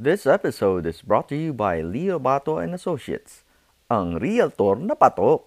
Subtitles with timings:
[0.00, 3.44] This episode is brought to you by Leo Bato and Associates,
[3.92, 5.44] ang realtor na patok.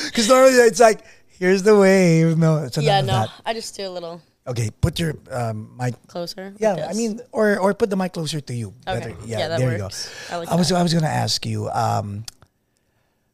[0.06, 1.00] Because normally it's like,
[1.38, 2.38] here's the wave.
[2.38, 3.06] No, it's another wave.
[3.06, 3.27] yeah, no.
[3.27, 3.31] that.
[3.44, 5.95] I just do a little Okay, put your um, mic.
[6.09, 6.53] closer.
[6.59, 8.75] Yeah, I mean, or or put the mic closer to you.
[8.87, 8.98] Okay.
[8.98, 9.15] Better.
[9.25, 10.11] Yeah, there works.
[10.11, 10.39] you I go.
[10.41, 10.73] like I was.
[10.73, 12.25] I was gonna ask you, um,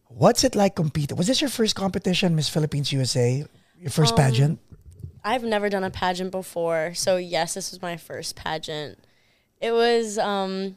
[0.09, 1.17] what's it like competing?
[1.17, 3.45] Was this your first competition, Miss Philippines USA?
[3.81, 4.59] Your first Um, pageant?
[5.25, 8.99] I've never done a pageant before, so yes, this was my first pageant.
[9.61, 10.77] It was um,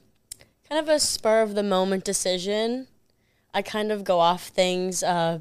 [0.67, 2.88] kind of a spur of the moment decision.
[3.54, 5.40] I kind of go off things uh,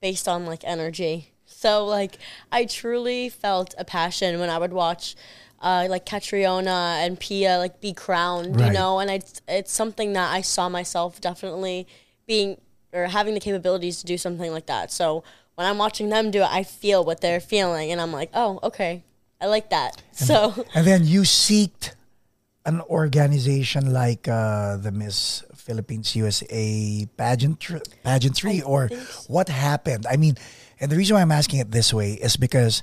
[0.00, 1.29] based on like energy.
[1.60, 2.16] So like
[2.50, 5.14] I truly felt a passion when I would watch
[5.60, 8.66] uh, like Catriona and Pia like be crowned, Right.
[8.68, 11.86] you know, and I, it's something that I saw myself definitely
[12.26, 12.56] being
[12.94, 14.90] or having the capabilities to do something like that.
[14.90, 15.22] So
[15.56, 18.58] when I'm watching them do it, I feel what they're feeling, and I'm like, oh,
[18.62, 19.04] okay,
[19.38, 20.02] I like that.
[20.12, 20.34] So
[20.74, 21.92] And then you seeked
[22.64, 27.60] an organization like uh, the Miss Philippines USA pageant
[28.02, 28.96] pageantry, or so.
[29.28, 30.06] what happened?
[30.10, 30.36] I mean,
[30.80, 32.82] and the reason why I'm asking it this way is because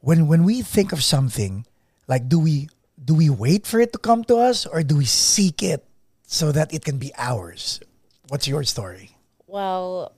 [0.00, 1.66] when when we think of something,
[2.08, 2.68] like do we
[3.02, 5.84] do we wait for it to come to us, or do we seek it
[6.26, 7.80] so that it can be ours?
[8.28, 9.10] What's your story?
[9.46, 10.12] well,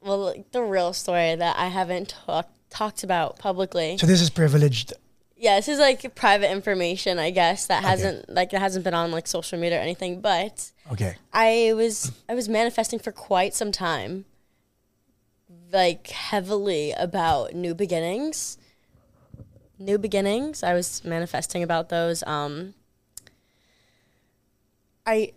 [0.00, 3.98] well, the real story that I haven't talked talked about publicly.
[3.98, 4.92] So this is privileged.
[5.36, 9.10] Yeah, this is like private information, I guess, that hasn't like it hasn't been on
[9.12, 10.20] like social media or anything.
[10.20, 11.16] But Okay.
[11.32, 14.24] I was I was manifesting for quite some time,
[15.72, 18.58] like heavily about new beginnings.
[19.78, 20.62] New beginnings.
[20.62, 22.22] I was manifesting about those.
[22.24, 22.74] Um,
[25.06, 25.32] I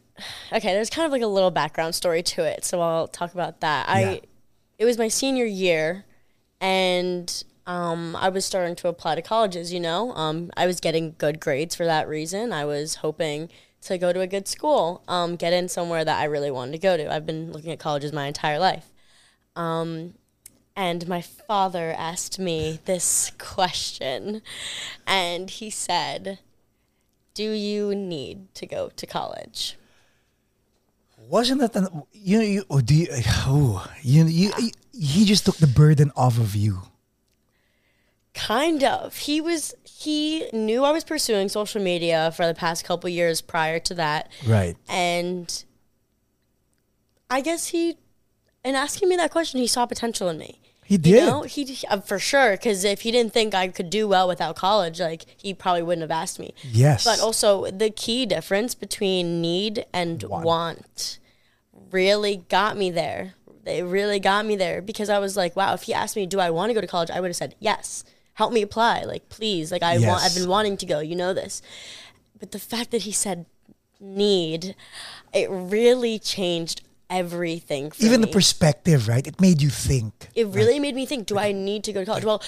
[0.54, 0.74] okay.
[0.74, 3.88] There's kind of like a little background story to it, so I'll talk about that.
[3.88, 4.10] Yeah.
[4.10, 4.22] I
[4.78, 6.06] it was my senior year,
[6.60, 9.74] and um, I was starting to apply to colleges.
[9.74, 12.54] You know, um, I was getting good grades for that reason.
[12.54, 13.50] I was hoping
[13.82, 16.80] to go to a good school, um, get in somewhere that I really wanted to
[16.80, 17.12] go to.
[17.12, 18.92] I've been looking at colleges my entire life.
[19.56, 20.16] Um,
[20.76, 24.42] and my father asked me this question,
[25.08, 26.40] and he said,
[27.34, 29.78] "Do you need to go to college?"
[31.18, 32.40] Wasn't that an, you?
[32.42, 33.08] You oh, do you,
[33.48, 34.72] oh, you, you, you?
[34.94, 36.82] He just took the burden off of you.
[38.34, 39.16] Kind of.
[39.16, 39.74] He was.
[39.84, 44.30] He knew I was pursuing social media for the past couple years prior to that,
[44.46, 44.76] Right.
[44.90, 45.64] and
[47.30, 47.98] I guess he,
[48.64, 50.60] in asking me that question, he saw potential in me.
[50.86, 51.26] He You did.
[51.26, 52.52] know, he uh, for sure.
[52.52, 56.04] Because if he didn't think I could do well without college, like he probably wouldn't
[56.04, 56.54] have asked me.
[56.64, 57.04] Yes.
[57.04, 60.46] But also the key difference between need and Want.
[60.46, 61.20] want,
[61.92, 63.34] really got me there.
[63.64, 66.40] They really got me there because I was like, wow, if he asked me, do
[66.40, 67.10] I want to go to college?
[67.10, 68.04] I would have said yes.
[68.34, 70.22] Help me apply, like please, like I want.
[70.24, 71.00] I've been wanting to go.
[71.00, 71.62] You know this,
[72.38, 73.46] but the fact that he said
[74.00, 74.76] need,
[75.34, 77.92] it really changed everything.
[77.92, 79.26] For Even the perspective, right?
[79.26, 80.30] It made you think.
[80.36, 82.26] it really made me think do i need to go to college?
[82.26, 82.42] Well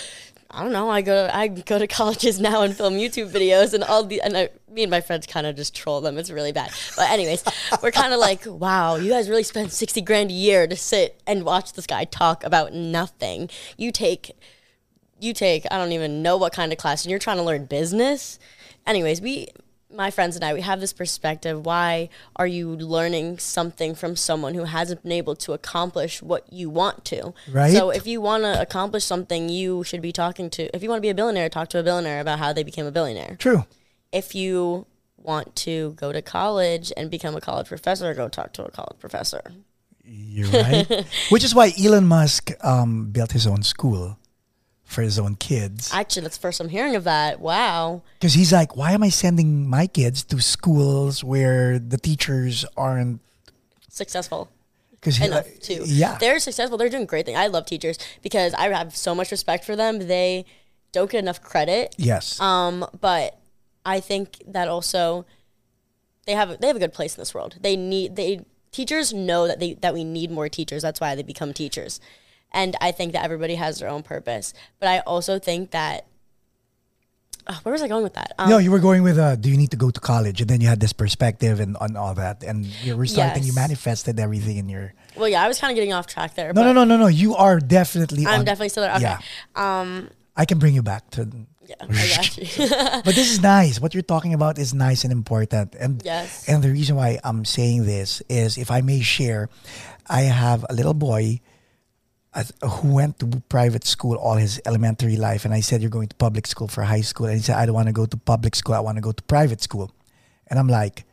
[0.50, 0.90] i don't know.
[0.90, 4.38] I go i go to colleges now and film youtube videos and all the and
[4.38, 6.18] I, me and my friends kind of just troll them.
[6.18, 6.72] It's really bad.
[6.96, 7.44] But anyways
[7.84, 11.22] we're kind of like wow you guys really spend 60 grand a year to sit
[11.28, 13.50] and watch this guy talk about nothing.
[13.78, 14.32] You take
[15.20, 17.66] you take i don't even know what kind of class and you're trying to learn
[17.66, 18.40] business.
[18.86, 19.48] Anyways we
[19.94, 21.66] my friends and I, we have this perspective.
[21.66, 26.70] Why are you learning something from someone who hasn't been able to accomplish what you
[26.70, 27.34] want to?
[27.50, 27.74] Right.
[27.74, 30.76] So if you want to accomplish something, you should be talking to.
[30.76, 32.86] If you want to be a billionaire, talk to a billionaire about how they became
[32.86, 33.36] a billionaire.
[33.40, 33.66] True.
[34.12, 34.86] If you
[35.18, 39.00] want to go to college and become a college professor, go talk to a college
[39.00, 39.42] professor.
[40.04, 41.06] You're right.
[41.30, 44.18] Which is why Elon Musk um, built his own school
[44.88, 45.92] for his own kids.
[45.94, 47.40] Actually, that's the first I'm hearing of that.
[47.40, 48.02] Wow.
[48.20, 53.20] Because he's like, why am I sending my kids to schools where the teachers aren't?
[53.90, 54.50] Successful.
[54.92, 55.84] Because enough too.
[55.86, 56.18] Yeah.
[56.18, 56.78] They're successful.
[56.78, 57.38] They're doing great things.
[57.38, 60.08] I love teachers because I have so much respect for them.
[60.08, 60.46] They
[60.94, 61.94] don't get enough credit.
[61.98, 62.40] yes.
[62.40, 63.38] Um, but
[63.86, 65.26] I think that also
[66.26, 67.58] they have they have a good place in this world.
[67.62, 70.82] They need they teachers know that they that we need more teachers.
[70.82, 72.00] That's why they become teachers.
[72.58, 74.54] And I think that everybody has their own purpose.
[74.80, 76.08] But I also think that
[77.50, 78.34] oh, where was I going with that?
[78.40, 80.42] Um, no, you were going with, uh, do you need to go to college?
[80.42, 82.44] And then you had this perspective and on all that.
[82.44, 84.94] And you were starting, you manifested everything in your.
[85.16, 86.52] well, yeah, I was kind of getting off track there.
[86.54, 87.08] No, but no, no, no, no.
[87.08, 88.96] You are definitely I'm on- definitely still there.
[88.96, 89.04] Okay.
[89.04, 89.20] Yeah.
[89.56, 91.30] Um, I can bring you back to.
[91.66, 92.68] yeah, I got you.
[93.06, 93.80] But this is nice.
[93.80, 95.76] What you're talking about is nice and important.
[95.76, 96.48] And Yes.
[96.50, 99.50] and the reason why I'm saying this is, if I may share,
[100.10, 101.42] I have a little boy
[102.64, 106.16] who went to private school all his elementary life, and I said, "You're going to
[106.16, 108.56] public school for high school," and he said, "I don't want to go to public
[108.56, 108.76] school.
[108.76, 109.92] I want to go to private school,"
[110.48, 111.06] and I'm like,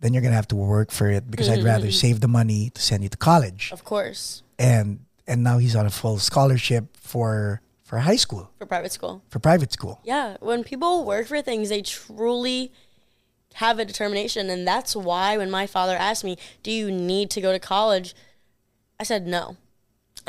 [0.00, 1.92] "Then you're gonna have to work for it because I'd rather mm.
[1.92, 5.86] save the money to send you to college." of course, And and now he's on
[5.86, 9.22] a full scholarship for for high school for private school.
[9.28, 10.00] for private school.
[10.04, 12.72] Yeah, when people work for things, they truly
[13.54, 14.50] have a determination.
[14.50, 18.14] And that's why when my father asked me, Do you need to go to college?
[18.98, 19.56] I said no.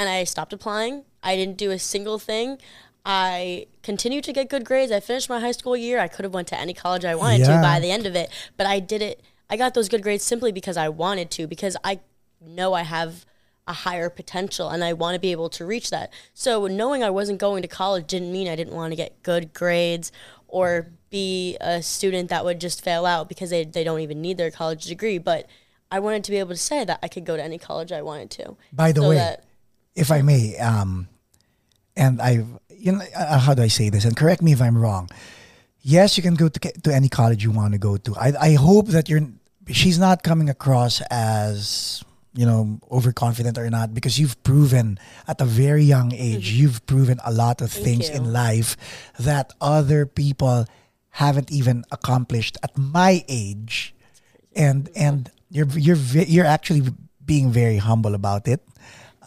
[0.01, 1.03] And I stopped applying.
[1.21, 2.57] I didn't do a single thing.
[3.06, 4.92] I continued to get good grades.
[4.92, 6.00] I finished my high school year.
[6.00, 7.57] I could have went to any college I wanted Yeah.
[7.57, 9.21] to by the end of it, but I did it.
[9.48, 12.00] I got those good grades simply because I wanted to because I
[12.44, 13.27] know I have
[13.68, 16.12] a higher potential and I want to be able to reach that.
[16.33, 19.53] So knowing I wasn't going to college didn't mean I didn't want to get good
[19.53, 20.12] grades
[20.48, 24.38] or be a student that would just fail out because they, they don't even need
[24.38, 25.19] their college degree.
[25.19, 25.45] But
[25.92, 28.01] I wanted to be able to say that I could go to any college I
[28.01, 28.56] wanted to.
[28.74, 29.36] By the So way,
[29.96, 31.08] if I may, um,
[31.96, 34.06] and I've, you know, uh, how do I say this?
[34.06, 35.10] And correct me if I'm wrong.
[35.82, 38.16] Yes, you can go to to any college you want to go to.
[38.16, 39.22] I I hope that you're.
[39.70, 42.04] She's not coming across as
[42.34, 47.20] you know overconfident or not because you've proven at a very young age you've proven
[47.26, 48.16] a lot of things you.
[48.16, 48.78] in life
[49.20, 50.66] that other people
[51.10, 53.94] haven't even accomplished at my age
[54.56, 56.82] and and you're you're you're actually
[57.26, 58.62] being very humble about it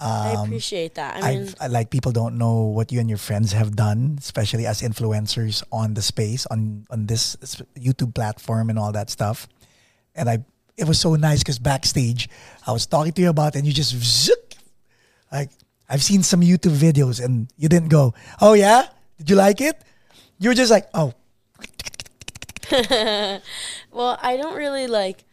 [0.00, 1.22] I um, appreciate that.
[1.22, 4.66] I mean, I've like people don't know what you and your friends have done, especially
[4.66, 7.36] as influencers on the space on on this
[7.78, 9.48] YouTube platform and all that stuff.
[10.14, 10.44] And I,
[10.76, 12.28] it was so nice because backstage,
[12.66, 14.54] I was talking to you about, it and you just zook,
[15.30, 15.50] like
[15.88, 18.88] I've seen some YouTube videos, and you didn't go, "Oh yeah,
[19.18, 19.78] did you like it?"
[20.38, 21.14] You were just like, "Oh,
[23.92, 25.24] Well, I don't really like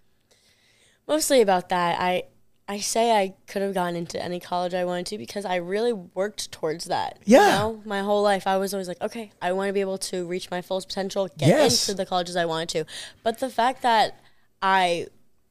[1.08, 2.00] mostly about that.
[2.00, 2.24] I
[2.68, 5.92] I say I could have gone into any college I wanted to because I really
[5.92, 7.19] worked towards that.
[7.25, 7.40] Yeah.
[7.46, 9.98] You know, my whole life I was always like, okay, I want to be able
[9.98, 11.90] to reach my fullest potential, get Yes.
[11.90, 12.86] into the colleges I wanted to.
[13.24, 14.19] But the fact that
[14.62, 15.08] I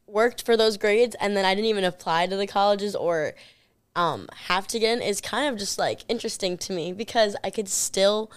[0.06, 3.34] worked for those grades and then I didn't even apply to the colleges or
[3.94, 7.50] um, have to get in is kind of just like interesting to me because I
[7.50, 8.30] could still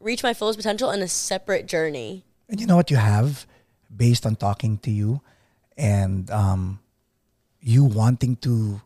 [0.00, 2.24] reach my fullest potential in a separate journey.
[2.48, 3.46] And you know what you have
[3.94, 5.20] based on talking to you
[5.76, 6.80] and um,
[7.60, 8.80] you wanting to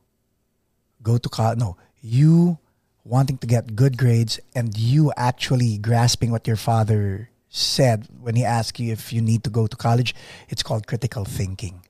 [1.02, 1.58] go to college.
[1.58, 2.58] No, you
[3.04, 8.44] wanting to get good grades and you actually grasping what your father said when he
[8.44, 10.14] asked you if you need to go to college.
[10.48, 11.82] It's called critical thinking.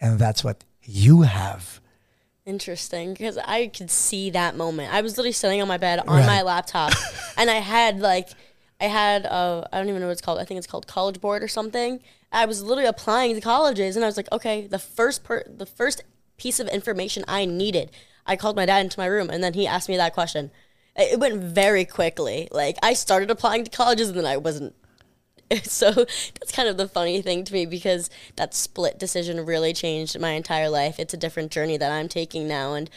[0.00, 1.80] And that's what you have.
[2.46, 4.92] Interesting, because I could see that moment.
[4.92, 6.26] I was literally sitting on my bed on Right.
[6.26, 6.92] my laptop,
[7.38, 8.28] and I had like,
[8.78, 10.38] I had uh, I don't even know what it's called.
[10.38, 12.00] I think it's called College Board or something.
[12.30, 15.64] I was literally applying to colleges, and I was like, okay, the first per the
[15.64, 16.02] first
[16.36, 17.90] piece of information I needed,
[18.26, 20.50] I called my dad into my room, and then he asked me that question.
[20.96, 22.48] It went very quickly.
[22.52, 24.74] Like I started applying to colleges, and then I wasn't
[25.62, 30.18] so that's kind of the funny thing to me because that split decision really changed
[30.18, 30.98] my entire life.
[30.98, 32.88] It's a different journey that I'm taking now, and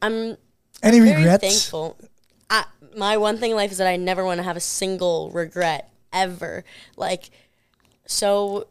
[0.00, 0.36] I'm
[0.82, 1.42] Any very regrets?
[1.42, 1.98] thankful.
[2.48, 2.64] I,
[2.96, 5.90] my one thing in life is that I never want to have a single regret
[6.12, 6.64] ever.
[6.96, 7.30] Like,
[8.06, 8.68] so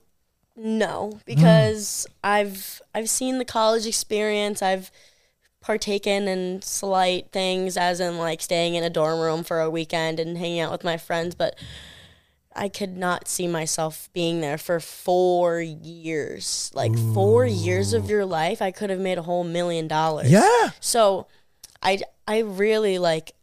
[0.59, 1.25] no, mm.
[1.25, 4.61] because I've I've seen the college experience.
[4.61, 4.91] I've
[5.61, 10.19] partaken in slight things, as in like staying in a dorm room for a weekend
[10.19, 11.57] and hanging out with my friends, but.
[12.55, 16.71] I could not see myself being there for four years.
[16.73, 20.31] Like four years of your life, I could have made a whole million dollars.
[20.31, 20.71] Yeah.
[20.79, 21.27] So
[21.81, 23.33] I I really like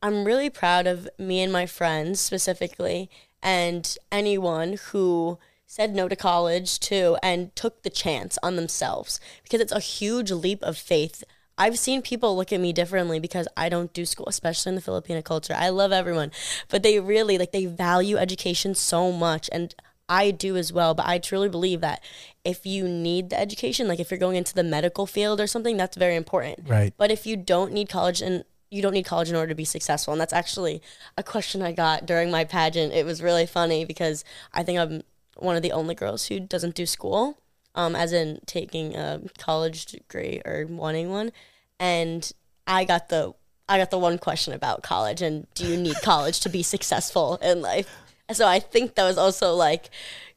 [0.00, 3.10] I'm really proud of me and my friends specifically
[3.42, 5.38] and anyone who
[5.74, 10.30] said no to college too and took the chance on themselves because it's a huge
[10.30, 11.24] leap of faith.
[11.58, 14.80] I've seen people look at me differently because I don't do school, especially in the
[14.80, 15.52] Filipino culture.
[15.56, 16.30] I love everyone,
[16.68, 19.74] but they really like they value education so much and
[20.08, 22.04] I do as well, but I truly believe that
[22.44, 25.76] if you need the education, like if you're going into the medical field or something,
[25.76, 26.68] that's very important.
[26.68, 26.94] Right.
[26.96, 29.64] But if you don't need college and you don't need college in order to be
[29.64, 30.82] successful, and that's actually
[31.18, 32.92] a question I got during my pageant.
[32.92, 35.02] It was really funny because I think I'm
[35.36, 37.38] one of the only girls who doesn't do school,
[37.74, 41.32] um, as in taking a college degree or wanting one,
[41.78, 42.30] and
[42.66, 43.34] I got the
[43.68, 47.38] I got the one question about college and do you need college to be successful
[47.42, 47.88] in life?
[48.32, 49.90] So I think that was also like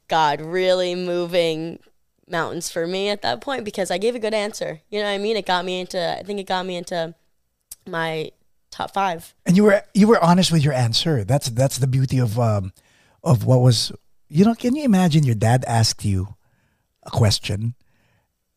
[0.08, 1.80] God really moving
[2.30, 4.82] mountains for me at that point because I gave a good answer.
[4.89, 5.38] You know what I mean?
[5.38, 7.16] It got me into I think it got me into
[7.86, 8.32] my
[8.72, 9.34] top 5.
[9.46, 11.24] And you were you were honest with your answer.
[11.24, 12.74] That's that's the beauty of um
[13.24, 13.92] of what was
[14.29, 16.36] you know, can you imagine your dad asked you
[17.03, 17.75] a question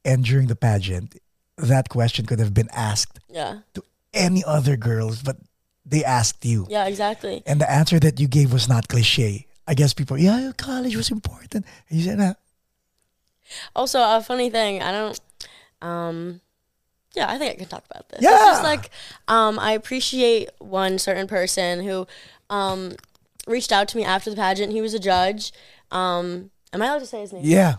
[0.04, 1.16] and during the pageant
[1.56, 3.60] that question could have been asked Yeah.
[3.74, 3.82] to
[4.14, 5.36] any other girls, but
[5.84, 6.66] they asked you.
[6.68, 7.42] Yeah, exactly.
[7.46, 9.46] And the answer that you gave was not cliche.
[9.66, 11.64] I guess people, yeah, college was important.
[11.88, 12.38] And you said, that.
[13.74, 15.20] Also, a funny thing, I don't
[15.82, 16.40] um
[17.14, 18.20] yeah, I think I can talk about this.
[18.20, 18.44] It's Yeah.
[18.52, 18.90] just like
[19.28, 22.06] um I appreciate one certain person who
[22.48, 22.94] um
[23.46, 24.72] reached out to me after the pageant.
[24.72, 25.52] He was a judge.
[25.90, 27.42] Um am I allowed to say his name?
[27.44, 27.74] yeah?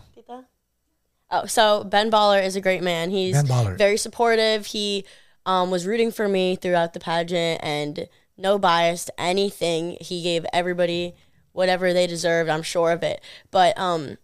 [1.30, 3.08] Oh, so Ben Baller is a great man.
[3.10, 3.34] He's
[3.78, 4.66] very supportive.
[4.66, 5.06] He
[5.46, 9.96] um, was rooting for me throughout the pageant and no bias to anything.
[10.00, 11.14] He gave everybody
[11.52, 12.50] whatever they deserved.
[12.50, 13.22] I'm sure of it.
[13.50, 14.18] But um,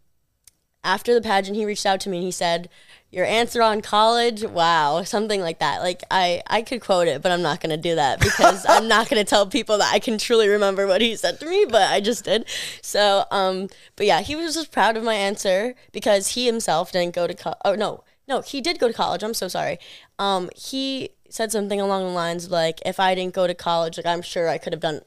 [0.85, 2.69] after the pageant, he reached out to me and he said,
[3.11, 7.33] "Your answer on college, wow, something like that." Like I, I could quote it, but
[7.33, 10.49] I'm not gonna do that because I'm not gonna tell people that I can truly
[10.49, 11.67] remember what he said to me.
[11.69, 12.47] But I just did.
[12.83, 17.15] So, um, but yeah, he was just proud of my answer because he himself didn't
[17.15, 17.59] go to college.
[17.65, 19.23] Oh no, no, he did go to college.
[19.23, 19.79] I'm so sorry.
[20.19, 23.97] Um, he said something along the lines of like, "If I didn't go to college,
[23.97, 25.03] like I'm sure I could have done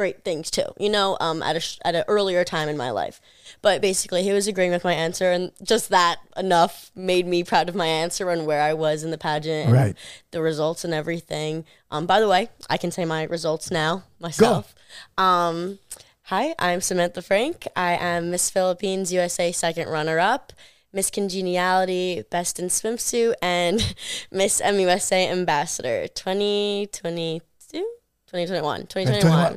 [0.00, 2.90] great things too, you know, um, at a sh- at an earlier time in my
[2.90, 3.20] life.
[3.60, 7.68] But basically, he was agreeing with my answer, and just that enough made me proud
[7.68, 9.96] of my answer and where I was in the pageant, and Right.
[10.30, 11.66] the results and everything.
[11.90, 14.74] Um, by the way, I can say my results now myself.
[15.18, 15.78] Um,
[16.22, 17.68] hi, I'm Samantha Frank.
[17.76, 20.54] I am Miss Philippines USA second runner up.
[20.92, 23.94] Miss Congeniality, Best in Swimsuit, and
[24.32, 27.40] Miss MUSA Ambassador 2022?
[28.26, 28.86] 2021.
[28.86, 28.86] 2021.
[28.86, 29.56] 2021.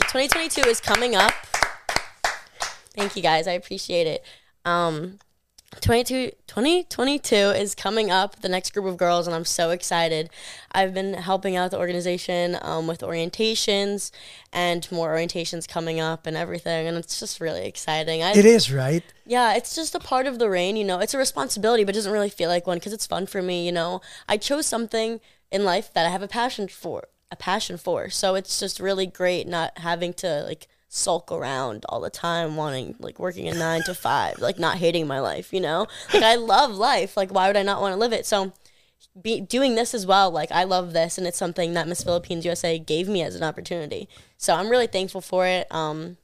[0.00, 1.32] 2022 is coming up.
[2.96, 3.46] Thank you guys.
[3.46, 4.24] I appreciate it.
[4.64, 5.20] Um,
[5.80, 10.30] 22, 2022 is coming up, the next group of girls, and I'm so excited.
[10.72, 14.10] I've been helping out the organization um, with orientations
[14.52, 18.24] and more orientations coming up and everything, and it's just really exciting.
[18.24, 19.04] I, it is, right?
[19.24, 20.98] yeah, it's just a part of the reign, you know.
[20.98, 23.64] It's a responsibility, but it doesn't really feel like one because it's fun for me,
[23.64, 24.00] you know.
[24.28, 25.20] I chose something
[25.52, 28.10] in life that I have a passion for, a passion for.
[28.10, 32.96] So it's just really great not having to like sulk around all the time, wanting
[32.98, 35.86] like working a nine to five, like not hating my life, you know.
[36.12, 37.16] Like I love life.
[37.16, 38.26] Like why would I not want to live it?
[38.26, 38.52] So
[39.20, 40.30] be doing this as well.
[40.30, 43.42] Like I love this, and it's something that Miss Philippines USA gave me as an
[43.42, 44.08] opportunity.
[44.36, 45.66] So I'm really thankful for it.
[45.72, 46.16] Um,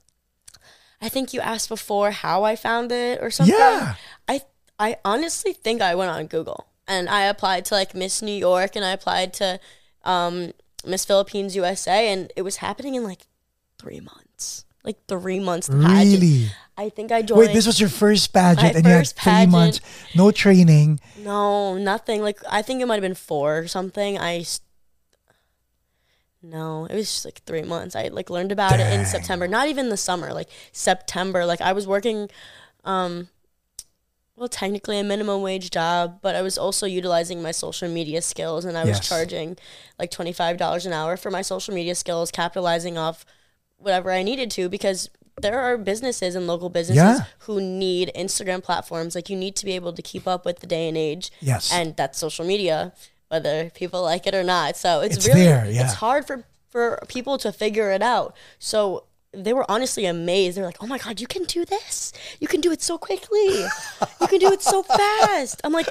[1.01, 3.55] I think you asked before how I found it or something.
[3.57, 3.95] Yeah.
[4.29, 4.43] I
[4.79, 8.77] I honestly think I went on Google and I applied to like Miss New York
[8.77, 9.61] and I applied to
[10.05, 10.53] um,
[10.87, 13.27] Miss Philippines USA and it was happening in like
[13.79, 14.65] three months.
[14.85, 15.69] Like three months.
[15.69, 16.47] Really?
[16.79, 17.41] I think I joined.
[17.41, 19.53] Wait, this was your first pageant and you had three pageant.
[19.53, 19.81] months,
[20.15, 21.01] no training.
[21.19, 22.23] No, nothing.
[22.23, 24.17] Like I think it might have been four or something.
[24.19, 24.61] I s-
[26.43, 27.97] no, it was just like three months.
[27.97, 29.49] I like learned about it in September.
[29.49, 31.45] Not even the summer, like September.
[31.45, 32.29] Like I was working,
[32.85, 33.29] um,
[34.37, 38.65] well, technically a minimum wage job, but I was also utilizing my social media skills,
[38.65, 39.57] and I was charging
[39.99, 43.25] like twenty five dollars an hour for my social media skills, capitalizing off
[43.79, 45.09] whatever I needed to because.
[45.43, 47.25] There are businesses and local businesses Yeah.
[47.41, 49.15] who need Instagram platforms.
[49.15, 51.71] Like you need to be able to keep up with the day and age Yes.
[51.71, 52.95] and that's social media,
[53.29, 54.79] whether people like it or not.
[54.79, 55.85] So it's, It's really there, yeah.
[55.85, 58.35] it's hard for for people to figure it out.
[58.59, 60.57] So they were honestly amazed.
[60.57, 62.13] They're like, "Oh my god, you can do this!
[62.41, 63.65] You can do it so quickly!
[64.21, 65.89] You can do it so fast!" I'm like.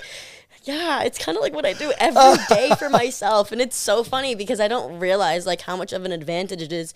[0.63, 4.04] Yeah, it's kind of like what I do every day for myself, and it's so
[4.04, 6.92] funny because I don't realize like how much of an advantage it is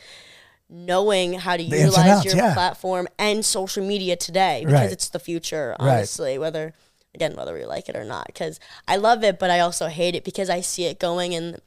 [0.67, 2.53] knowing how to and utilize outs, your yeah.
[2.55, 4.91] platform and social media today because Right.
[4.91, 5.97] it's the future Right.
[5.97, 6.73] honestly whether
[7.13, 10.13] again whether we like it or not because i love it but i also hate
[10.13, 11.57] it because i see it going in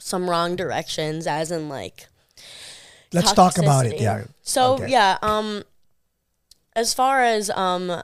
[0.00, 2.08] some wrong directions as in like
[3.12, 4.00] Let's talk about it.
[4.00, 4.24] Yeah.
[4.42, 4.90] so Okay.
[4.90, 5.64] yeah um
[6.74, 8.02] as far as um,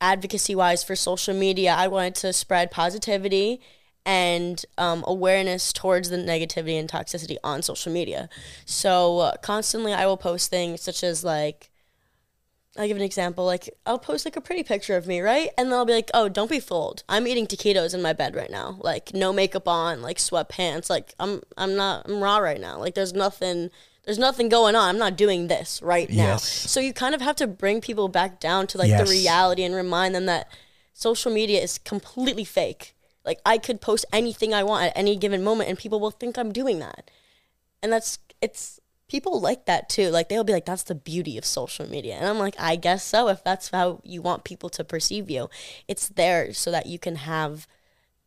[0.00, 3.60] advocacy wise for social media, I wanted to spread positivity
[4.06, 8.28] and um, awareness towards the negativity and toxicity on social media.
[8.64, 11.70] So uh, constantly, I will post things such as like,
[12.78, 13.44] I'll give an example.
[13.44, 15.50] Like I'll post like a pretty picture of me, right?
[15.58, 17.02] And then I'll be like, "Oh, don't be fooled.
[17.08, 18.78] I'm eating taquitos in my bed right now.
[18.80, 20.88] Like no makeup on, like sweatpants.
[20.88, 22.78] Like I'm I'm not I'm raw right now.
[22.78, 23.70] Like there's nothing
[24.10, 24.88] there's nothing going on.
[24.88, 26.32] I'm not doing this right now.
[26.32, 26.42] Yes.
[26.42, 29.06] So you kind of have to bring people back down to like Yes.
[29.06, 30.48] the reality and remind them that
[30.92, 32.96] social media is completely fake.
[33.24, 36.36] Like I could post anything I want at any given moment and people will think
[36.36, 37.08] I'm doing that.
[37.84, 40.08] And that's it's people like that too.
[40.10, 42.14] Like they'll be like that's the beauty of social media.
[42.16, 45.48] And I'm like I guess so if that's how you want people to perceive you.
[45.86, 47.68] It's there so that you can have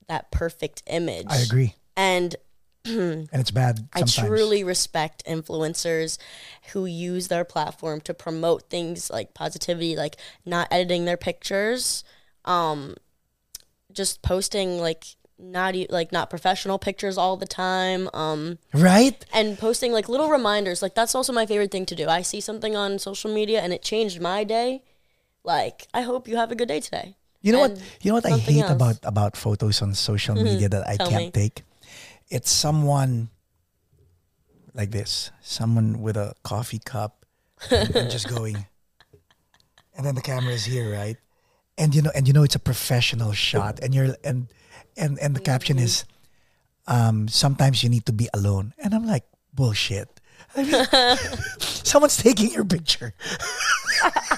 [0.08, 1.28] that perfect image.
[1.30, 2.38] I agree, And
[2.86, 4.20] and it's bad sometimes.
[4.20, 6.18] I truly respect influencers
[6.74, 12.04] who use their platform to promote things like positivity, like not editing their pictures,
[12.46, 12.96] um,
[13.92, 15.06] just posting like
[15.40, 19.24] not like not professional pictures all the time, um, right?
[19.34, 20.82] and posting like little reminders.
[20.82, 22.08] Like that's also my favorite thing to do.
[22.08, 24.84] I see something on social media and it changed my day.
[25.44, 27.16] Like I hope you have a good day today.
[27.42, 27.78] You know what?
[28.02, 28.72] You know what I hate else.
[28.72, 28.76] Mm-hmm.
[28.76, 31.32] about about photos on social media that I Tell can't me.
[31.32, 31.64] take.
[32.34, 33.30] It's someone
[34.74, 37.28] like this, someone with a coffee cup
[37.70, 38.66] and just going,
[39.96, 41.18] and then the camera is here, right?
[41.78, 44.48] And you know, and you know, it's a professional shot, and you're and
[44.98, 46.06] and and the caption is,
[46.88, 50.20] um, sometimes you need to be alone, and I'm like, bullshit.
[50.56, 51.18] I mean,
[51.60, 53.14] someone's taking your picture.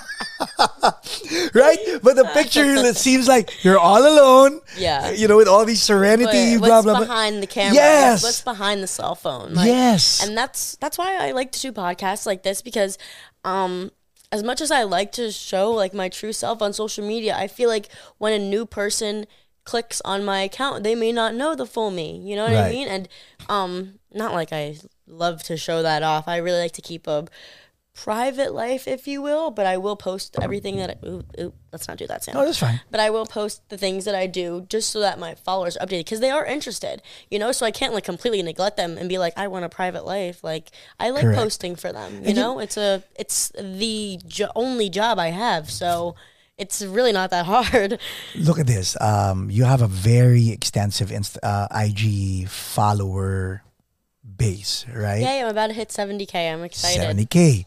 [1.54, 1.78] right?
[2.04, 4.62] But the picture it seems like you're all alone.
[4.78, 5.12] Yeah.
[5.12, 7.00] You know, with all these serenity, But blah blah blah.
[7.02, 7.76] behind the camera?
[7.76, 8.24] Yes.
[8.24, 9.54] What's behind the cell phone?
[9.54, 10.26] Like, Yes.
[10.26, 12.98] And that's that's why I like to do podcasts like this because
[13.44, 13.92] um
[14.32, 17.48] as much as I like to show like my true self on social media, I
[17.48, 19.26] feel like when a new person
[19.64, 22.18] clicks on my account, they may not know the full me.
[22.24, 22.88] You know what I mean?
[22.88, 23.08] And
[23.50, 26.28] um not like I love to show that off.
[26.28, 27.26] I really like to keep a
[27.96, 31.88] private life, if you will, but I will post everything that I, ooh, ooh, let's
[31.88, 32.82] not do that, Sam No, that's fine.
[32.92, 35.86] but I will post the things that I do just so that my followers are
[35.86, 37.52] updated because they are interested, you know.
[37.54, 40.44] So I can't like completely neglect them and be like, I want a private life.
[40.44, 41.40] Like I like Correct.
[41.40, 42.60] posting for them, you And you- know.
[42.60, 46.16] it's a it's the jo- only job I have, so
[46.58, 48.00] it's really not that hard.
[48.36, 48.96] Look at this.
[49.02, 53.62] Um, you have a very extensive inst- uh, IG follower
[54.38, 55.22] base, right?
[55.22, 55.42] Yay!
[55.42, 56.52] I'm about to hit 70k.
[56.54, 57.02] I'm excited.
[57.18, 57.66] 70k.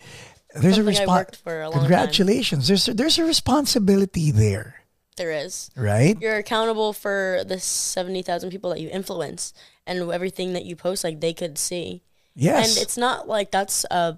[0.54, 1.08] There's Something a response.
[1.08, 1.80] worked for a long time.
[1.82, 2.68] Congratulations.
[2.68, 4.82] There's a, there's a responsibility there,
[5.16, 5.70] There is.
[5.76, 6.16] right?
[6.20, 9.52] You're accountable for the 70,000 people that you influence
[9.86, 11.04] and everything that you post.
[11.04, 12.02] Like they could see.
[12.34, 12.76] Yes.
[12.76, 14.16] and it's not like that's a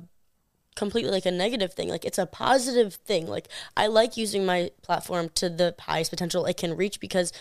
[0.77, 4.71] completely like a negative thing like it's a positive thing like i like using my
[4.83, 7.33] platform to the highest potential it can reach because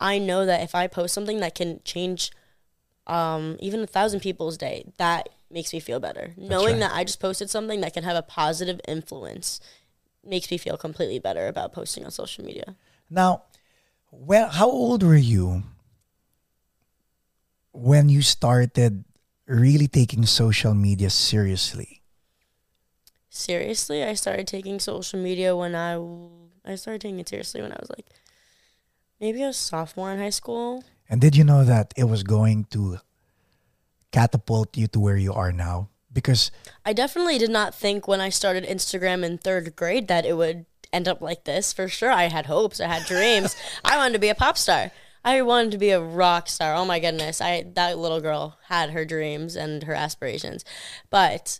[0.00, 2.30] i know that if i post something that can change
[3.06, 6.80] um even a thousand people's day that makes me feel better knowing right.
[6.80, 9.60] that i just posted something that can have a positive influence
[10.24, 12.76] makes me feel completely better about posting on social media
[13.10, 13.42] Now,
[14.10, 15.62] when how old were you
[17.72, 19.04] when you started
[19.46, 22.00] really taking social media seriously?
[23.28, 25.98] seriously i started taking social media when i
[26.64, 28.06] i started taking it seriously when i was like
[29.20, 32.98] maybe a sophomore in high school And did you know that it was going to
[34.12, 35.88] catapult you to where you are now?
[36.12, 36.50] Because
[36.84, 40.66] I definitely did not think when I started Instagram in third grade that it would
[40.92, 41.72] end up like this.
[41.72, 43.56] For sure, I had hopes, I had dreams.
[43.84, 44.92] I wanted to be a pop star.
[45.24, 46.74] I wanted to be a rock star.
[46.74, 50.64] Oh my goodness, I that little girl had her dreams and her aspirations.
[51.10, 51.58] But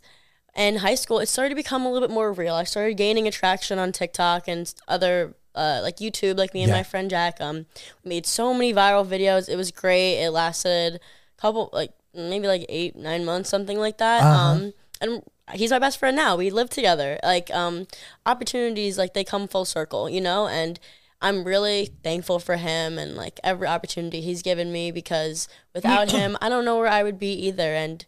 [0.54, 2.54] in high school, it started to become a little bit more real.
[2.54, 6.76] I started gaining attraction on TikTok and other uh, like YouTube, like me and Yeah.
[6.78, 7.40] my friend Jack.
[7.40, 7.66] Um,
[8.04, 9.48] we made so many viral videos.
[9.48, 10.20] It was great.
[10.22, 14.22] It lasted a couple, like maybe like eight, nine months, something like that.
[14.22, 16.36] Um, and he's my best friend now.
[16.36, 17.18] We live together.
[17.22, 17.86] Like um,
[18.26, 20.48] opportunities, like they come full circle, you know.
[20.48, 20.78] And
[21.20, 26.36] I'm really thankful for him and like every opportunity he's given me because without him,
[26.40, 27.74] I don't know where I would be either.
[27.74, 28.04] And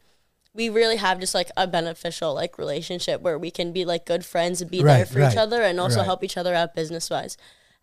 [0.57, 4.25] we really have just like a beneficial like relationship where we can be like good
[4.25, 6.07] friends and be there Right, for each other and also right.
[6.07, 7.37] help each other out business wise.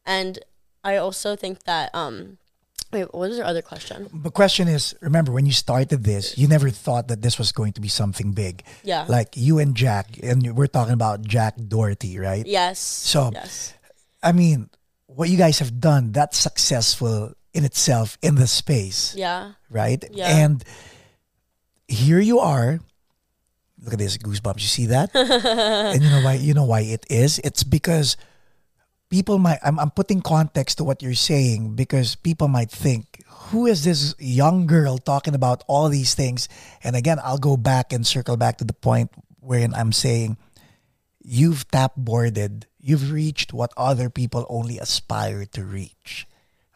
[0.06, 0.40] And
[0.84, 2.38] I also think that um
[2.92, 4.10] wait, what was your other question?
[4.14, 7.74] the question is, remember when you started this, you never thought that this was going
[7.74, 8.64] to be something big.
[8.84, 9.06] Yeah.
[9.08, 12.46] Like you and Jack, and we're talking about Jack Doherty, right?
[12.46, 12.80] Yes.
[12.80, 13.74] So- yes.
[14.22, 14.70] I mean,
[15.08, 19.54] what you guys have done, that's successful in itself in the space, Yeah.
[19.70, 20.04] right?
[20.12, 20.38] Yeah.
[20.46, 20.64] And
[21.88, 22.80] here you are
[23.84, 24.64] Look at this goosebumps.
[24.64, 25.12] You see that?
[25.14, 26.34] and you know why?
[26.36, 27.40] You know why it is?
[27.44, 28.16] It's because
[29.10, 29.60] people might.
[29.62, 34.16] I'm, I'm putting context to what you're saying because people might think, who is this
[34.20, 36.48] young girl talking about all these things?
[36.84, 40.38] And again, I'll go back and circle back to the point wherein I'm saying,
[41.20, 42.68] you've tap boarded.
[42.80, 46.26] You've reached what other people only aspire to reach.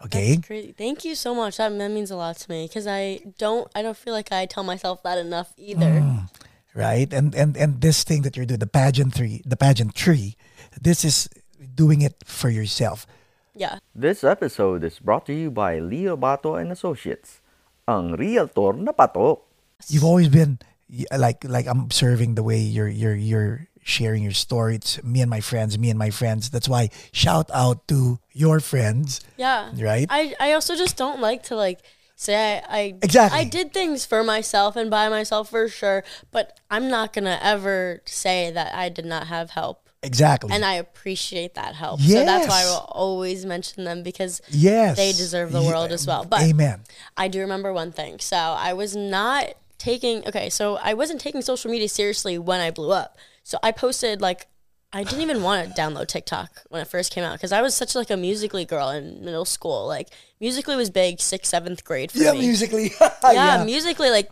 [0.05, 0.35] Okay.
[0.35, 0.75] That's crazy.
[0.77, 1.57] Thank you so much.
[1.57, 3.69] That, that means a lot to me because I don't.
[3.73, 6.01] I don't feel like I tell myself that enough either.
[6.01, 6.29] Mm.
[6.77, 7.09] right?
[7.11, 10.37] And and and this thing that you're doing, the pageant pageantry, the pageant pageantry,
[10.79, 13.09] this is doing it for yourself.
[13.57, 13.81] Yeah.
[13.97, 17.41] This episode is brought to you by Leo Bato and Associates,
[17.89, 19.41] ang realtor na patok.
[19.89, 20.61] You've always been
[21.09, 24.75] like like I'm observing the way you're you're you're sharing your story.
[24.75, 26.49] It's me and my friends, me and my friends.
[26.49, 29.21] That's why shout out to your friends.
[29.37, 29.71] Yeah.
[29.79, 30.07] Right?
[30.09, 31.79] I, I also just don't like to like
[32.15, 33.39] say I, I Exactly.
[33.39, 38.01] I did things for myself and by myself for sure, but I'm not gonna ever
[38.05, 39.89] say that I did not have help.
[40.03, 40.53] Exactly.
[40.53, 42.01] And I appreciate that help.
[42.01, 44.95] So that's why I will always mention them because yes.
[44.95, 46.23] they deserve the world as well.
[46.23, 46.81] But Amen.
[47.15, 48.19] I do remember one thing.
[48.19, 52.69] So I was not taking okay, so I wasn't taking social media seriously when I
[52.69, 53.17] blew up.
[53.47, 54.47] So I posted like
[54.91, 57.73] I didn't even want to download TikTok when it first came out because I was
[57.73, 59.87] such like a Musical.ly girl in middle school.
[59.87, 60.09] Like
[60.41, 62.39] Musical.ly was big sixth, seventh grade for Yeah, me.
[62.39, 62.89] Musical.ly.
[63.31, 64.29] yeah, Musical.ly like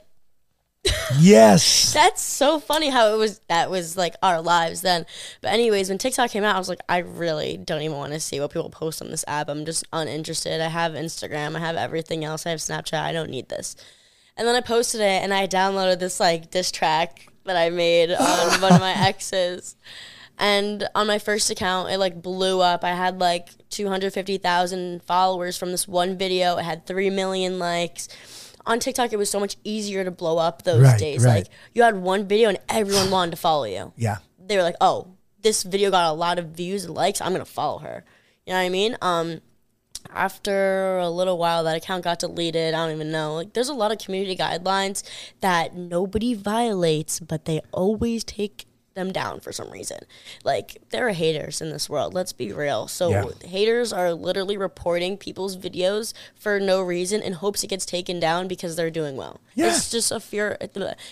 [1.17, 1.93] yes.
[1.93, 5.06] that's so funny how it was that was like our lives then.
[5.39, 8.19] But anyways, when TikTok came out, I was like, I really don't even want to
[8.19, 9.47] see what people post on this app.
[9.47, 10.60] I'm just uninterested.
[10.60, 13.78] I have Instagram, I have everything else, I have Snapchat, I don't need this.
[14.36, 18.12] And then I posted it and I downloaded this like diss track that I made
[18.12, 19.75] on one of my exes.
[20.38, 22.84] And on my first account, it like blew up.
[22.84, 26.58] I had like 250,000 followers from this one video.
[26.58, 28.10] It had 3 million likes.
[28.65, 31.23] On TikTok, it was so much easier to blow up those Right, days.
[31.23, 31.36] right.
[31.36, 33.93] Like, you had one video and everyone wanted to follow you.
[33.95, 34.17] Yeah.
[34.39, 35.08] They were like, oh,
[35.41, 37.21] this video got a lot of views and likes.
[37.21, 38.03] I'm going to follow her.
[38.45, 38.97] You know what I mean?
[39.01, 39.41] Um,
[40.13, 43.74] after a little while that account got deleted i don't even know like there's a
[43.74, 45.04] lot of community guidelines
[45.41, 49.98] that nobody violates but they always take them down for some reason
[50.46, 53.26] like there are haters in this world let's be real so Yeah.
[53.46, 58.48] haters are literally reporting people's videos for no reason in hopes it gets taken down
[58.48, 59.68] because they're doing well Yeah.
[59.76, 60.58] it's just a fear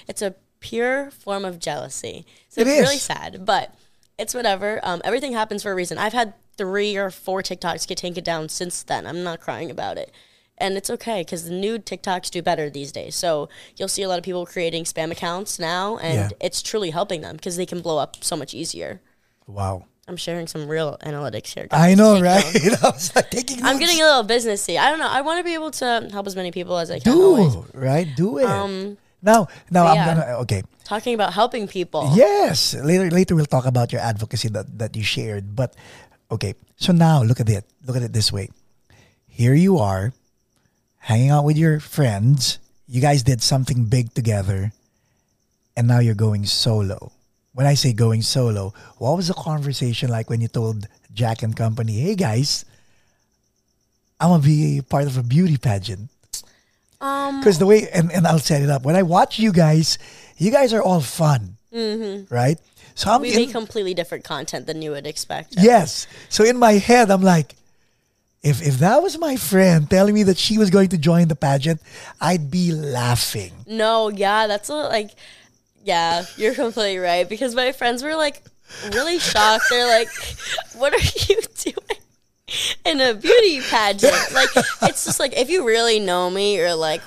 [0.07, 3.73] it's a pure form of jealousy so It it's really sad but
[4.17, 4.79] it's whatever.
[4.83, 5.97] Um, everything happens for a reason.
[5.97, 9.05] I've had three or four TikToks get taken down since then.
[9.07, 10.11] I'm not crying about it.
[10.57, 13.15] And it's okay because the new TikToks do better these days.
[13.15, 16.37] So you'll see a lot of people creating spam accounts now, and Yeah.
[16.39, 19.01] it's truly helping them because they can blow up so much easier.
[19.47, 19.85] Wow.
[20.07, 21.67] I'm sharing some real analytics here.
[21.67, 21.79] guys.
[21.79, 22.53] I know, Take right?
[22.65, 22.83] notes.
[22.83, 23.79] I was like taking I'm notes.
[23.79, 24.77] getting a little businessy.
[24.77, 25.07] I don't know.
[25.09, 27.13] I want to be able to help as many people as I can.
[27.13, 27.55] Always.
[27.55, 28.07] do right.
[28.15, 28.45] Do it.
[28.45, 30.05] Um, now, now I'm yeah.
[30.05, 30.61] gonna okay.
[30.83, 32.11] Talking about helping people.
[32.13, 32.73] Yes.
[32.75, 35.55] Later, later we'll talk about your advocacy that, that you shared.
[35.55, 35.73] But
[36.33, 37.65] okay, so now look at it.
[37.85, 38.49] Look at it this way.
[39.27, 40.13] Here you are,
[40.99, 42.59] hanging out with your friends.
[42.87, 44.71] You guys did something big together,
[45.75, 47.11] and now you're going solo.
[47.53, 51.55] When I say going solo, what was the conversation like when you told Jack and
[51.55, 52.65] Company, "Hey guys,
[54.19, 56.09] I'm gonna be part of a beauty pageant"?
[57.01, 58.83] Um, Because the way, and, and I'll set it up.
[58.83, 59.97] When I watch you guys,
[60.37, 61.57] you guys are all fun,
[62.29, 62.57] right?
[62.95, 65.55] So I'm we in, make completely different content than you would expect.
[65.57, 66.07] yes.
[66.29, 67.55] So in my head, I'm like,
[68.43, 71.35] if if that was my friend telling me that she was going to join the
[71.35, 71.81] pageant,
[72.19, 73.53] I'd be laughing.
[73.65, 75.11] No, yeah, that's a, like,
[75.83, 77.27] yeah, you're completely right.
[77.27, 78.43] Because my friends were like
[78.91, 79.65] really shocked.
[79.69, 80.09] They're like,
[80.75, 80.97] "What are
[81.29, 82.01] you doing
[82.85, 84.49] in a beauty pageant?" Like,
[84.83, 87.01] it's just like if you really know me, you're like,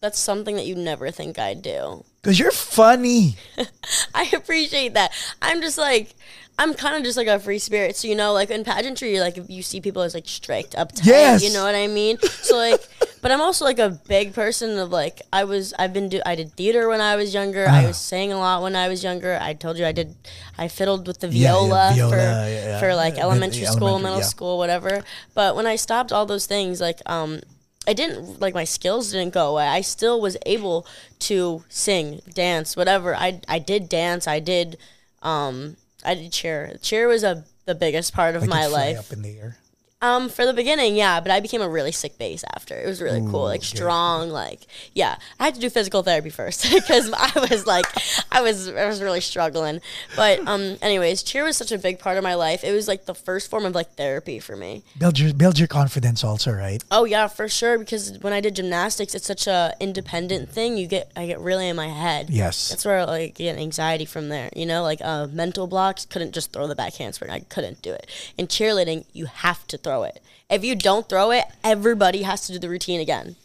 [0.00, 2.04] that's something that you never think I'd do.
[2.24, 3.36] Because you're funny.
[4.14, 5.12] I appreciate that.
[5.42, 6.14] I'm just like.
[6.56, 9.36] I'm kind of just like a free spirit, so you know, like in pageantry, like
[9.48, 11.42] you see people as like strict, uptight, Yes.
[11.42, 12.16] you know what I mean.
[12.20, 12.80] So like,
[13.22, 16.36] but I'm also like a big person of like I was, I've been do, I
[16.36, 17.66] did theater when I was younger.
[17.66, 17.88] I Ah.
[17.88, 19.36] was sang a lot when I was younger.
[19.42, 20.14] I told you I did,
[20.56, 24.10] I fiddled with the Yeah, yeah, viola, viola, for yeah, for like elementary school, elementary,
[24.18, 25.02] middle school, whatever.
[25.34, 27.40] But when I stopped all those things, like um,
[27.86, 29.66] I didn't like my skills didn't go away.
[29.66, 30.86] I still was able
[31.20, 33.14] to sing, dance, whatever.
[33.14, 34.26] I I did dance.
[34.26, 34.78] I did
[35.22, 36.76] um I did cheer.
[36.82, 38.98] Cheer was a the biggest part of Like my life.
[38.98, 39.56] up in the air.
[40.04, 42.78] Um, for the beginning, yeah, but I became a really sick base after.
[42.78, 44.60] It was really cool, like strong, like
[44.92, 45.16] yeah.
[45.40, 47.86] I had to do physical therapy first because I was like,
[48.30, 49.80] I was I was really struggling.
[50.14, 52.64] But um, anyways, cheer was such a big part of my life.
[52.64, 54.82] It was like the first form of like therapy for me.
[54.98, 56.84] Build your build your confidence also, right?
[56.90, 57.78] Oh yeah, for sure.
[57.78, 60.76] Because when I did gymnastics, it's such a independent thing.
[60.76, 62.28] You get I get really in my head.
[62.28, 62.68] Yes.
[62.68, 64.50] That's where like I get anxiety from there.
[64.54, 66.04] You know, like uh, mental blocks.
[66.04, 67.30] Couldn't just throw the back handspring.
[67.30, 68.06] I couldn't do it.
[68.36, 70.20] In cheerleading, you have to throw it.
[70.50, 73.36] If you don't throw it, everybody has to do the routine again.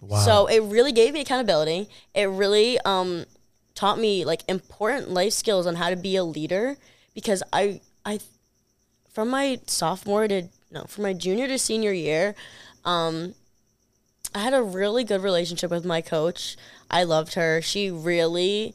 [0.00, 0.18] Wow.
[0.18, 1.88] So it really gave me accountability.
[2.14, 3.24] It really um,
[3.74, 6.76] taught me like important life skills on how to be a leader
[7.14, 8.20] because I I
[9.12, 12.34] from my sophomore to no from my junior to senior year,
[12.84, 13.34] um,
[14.34, 16.56] I had a really good relationship with my coach.
[16.90, 17.62] I loved her.
[17.62, 18.74] She really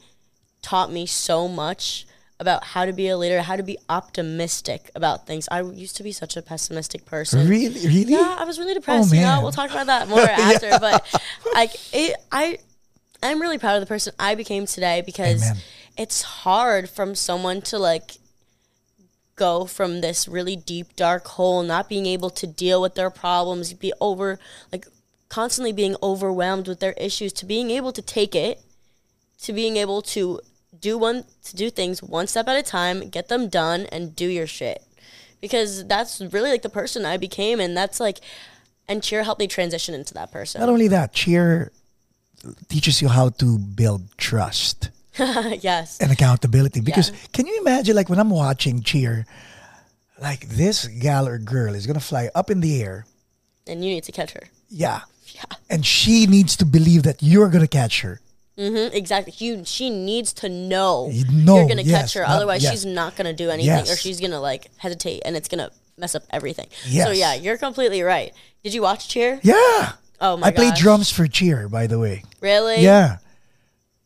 [0.62, 2.06] taught me so much
[2.40, 5.48] about how to be a leader, how to be optimistic about things.
[5.52, 7.48] I used to be such a pessimistic person.
[7.50, 8.14] really, really.
[8.14, 9.12] Yeah, I was really depressed.
[9.12, 10.70] Oh, you know, we'll talk about that more after.
[10.80, 11.06] But
[11.54, 12.60] like, it, I,
[13.22, 15.62] I'm really proud of the person I became today because Amen.
[15.98, 18.18] it's hard from someone to like
[19.36, 23.74] go from this really deep dark hole, not being able to deal with their problems,
[23.74, 24.40] be over
[24.72, 24.88] like
[25.28, 28.62] constantly being overwhelmed with their issues, to being able to take it,
[29.42, 30.40] to being able to
[30.80, 34.26] do one to do things one step at a time, get them done, and do
[34.28, 34.84] your shit.
[35.42, 38.20] Because that's really like the person I became, and that's like,
[38.88, 40.60] and cheer helped me transition into that person.
[40.60, 41.72] Not only that, cheer
[42.68, 44.90] teaches you how to build trust
[45.20, 46.00] yes.
[46.00, 46.82] and accountability.
[46.82, 47.16] Because Yeah.
[47.34, 49.26] can you imagine, like when I'm watching cheer,
[50.22, 53.06] like this gal or girl is gonna fly up in the air.
[53.68, 54.44] And you need to catch her.
[54.70, 55.02] Yeah.
[55.70, 58.20] And she needs to believe that you're gonna catch her.
[58.60, 59.34] Hmm exactly.
[59.38, 62.28] You, she needs to know know, you're gonna yes, catch her.
[62.28, 62.74] Otherwise, yes.
[62.74, 66.24] she's not gonna do anything, or she's gonna like hesitate, and it's gonna mess up
[66.30, 66.68] everything.
[66.84, 68.34] So yeah, you're completely right.
[68.64, 69.40] Did you watch Cheer?
[69.44, 69.94] Yeah.
[70.22, 72.24] Oh my I played drums for cheer, by the way.
[72.42, 72.82] Really?
[72.82, 73.20] Yeah.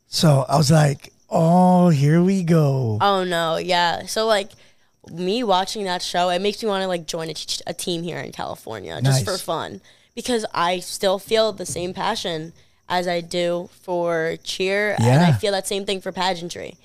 [0.06, 3.00] So I was like, oh, here we go.
[3.02, 4.06] Oh no, yeah.
[4.06, 4.52] So like
[5.12, 8.04] me watching that show, it makes me want to like join a, t- a team
[8.04, 9.38] here in California just Nice.
[9.38, 9.82] for fun
[10.14, 12.54] because I still feel the same passion
[12.90, 16.78] as I do for cheer, and I feel that same thing for pageantry.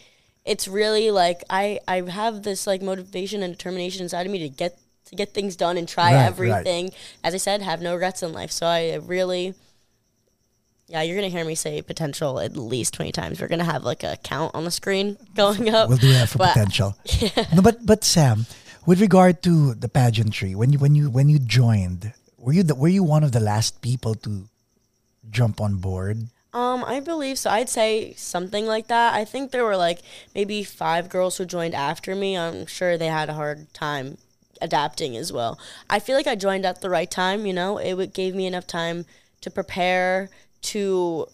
[0.44, 4.48] It's really like I I have this like motivation and determination inside of me to
[4.48, 6.26] get to get things done and try Right, right.
[6.26, 6.90] everything.
[7.24, 8.50] As I said, have no regrets in life.
[8.52, 9.54] So I really.
[10.86, 13.40] Yeah, you're gonna hear me say potential at least twenty times.
[13.40, 15.88] We're gonna have like a count on the screen going up.
[15.90, 16.96] We'll do that for But- potential.
[17.54, 18.46] No, but but Sam,
[18.86, 22.74] with regard to the pageantry, when you when you when you joined, were you the,
[22.74, 24.48] were you one of the last people to
[25.30, 26.28] jump on board?
[26.52, 27.50] Um, I believe so.
[27.50, 29.14] I'd say something like that.
[29.14, 30.00] I think there were like
[30.34, 32.36] maybe five girls who joined after me.
[32.36, 34.16] I'm sure they had a hard time
[34.60, 35.58] adapting as well.
[35.90, 37.44] I feel like I joined at the right time.
[37.44, 39.04] You know, it gave me enough time
[39.42, 40.30] to prepare,
[40.62, 41.26] to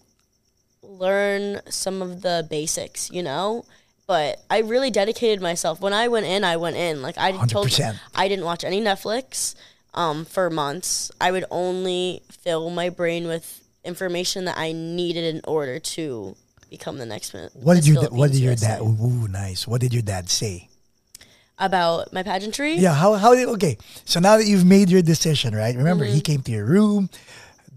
[0.83, 3.09] learn some of the basics.
[3.11, 3.65] You know.
[4.07, 5.81] But I really dedicated myself.
[5.81, 7.01] When I went in, I went in.
[7.01, 7.99] Like I told, 100%.
[8.13, 9.55] I didn't watch any Netflix
[9.95, 11.11] um, for months.
[11.19, 16.35] I would only fill my brain with information that I needed in order to
[16.69, 17.49] become the next one.
[17.53, 18.67] What did Miss your da- what did your USA.
[18.67, 18.81] dad?
[18.81, 19.67] Ooh, nice.
[19.67, 20.69] What did your dad say?
[21.57, 22.73] about my pageantry?
[22.75, 22.93] Yeah.
[22.93, 23.77] How how did okay?
[24.03, 25.75] So now that you've made your decision, right?
[25.75, 27.09] Remember, he came to your room.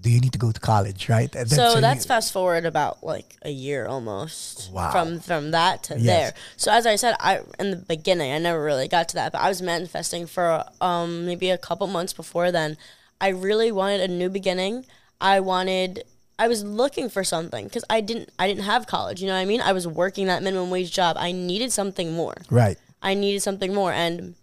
[0.01, 1.33] Do you need to go to college, right?
[1.35, 4.91] And then- So you- that's fast forward about like a year almost Wow.
[4.91, 6.35] from from that to there.
[6.57, 9.41] So as I said, I in the beginning I never really got to that, but
[9.41, 12.77] I was manifesting for um maybe a couple months before then.
[13.21, 14.87] I really wanted a new beginning.
[15.21, 16.05] I wanted
[16.39, 19.21] I was looking for something because I didn't I didn't have college.
[19.21, 19.61] You know what I mean?
[19.61, 21.17] I was working that minimum wage job.
[21.19, 22.37] I needed something more.
[22.51, 22.79] right.
[23.01, 24.35] I needed something more and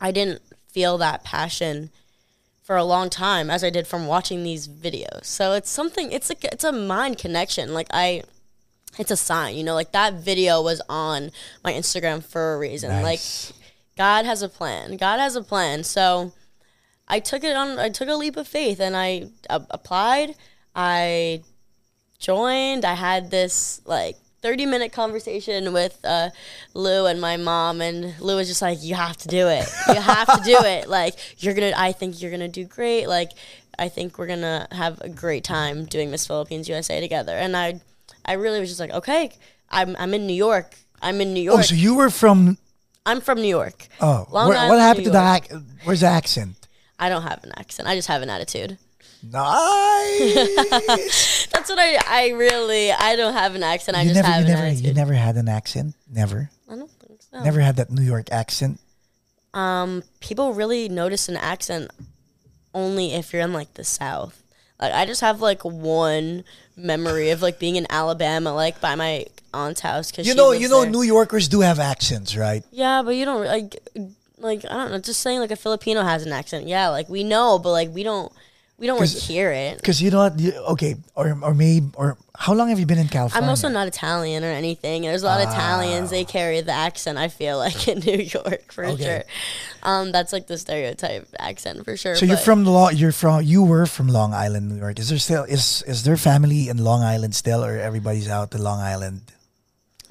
[0.00, 0.40] I didn't
[0.72, 1.90] feel that passion
[2.62, 5.24] for a long time as I did from watching these videos.
[5.24, 7.74] So it's something it's a it's a mind connection.
[7.74, 8.22] Like I
[8.98, 11.30] it's a sign, you know, like that video was on
[11.64, 12.90] my Instagram for a reason.
[12.90, 13.48] Nice.
[13.50, 13.56] Like
[13.96, 14.96] God has a plan.
[14.96, 15.84] God has a plan.
[15.84, 16.32] So
[17.10, 20.36] I took it on I took a leap of faith and I uh, applied.
[20.74, 21.42] I
[22.18, 22.84] joined.
[22.84, 26.30] I had this like 30 minute conversation with uh,
[26.72, 29.66] Lou and my mom, and Lou was just like, "You have to do it.
[29.88, 30.88] You have to do it.
[31.00, 31.72] Like you're gonna.
[31.76, 33.06] I think you're gonna do great.
[33.06, 33.32] Like
[33.78, 37.80] I think we're gonna have a great time doing Miss Philippines USA together." And I,
[38.24, 39.30] I really was just like, "Okay,
[39.68, 40.74] I'm I'm in New York.
[41.02, 41.58] I'm in New York.
[41.58, 42.56] Oh, so you were from
[43.04, 43.88] I'm from New York.
[44.00, 46.59] oh, Long where- Island, what happened New to the ac- where's the accent?
[47.00, 47.88] I don't have an accent.
[47.88, 48.78] I just have an attitude.
[49.22, 49.36] Nice.
[51.52, 51.98] That's what I.
[52.06, 52.92] I really.
[52.92, 53.96] I don't have an accent.
[53.96, 54.86] I you just never, have you an never, attitude.
[54.86, 55.94] you never had an accent.
[56.10, 57.42] Never, I don't think so.
[57.42, 58.80] never had that New York accent.
[59.52, 61.90] Um, people really notice an accent
[62.72, 64.42] only if you're in like the South.
[64.80, 66.44] Like I just have like one
[66.76, 70.12] memory of like being in Alabama, like by my aunt's house.
[70.12, 70.90] Cause You know, you know, there.
[70.90, 72.64] New Yorkers do have accents, right?
[72.70, 73.76] Yeah, but you don't like
[74.40, 74.98] like I don't know.
[74.98, 76.66] Just saying like a Filipino has an accent.
[76.66, 78.32] Yeah, like we know, but like we don't
[78.78, 79.76] we don't like hear it.
[79.76, 80.38] Because you know what?
[80.40, 83.44] You, okay, or or maybe or how long have you been in California?
[83.44, 85.02] I'm also not Italian or anything.
[85.02, 86.08] There's a lot of Italians.
[86.08, 87.18] They carry the accent.
[87.18, 89.04] I feel like in New York for Okay.
[89.04, 89.22] sure.
[89.82, 92.16] Um, that's like the stereotype accent for sure.
[92.16, 92.96] So you're from Long.
[92.96, 93.42] You're from.
[93.44, 94.98] You were from Long Island, New York.
[94.98, 98.58] Is there still is is there family in Long Island still, or everybody's out to
[98.58, 99.20] Long Island?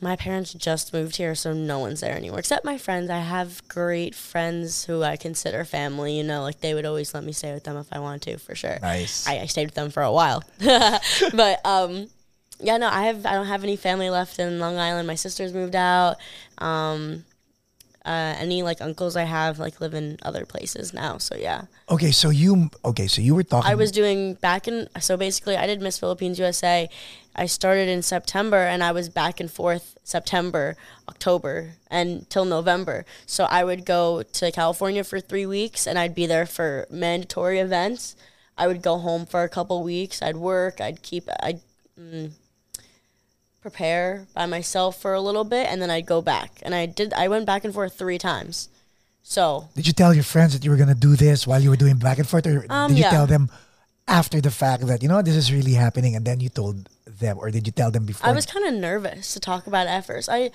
[0.01, 3.09] My parents just moved here, so no one's there anymore except my friends.
[3.09, 6.17] I have great friends who I consider family.
[6.17, 8.38] You know, like they would always let me stay with them if I wanted to,
[8.38, 8.79] for sure.
[8.81, 9.27] Nice.
[9.27, 12.07] I, I stayed with them for a while, but um,
[12.59, 15.07] yeah, no, I have I don't have any family left in Long Island.
[15.07, 16.17] My sister's moved out.
[16.57, 17.25] Um,
[18.05, 21.17] uh, any like uncles I have like live in other places now.
[21.17, 23.69] So yeah, Okay, so you okay, so you were talking.
[23.69, 24.88] I was doing back in.
[24.99, 26.89] So basically, I did Miss Philippines USA.
[27.39, 30.75] I started in September, and I was back and forth September,
[31.08, 33.06] October, and till November.
[33.25, 37.60] So I would go to California for three weeks, and I'd be there for mandatory
[37.60, 38.17] events.
[38.58, 40.21] I would go home for a couple weeks.
[40.21, 40.82] I'd work.
[40.82, 41.30] I'd keep.
[41.41, 41.62] I'd
[41.97, 42.32] mm,
[43.62, 46.60] prepare by myself for a little bit, and then I'd go back.
[46.62, 47.13] And I did.
[47.13, 48.67] I went back and forth three times.
[49.23, 51.78] So Did you tell your friends that you were gonna do this while you were
[51.78, 53.12] doing back and forth, or Um, did you yeah.
[53.12, 53.49] tell them
[54.10, 57.38] after the fact that you know this is really happening, and then you told them,
[57.38, 58.28] or did you tell them before?
[58.28, 60.28] I was kind of nervous to talk about it at first.
[60.30, 60.52] I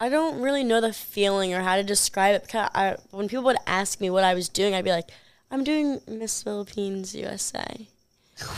[0.00, 3.44] I don't really know the feeling or how to describe it because I, when people
[3.44, 5.10] would ask me what I was doing, I'd be like,
[5.50, 7.88] "I'm doing Miss Philippines USA,"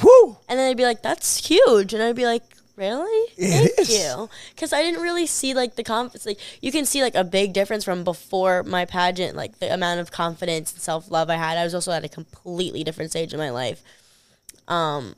[0.05, 0.37] Woo!
[0.49, 2.45] and then they'd be like, "That's huge," and I'd be like,
[2.77, 3.33] "Really?
[3.37, 3.99] It Thank is.
[3.99, 6.27] you," because I didn't really see like the confidence.
[6.27, 10.01] Like you can see like a big difference from before my pageant, like the amount
[10.01, 11.57] of confidence and self love I had.
[11.57, 13.83] I was also at a completely different stage in my life.
[14.69, 15.15] Um,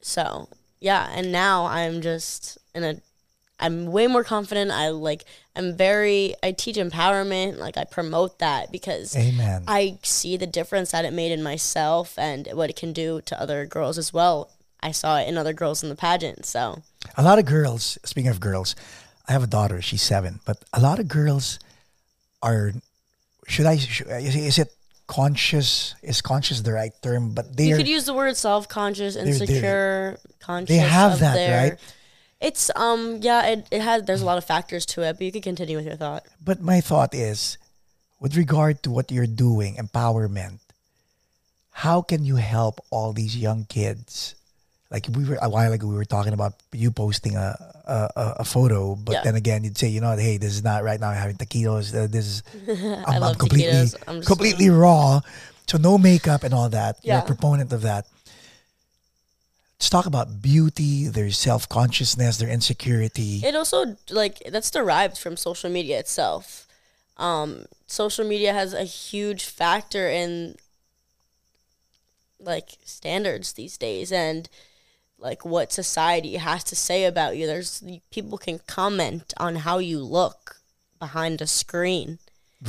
[0.00, 0.48] so
[0.80, 3.00] yeah, and now I'm just in a
[3.58, 4.70] I'm way more confident.
[4.70, 9.64] I like I'm very I teach empowerment, like I promote that because Amen.
[9.66, 13.40] I see the difference that it made in myself and what it can do to
[13.40, 14.50] other girls as well.
[14.80, 16.44] I saw it in other girls in the pageant.
[16.44, 16.82] So
[17.16, 17.98] a lot of girls.
[18.04, 18.76] Speaking of girls,
[19.26, 19.80] I have a daughter.
[19.80, 21.58] She's seven, but a lot of girls
[22.42, 22.72] are.
[23.48, 23.76] Should I?
[23.78, 24.72] Should, is it
[25.06, 25.94] conscious?
[26.02, 27.32] Is conscious the right term?
[27.32, 30.68] But you they're could use the word self conscious, they're- insecure, conscious.
[30.68, 31.78] they have that, their- right?
[32.40, 35.32] It's um yeah, it, it has there's a lot of factors to it, but you
[35.32, 36.24] could continue with your thought.
[36.38, 37.56] But my thought is,
[38.20, 40.60] with regard to what you're doing, empowerment,
[41.82, 44.35] how can you help all these young kids?
[44.96, 47.52] Like we were a while ago, we were talking about you posting a
[47.84, 49.22] a, a- photo, but Yeah.
[49.24, 51.10] then again, you'd say, you know, hey, this is not right now.
[51.12, 51.92] I'm having taquitos.
[51.94, 52.36] Uh, this is
[53.06, 53.92] I'm, I'm completely.
[54.08, 55.20] I'm completely raw,
[55.68, 56.96] so no makeup and all that.
[57.04, 58.06] You're a proponent of that.
[59.76, 63.42] Let's talk about beauty, their self consciousness, their insecurity.
[63.44, 66.66] It also like that's derived from social media itself.
[67.18, 70.56] Um, social media has a huge factor in
[72.40, 74.48] like standards these days and
[75.18, 77.46] like what society has to say about you.
[77.46, 80.56] There's people can comment on how you look
[80.98, 82.18] behind a screen.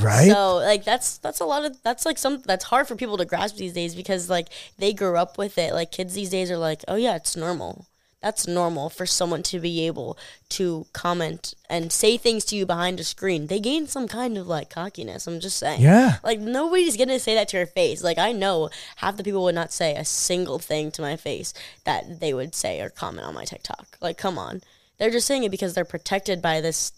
[0.01, 0.31] right?
[0.31, 3.25] So like that's that's a lot of that's like some that's hard for people to
[3.25, 5.73] grasp these days because like they grew up with it.
[5.73, 7.87] Like kids these days are like, oh yeah, it's normal.
[8.21, 10.17] That's normal for someone to be able
[10.49, 13.45] to comment and say things to you behind a screen.
[13.45, 15.27] They gain some kind of like cockiness.
[15.27, 15.81] I'm just saying.
[15.81, 16.17] Yeah.
[16.23, 18.03] Like nobody's gonna say that to your face.
[18.03, 21.53] Like I know half the people would not say a single thing to my face
[21.83, 23.97] that they would say or comment on my TikTok.
[24.01, 24.61] Like come on.
[24.97, 26.91] They're just saying it because they're protected by this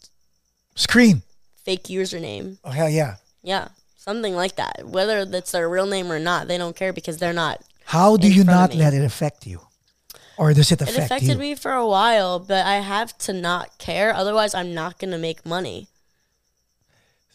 [0.76, 1.22] Screen.
[1.66, 2.60] fake username.
[2.64, 3.16] Oh hell yeah.
[3.44, 4.84] Yeah, something like that.
[4.86, 7.62] Whether that's their real name or not, they don't care because they're not.
[7.84, 9.60] How do you not let it affect you?
[10.40, 11.36] Or does it It affected you?
[11.36, 14.16] me for a while, but I have to not care.
[14.16, 15.90] Otherwise, I'm not going to make money.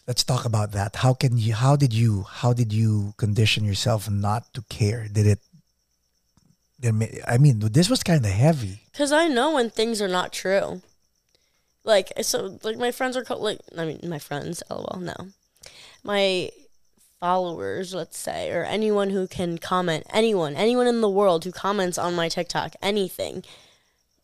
[0.08, 0.96] Let's talk about that.
[0.96, 5.06] How can you how did you how did you condition yourself not to care?
[5.12, 5.40] Did it
[6.80, 8.80] did it I mean, this was kind of heavy.
[8.90, 10.80] Because I know when things are not true.
[11.84, 15.28] Like, so, like, my friends are, co- like, I mean, my friends, lol, no.
[16.02, 16.48] My
[17.20, 21.98] followers, let's say, or anyone who can comment, anyone, anyone in the world who comments
[21.98, 23.44] on my TikTok, anything,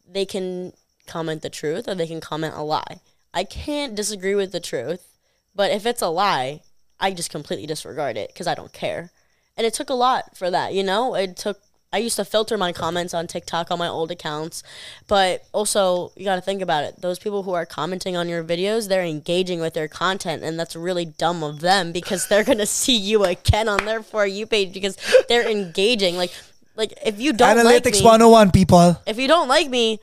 [0.09, 0.72] they can
[1.07, 3.01] comment the truth or they can comment a lie.
[3.32, 5.18] I can't disagree with the truth,
[5.55, 6.62] but if it's a lie,
[6.99, 9.11] I just completely disregard it because I don't care.
[9.57, 11.14] And it took a lot for that, you know?
[11.14, 11.61] It took
[11.93, 14.62] I used to filter my comments on TikTok on my old accounts,
[15.09, 17.01] but also you got to think about it.
[17.01, 20.76] Those people who are commenting on your videos, they're engaging with their content, and that's
[20.76, 24.72] really dumb of them because they're gonna see you again on their for you page
[24.72, 24.97] because
[25.28, 26.16] they're engaging.
[26.16, 26.32] Like,
[26.76, 28.97] like if you don't like Analytics me, 101, people.
[29.07, 29.99] if you don't like me,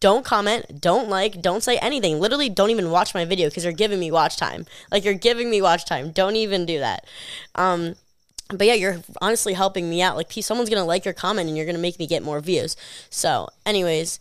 [0.00, 2.18] don't comment, don't like, don't say anything.
[2.18, 4.64] Literally, don't even watch my video because you're giving me watch time.
[4.90, 6.12] Like you're giving me watch time.
[6.12, 7.06] Don't even do that.
[7.54, 7.94] Um,
[8.48, 10.16] but yeah, you're honestly helping me out.
[10.16, 12.76] Like, someone's gonna like your comment, and you're gonna make me get more views.
[13.10, 14.20] So, anyways,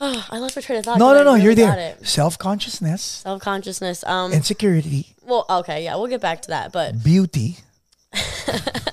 [0.00, 0.98] oh, I lost my train of thought.
[0.98, 1.32] No, no, no.
[1.34, 1.96] really You're there.
[2.02, 4.04] Self consciousness, Self consciousness.
[4.04, 4.32] Um.
[4.32, 6.72] insecurity, well, okay, yeah, we'll get back to that.
[6.72, 7.58] But beauty.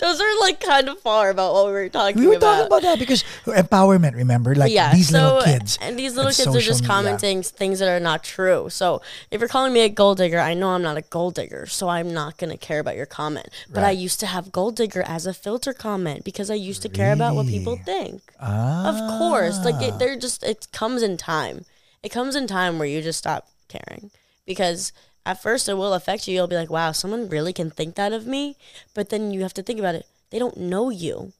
[0.00, 2.20] those are like kind of far about what we were talking about.
[2.20, 2.54] We were about.
[2.56, 4.54] talking about that because empowerment, remember?
[4.54, 5.78] Like yeah, these so, little kids.
[5.80, 6.94] and these little kids are just media.
[6.94, 8.68] commenting things that are not true.
[8.70, 11.66] So if you're calling me a gold digger, I know I'm not a gold digger,
[11.66, 13.48] so I'm not gonna care about your comment.
[13.72, 16.88] But I used to have gold digger as a filter comment because I used to
[16.88, 18.22] care about what people think.
[18.40, 19.88] Of course, like Ah.
[19.88, 21.64] it, they're just it comes in time.
[22.02, 24.10] It comes in time where you just stop caring
[24.46, 24.92] because.
[25.26, 26.34] At first, it will affect you.
[26.34, 28.56] You'll be like, wow, someone really can think that of me.
[28.94, 30.06] But then you have to think about it.
[30.30, 31.32] They don't know you.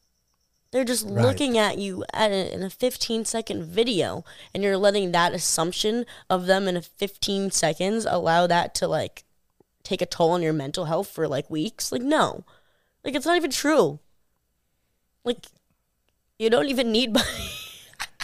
[0.70, 1.24] They're just Right.
[1.24, 4.24] looking at you at a, in a 15 second video,
[4.54, 9.24] and you're letting that assumption of them in a 15 seconds allow that to like
[9.82, 11.90] take a toll on your mental health for like weeks.
[11.90, 12.44] Like, no,
[13.04, 13.98] like it's not even true.
[15.24, 15.46] Like,
[16.38, 17.26] you don't even need money.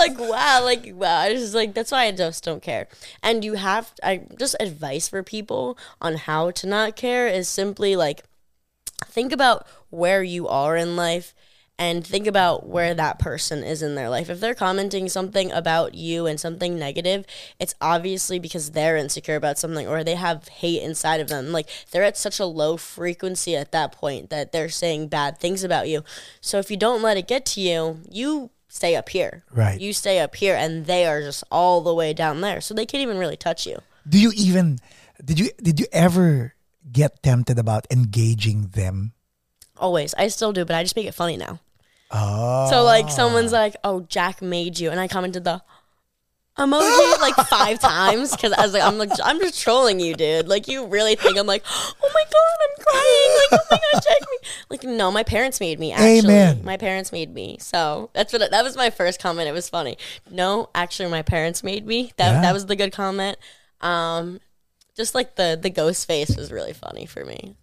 [0.00, 2.88] like wow like wow i just like that's why i just don't care
[3.22, 7.94] and you have i just advice for people on how to not care is simply
[7.94, 8.24] like
[9.06, 11.34] think about where you are in life
[11.80, 14.28] and think about where that person is in their life.
[14.28, 17.24] If they're commenting something about you and something negative,
[17.58, 21.52] it's obviously because they're insecure about something or they have hate inside of them.
[21.52, 25.64] Like they're at such a low frequency at that point that they're saying bad things
[25.64, 26.04] about you.
[26.42, 29.44] So if you don't let it get to you, you stay up here.
[29.52, 29.78] Right.
[29.78, 32.60] You stay up here and they are just all the way down there.
[32.60, 33.78] So they can't even really touch you.
[34.08, 34.78] Do you even
[35.22, 36.54] did you did you ever
[36.90, 39.12] get tempted about engaging them?
[39.76, 40.14] Always.
[40.14, 41.60] I still do, but I just make it funny now.
[42.10, 42.70] Oh.
[42.70, 45.62] So like someone's like, "Oh, Jack made you," and I commented the
[46.60, 50.48] emoji like five times because I was like, "I'm like, I'm just trolling you, dude.
[50.48, 53.38] Like, you really think I'm like, oh my god, I'm crying.
[53.50, 55.92] Like, oh my god, Jack me." Like, no, my parents made me.
[55.92, 56.60] Actually, Amen.
[56.64, 57.56] my parents made me.
[57.60, 59.48] So that's what that was my first comment.
[59.48, 59.98] It was funny.
[60.30, 62.12] No, actually, my parents made me.
[62.16, 62.40] That Yeah.
[62.42, 63.38] that was the good comment.
[63.80, 64.40] Um,
[64.96, 67.56] just like the the ghost face was really funny for me.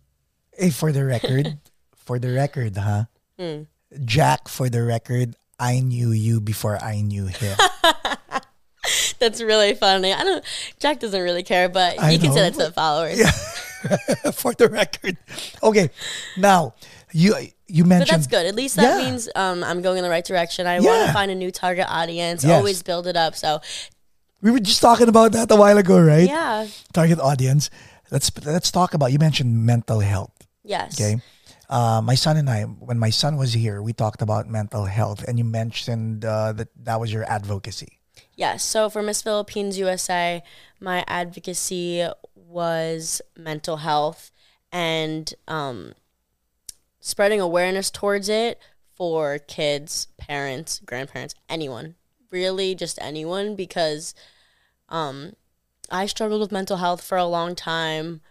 [0.57, 1.57] Hey, for the record,
[1.95, 3.05] for the record, huh?
[3.39, 3.63] Hmm.
[4.03, 7.57] Jack, for the record, I knew you before I knew him.
[9.19, 10.13] That's really funny.
[10.13, 10.43] I don't.
[10.79, 13.19] Jack doesn't really care, but I you can say that to the followers.
[13.19, 13.31] Yeah.
[14.31, 15.17] for the record.
[15.63, 15.89] Okay,
[16.37, 16.73] now
[17.11, 17.35] you
[17.67, 18.45] you But mentioned that's good.
[18.45, 19.05] At least that Yeah.
[19.09, 20.67] means um, I'm going in the right direction.
[20.67, 22.43] I want to find a new target audience.
[22.43, 22.57] Yes.
[22.57, 23.35] Always build it up.
[23.35, 23.59] So
[24.41, 26.27] we were just talking about that a while ago, right?
[26.27, 27.69] yeah, Target audience.
[28.11, 29.11] Let's let's talk about.
[29.11, 30.31] You mentioned mental health.
[30.63, 31.21] yes, Okay.
[31.69, 35.25] Uh, my son and I, when my son was here, we talked about mental health,
[35.27, 37.96] and you mentioned uh, that that was your advocacy.
[38.37, 38.63] Yes.
[38.63, 40.41] So for Miss Philippines USA,
[40.79, 44.31] my advocacy was mental health
[44.71, 45.93] and um,
[47.01, 48.59] spreading awareness towards it
[48.95, 51.95] for kids, parents, grandparents, anyone,
[52.31, 54.15] really just anyone, because
[54.89, 55.33] um,
[55.89, 58.21] I struggled with mental health for a long time.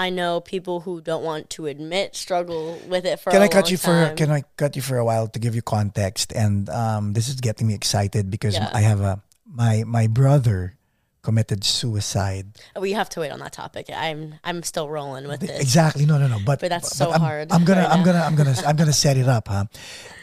[0.00, 3.48] I know people who don't want to admit struggle with it for Can a I
[3.48, 4.14] cut you for.
[4.16, 6.32] Can I cut you for a while to give you context?
[6.32, 8.70] And um, this is getting me excited because Yeah.
[8.72, 10.76] I have a my my brother
[11.22, 12.46] committed suicide.
[12.80, 13.86] we have to wait on that topic.
[13.92, 15.60] I'm I'm still rolling with this.
[15.60, 16.06] Exactly.
[16.06, 16.38] No, no, no.
[16.40, 18.04] But But that's so I'm, hard I'm gonna, right I'm now.
[18.08, 19.66] gonna, I'm gonna, I'm gonna set it up, huh?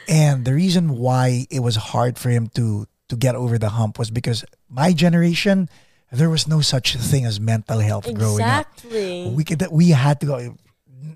[0.10, 4.00] And the reason why it was hard for him to to get over the hump
[4.00, 5.70] was because my generation,
[6.12, 8.68] there was no such thing as mental health growing up.
[8.78, 9.32] Exactly.
[9.36, 10.58] We could, we had to go,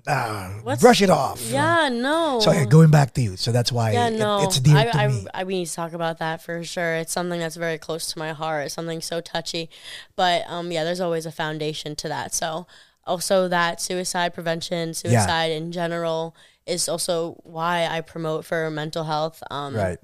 [0.06, 1.40] uh, brush it off.
[1.48, 2.40] yeah, no.
[2.40, 3.36] So yeah, going back to you.
[3.36, 4.42] So that's why Yeah, it- no.
[4.44, 5.26] it's dear I, to I, me.
[5.34, 6.94] I, we need to talk about that for sure.
[6.96, 8.66] It's something that's very close to my heart.
[8.66, 9.70] It's something so touchy.
[10.16, 12.34] But um, yeah, there's always a foundation to that.
[12.34, 12.66] So
[13.06, 16.34] also that suicide prevention, suicide in general
[16.66, 19.42] is also why I promote for mental health.
[19.50, 19.98] Um, right.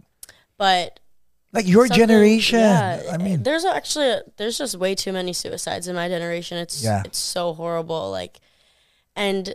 [0.56, 0.98] But
[1.58, 2.60] Like your something- generation.
[2.60, 6.56] yeah, I mean, there's actually there's just way too many suicides in my generation.
[6.58, 7.02] It's Yeah.
[7.04, 8.10] it's so horrible.
[8.10, 8.38] Like,
[9.16, 9.54] and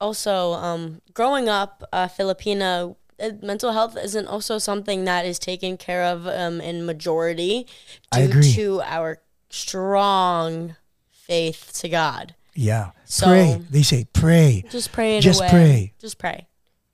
[0.00, 5.76] also um, growing up uh, Filipino, uh, mental health isn't also something that is taken
[5.76, 7.66] care of um, in majority
[8.12, 8.52] I due agree.
[8.54, 9.18] to our
[9.50, 10.76] strong
[11.10, 12.34] faith to God.
[12.54, 12.90] Yeah.
[13.04, 13.60] So- pray.
[13.70, 14.64] They say pray.
[14.70, 15.50] Just pray Just away.
[15.50, 15.92] pray.
[15.98, 16.46] Just pray.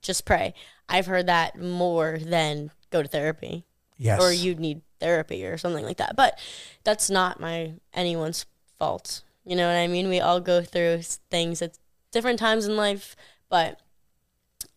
[0.03, 0.55] Just pray.
[0.89, 3.65] I've heard that more than go to therapy
[3.97, 4.21] Yes.
[4.21, 6.17] or you'd need therapy or something like that.
[6.17, 6.39] But
[6.83, 8.47] that's not my anyone's
[8.79, 9.23] fault.
[9.45, 10.09] You know what I mean?
[10.09, 11.79] We all go through things at
[12.11, 13.15] different times in life,
[13.49, 13.81] but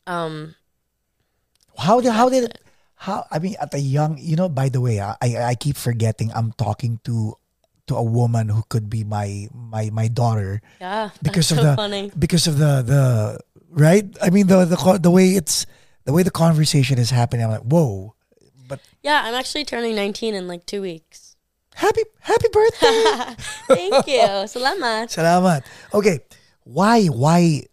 [0.06, 0.56] um
[1.78, 2.62] How did how did it,
[2.96, 6.32] how I mean at a young you know by the way I I keep forgetting
[6.34, 7.38] I'm talking to
[7.88, 11.76] to a woman who could be my my my daughter yeah, because of so the
[11.78, 12.12] funny.
[12.18, 13.04] because of the the
[13.70, 15.64] right I mean the the the way it's
[16.04, 18.17] the way the conversation is happening I'm like whoa
[18.68, 21.36] but Yeah, I'm actually turning 19 in like 2 weeks.
[21.76, 22.98] happy happy birthday
[23.72, 24.26] Thank you.
[24.52, 25.14] Salamat.
[25.14, 25.62] Salamat.
[25.94, 26.20] Okay,
[26.66, 27.64] why why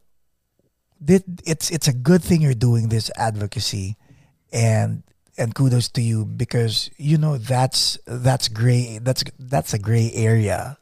[1.03, 3.97] did it's it's a good thing you're doing this advocacy
[4.53, 5.03] and
[5.37, 10.79] and kudos to you because you know that's that's gray that's that's a gray area,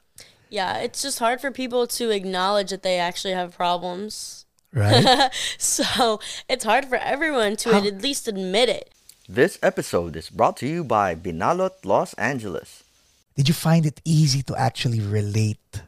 [0.52, 4.44] Yeah, it's just hard for people to acknowledge that they actually have problems.
[4.74, 5.32] right?
[5.58, 8.92] so, it's hard for everyone to How- at least admit it.
[9.32, 12.84] This episode is brought to you by Binalot Los Angeles.
[13.34, 15.80] did you find it easy to actually relate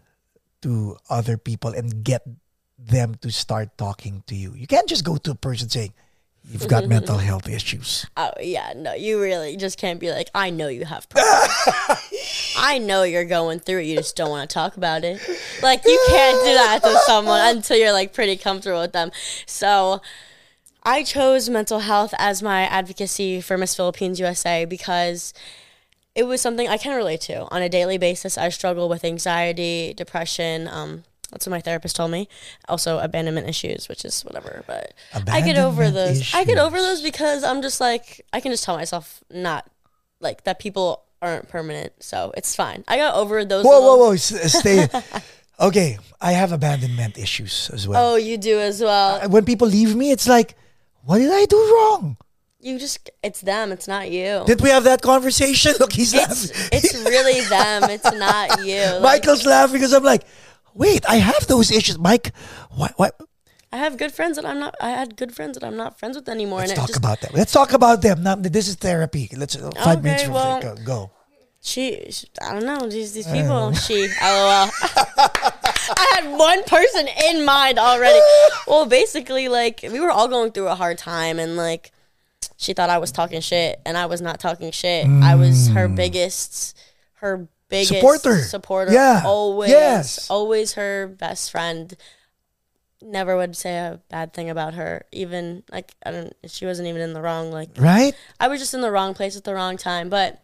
[0.63, 2.25] to other people and get
[2.79, 4.55] them to start talking to you?
[4.57, 5.93] You can't just go to a person saying
[6.49, 8.07] you've got mental health issues.
[8.17, 11.53] Oh yeah, no, you really just can't be like, I know you have problems.
[12.57, 13.93] I know you're going through it.
[13.93, 15.21] You just don't want to talk about it.
[15.63, 19.13] Like you can't do that to someone until you're like pretty comfortable with them.
[19.45, 20.01] So
[20.85, 25.33] I chose mental health as my advocacy for Miss Philippines USA because
[26.15, 28.37] it was something I can relate to on a daily basis.
[28.37, 30.69] I struggle with anxiety, depression.
[30.69, 32.29] Um, that's what my therapist told me.
[32.69, 34.63] Also, abandonment issues, which is whatever.
[34.67, 34.93] But
[35.29, 36.33] I get over those.
[36.35, 39.67] I get over those because I'm just like I can just tell myself not
[40.21, 40.59] like that.
[40.61, 42.85] People aren't permanent, so it's fine.
[42.87, 43.65] I got over those.
[43.65, 44.17] Whoa, little- whoa, whoa!
[44.17, 44.87] Stay.
[45.61, 48.13] okay, I have abandonment issues as well.
[48.13, 49.21] Oh, you do as well.
[49.25, 50.55] Uh, When people leave me, it's like,
[51.05, 52.17] what did I do wrong?
[52.61, 53.73] you just it's them.
[53.73, 54.43] It's not you.
[54.47, 55.75] Did we have that conversation?
[55.81, 56.69] Look, he's It's laughing.
[56.73, 57.91] it's really them.
[57.91, 58.81] It's not you.
[59.01, 60.25] Like, Michael's laughing because I'm like,
[60.73, 62.33] wait, I have those issues, Mike.
[62.71, 62.93] What?
[62.97, 63.21] What?
[63.71, 64.75] I have good friends that I'm not.
[64.81, 66.61] I had good friends that I'm not friends with anymore.
[66.61, 67.33] Let's talk just, about them.
[67.35, 68.23] Let's talk about them.
[68.23, 69.29] Now, this is therapy.
[69.37, 71.11] Let's uh, five minutes Okay, from well- go, go.
[71.61, 73.73] She, she- I don't know these these people.
[73.73, 74.69] She, lol.
[75.91, 78.19] I had one person in mind already.
[78.67, 81.93] Well, basically, like we were all going through a hard time, and like
[82.57, 85.07] she thought I was talking shit, and I was not talking shit.
[85.07, 86.77] I was her biggest,
[87.15, 87.97] her biggest Mm.
[87.97, 88.43] Supporter.
[88.43, 88.93] supporter.
[88.93, 89.23] Yeah.
[89.25, 90.31] always, Yes.
[90.31, 91.97] always her best friend.
[93.03, 95.05] Never would say a bad thing about her.
[95.13, 96.33] Even like I don't.
[96.47, 97.51] She wasn't even in the wrong.
[97.51, 98.15] Like Right?
[98.41, 100.09] I was just in the wrong place at the wrong time.
[100.09, 100.41] But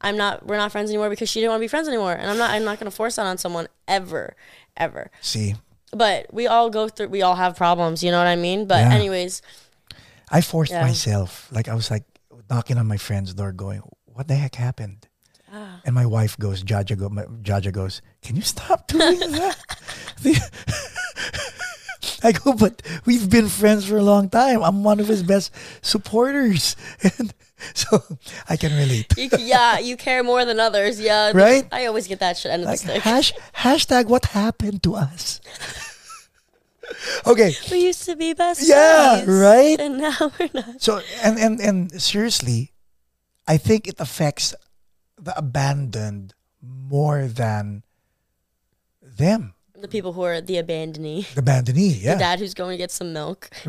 [0.00, 0.44] I'm not.
[0.44, 2.50] We're not friends anymore because she didn't want to be friends anymore, and I'm not.
[2.50, 4.34] I'm not going to force that on someone ever,
[4.76, 5.10] ever.
[5.20, 5.54] See,
[5.94, 7.08] But we all go through.
[7.08, 8.02] We all have problems.
[8.02, 8.66] You know what I mean?
[8.66, 8.94] But Yeah.
[8.94, 9.42] anyways,
[10.30, 10.80] I forced Yeah.
[10.82, 11.48] myself.
[11.52, 12.04] Like I was like
[12.48, 15.06] knocking on my friend's door, going, "What the heck happened?"
[15.52, 15.80] Ah.
[15.84, 19.58] And my wife goes, Jaja, go, my, Jaja goes, "Can you stop doing that?"
[22.24, 24.62] I go, but we've been friends for a long time.
[24.62, 25.52] I'm one of his best
[25.82, 26.76] supporters,
[27.18, 27.34] and
[27.74, 28.02] so
[28.48, 29.12] I can relate.
[29.16, 31.00] you, yeah, you care more than others.
[31.00, 31.66] Yeah, Right?
[31.72, 33.02] I always get that shit end of Like the stick.
[33.02, 35.40] hash, hashtag what happened to us.
[37.26, 39.80] okay, we used to be best Yeah, friends, right?
[39.80, 40.82] And now we're not.
[40.82, 42.72] So and and and seriously,
[43.48, 44.54] I think it affects
[45.20, 47.82] the abandoned more than
[49.00, 51.26] them, The people who are the abandonee.
[51.34, 52.00] the abandonee.
[52.02, 52.14] Yeah.
[52.14, 53.50] The dad who's going to get some milk.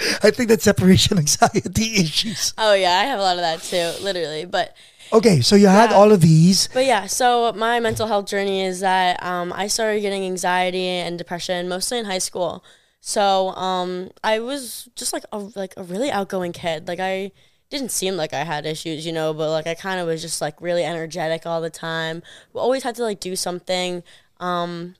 [0.22, 2.54] I think that's separation anxiety issues.
[2.58, 4.44] Oh yeah, I have a lot of that too, literally.
[4.44, 4.76] But
[5.12, 6.68] Okay, so you had all of these.
[6.72, 11.18] But yeah, so my mental health journey is that um, I started getting anxiety and
[11.18, 12.64] depression mostly in high school.
[13.00, 16.86] So um, I was just like a like a really outgoing kid.
[16.86, 17.32] Like I
[17.70, 20.40] didn't seem like I had issues, you know, but like I kind of was just
[20.40, 22.22] like really energetic all the time.
[22.52, 24.02] We always had to like do something.
[24.38, 24.94] Um,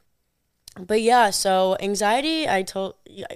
[0.78, 2.48] but yeah, so anxiety.
[2.48, 2.94] I told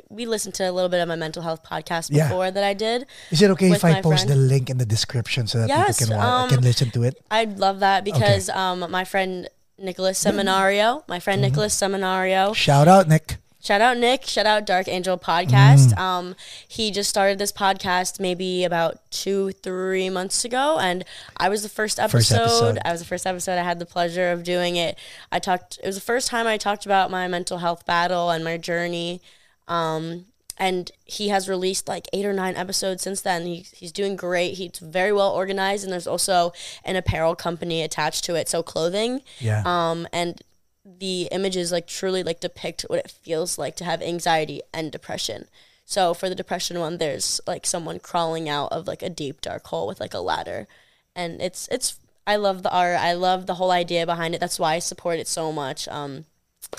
[0.09, 2.29] we listened to a little bit of my mental health podcast Yeah.
[2.29, 3.07] before that I did.
[3.31, 4.31] Is it okay if I post friend.
[4.31, 7.21] the link in the description so that Yes, people can um, can listen to it?
[7.31, 11.51] I'd love that because um, my friend Nicholas Seminario, my friend Mm-hmm.
[11.51, 13.39] Nicholas Seminario, Shout out, Nick.
[13.65, 15.95] Shout out Nick, shout out Dark Angel Podcast.
[15.95, 15.99] Mm.
[15.99, 16.37] Um,
[16.69, 21.05] he just started this podcast maybe about two, three months ago, and
[21.37, 22.37] I was the first episode.
[22.37, 22.79] episode.
[22.85, 23.59] I was the first episode.
[23.59, 24.99] I had the pleasure of doing it.
[25.33, 25.79] I talked.
[25.83, 29.23] It was the first time I talked about my mental health battle and my journey.
[29.67, 33.47] Um, and he has released like eight or nine episodes since then.
[33.47, 34.55] He, he's doing great.
[34.55, 36.53] He's very well organized, and there's also
[36.85, 39.23] an apparel company attached to it, so clothing.
[39.41, 39.63] Yeah.
[39.65, 40.41] Um, and
[40.85, 45.47] the images like truly like depict what it feels like to have anxiety and depression.
[45.85, 49.67] So for the depression one, there's like someone crawling out of like a deep dark
[49.67, 50.67] hole with like a ladder,
[51.15, 52.99] and it's it's I love the art.
[52.99, 54.41] I love the whole idea behind it.
[54.41, 55.89] That's why I support it so much.
[55.89, 56.25] Um,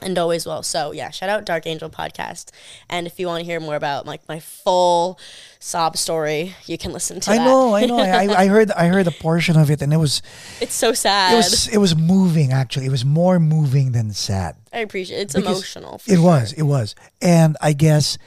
[0.02, 0.64] and always will.
[0.64, 2.50] So yeah, shout out Dark Angel podcast.
[2.90, 5.20] And if you want to hear more about like my full
[5.60, 7.46] sob story, you can listen to I that.
[7.46, 7.98] know, I know.
[8.00, 10.22] I, I heard I heard a portion of it, and it was
[10.62, 11.34] It's so sad.
[11.34, 12.52] it was it was moving.
[12.52, 14.56] Actually, it was more moving than sad.
[14.74, 15.22] I appreciate it.
[15.22, 15.96] It's Because emotional.
[16.08, 16.24] It sure.
[16.24, 18.18] was, it was, and I guess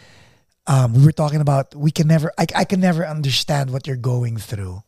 [0.66, 2.32] um, we were talking about we can never.
[2.38, 4.82] I, I can never understand what you're going through.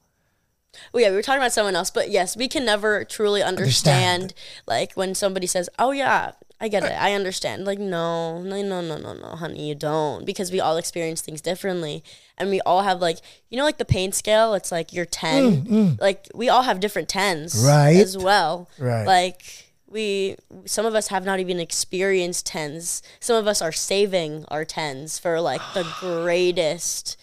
[0.92, 4.22] Well, yeah, we were talking about someone else, but yes, we can never truly understand,
[4.32, 4.34] Understand.
[4.66, 8.80] like when somebody says, "Oh yeah, I get it, I understand." Like, no, no, no,
[8.80, 12.04] no, no, no, honey, you don't, because we all experience things differently,
[12.36, 14.54] and we all have like, you know, like the pain scale.
[14.54, 17.96] It's like you're ten, like we all have different tens, Mm, Right.
[17.96, 19.06] as well, Right.
[19.06, 20.36] Like we,
[20.66, 23.02] some of us have not even experienced tens.
[23.18, 27.16] Some of us are saving our tens for like the greatest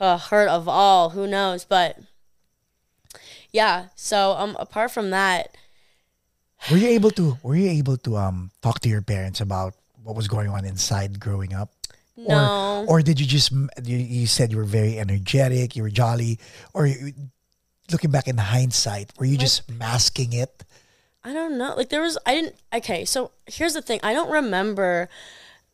[0.00, 1.10] uh, hurt of all.
[1.10, 1.98] Who knows, but
[3.52, 5.56] yeah so um apart from that
[6.70, 7.38] Were you able to?
[7.42, 11.20] Were you able to um talk to your parents about what was going on inside
[11.20, 11.70] growing up?
[12.16, 13.50] no Or, or did you just?
[13.52, 15.76] You, you said you were very energetic.
[15.76, 16.38] You were jolly.
[16.72, 16.88] Or
[17.92, 20.64] looking back in hindsight, were you just masking it?
[21.26, 24.30] i don't know like there was i didn't okay so here's the thing i don't
[24.30, 25.08] remember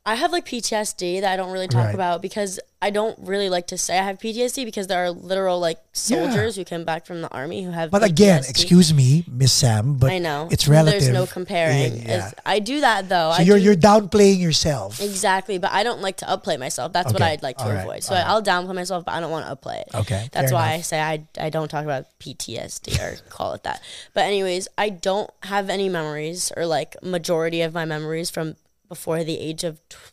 [0.06, 1.94] i have like ptsd that i don't really talk Right.
[1.94, 5.60] about because i don't really like to say i have ptsd because there are literal
[5.60, 9.52] like soldiers who came back from the army who have But again, excuse me, Miss
[9.52, 11.02] Sam, but i know it's relative.
[11.02, 12.30] there's no comparing Yeah, yeah.
[12.46, 15.00] I do that though So I you're do- you're downplaying yourself.
[15.02, 16.92] Exactly, but I don't like to upplay myself.
[16.92, 18.02] That's what I'd like to right, avoid.
[18.02, 18.24] So right.
[18.26, 19.88] I'll downplay myself, but I don't want to upplay it.
[19.94, 23.62] Okay, That's fair why I say I, I don't talk about PTSD or call it
[23.64, 23.80] that.
[24.14, 28.56] But anyways, I don't have any memories or like majority of my memories from
[28.90, 30.12] before the age of tw-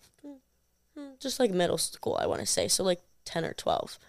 [0.95, 2.69] hmm, just like middle school, I want to say.
[2.69, 3.99] So like 10 or 12.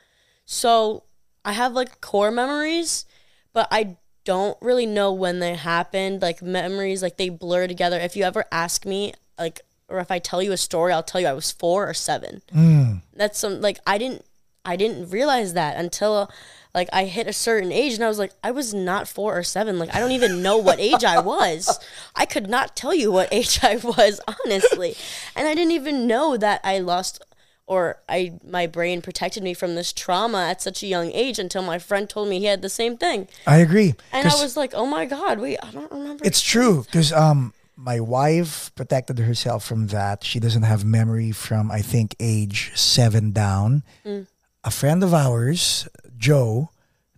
[0.45, 1.03] So
[1.45, 3.07] I have like core memories,
[3.53, 6.21] but I don't really know when they happened.
[6.21, 7.99] Like memories, like they blur together.
[7.99, 11.21] If you ever ask me, like, or if I tell you a story, I'll tell
[11.21, 12.43] you I was four or seven.
[12.53, 12.97] Hmm.
[13.15, 14.23] That's some like I didn't
[14.69, 16.31] I didn't realize that until
[16.75, 19.43] like I hit a certain age and I was like I was not four or
[19.43, 19.79] seven.
[19.79, 21.81] Like I don't even know what age I was.
[22.15, 24.95] I could not tell you what age I was honestly,
[25.35, 27.25] and I didn't even know that I lost
[27.67, 31.63] or I my brain protected me from this trauma at such a young age until
[31.63, 33.95] my friend told me he had the same thing, I agree.
[34.13, 36.25] and I was like, oh my god, wait, I don't remember.
[36.25, 40.25] it's true because um my wife protected herself from that.
[40.25, 43.85] She doesn't have memory from I think age seven down.
[44.05, 44.27] Mm.
[44.65, 46.71] A friend of ours, Joe,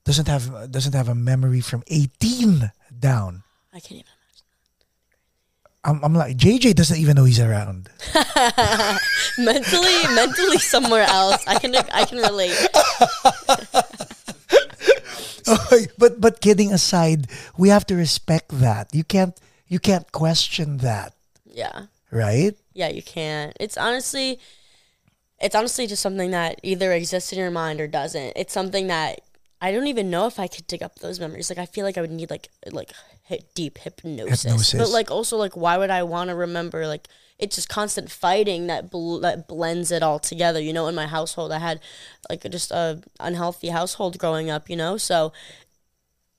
[0.05, 3.43] doesn't have doesn't have a memory from eighteen down.
[3.73, 4.13] I can't even.
[4.13, 4.47] Imagine.
[5.85, 7.89] I'm, I'm like JJ doesn't even know he's around.
[9.39, 12.53] mentally mentally somewhere else i can i can relate
[15.99, 17.27] but but kidding aside,
[17.57, 18.95] we have to respect that.
[18.95, 19.39] You can't
[19.69, 21.15] you can't question that,
[21.47, 22.57] yeah right?
[22.75, 24.39] yeah you can't it's honestly
[25.41, 29.21] it's honestly just something that either exists in your mind or doesn't it's something that
[29.61, 31.97] i don't even know if i could dig up those memories like i feel like
[31.97, 32.93] i would need like like
[33.55, 37.07] deep hypnosis, but like also like why would i want to remember like
[37.39, 41.07] it's just constant fighting that bl- that blends it all together you know in my
[41.07, 41.81] household i had
[42.29, 45.33] like just a unhealthy household growing up you know so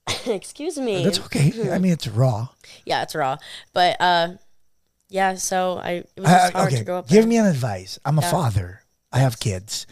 [0.26, 1.52] excuse me That's okay.
[1.72, 2.48] I mean, it's raw.
[2.84, 3.36] yeah it's raw
[3.72, 4.28] but uh
[5.08, 7.26] yeah so i it was just Uh, hard okay, to grow up give there.
[7.28, 7.98] me an advice.
[8.04, 8.81] I'm a father.
[9.12, 9.86] I have kids.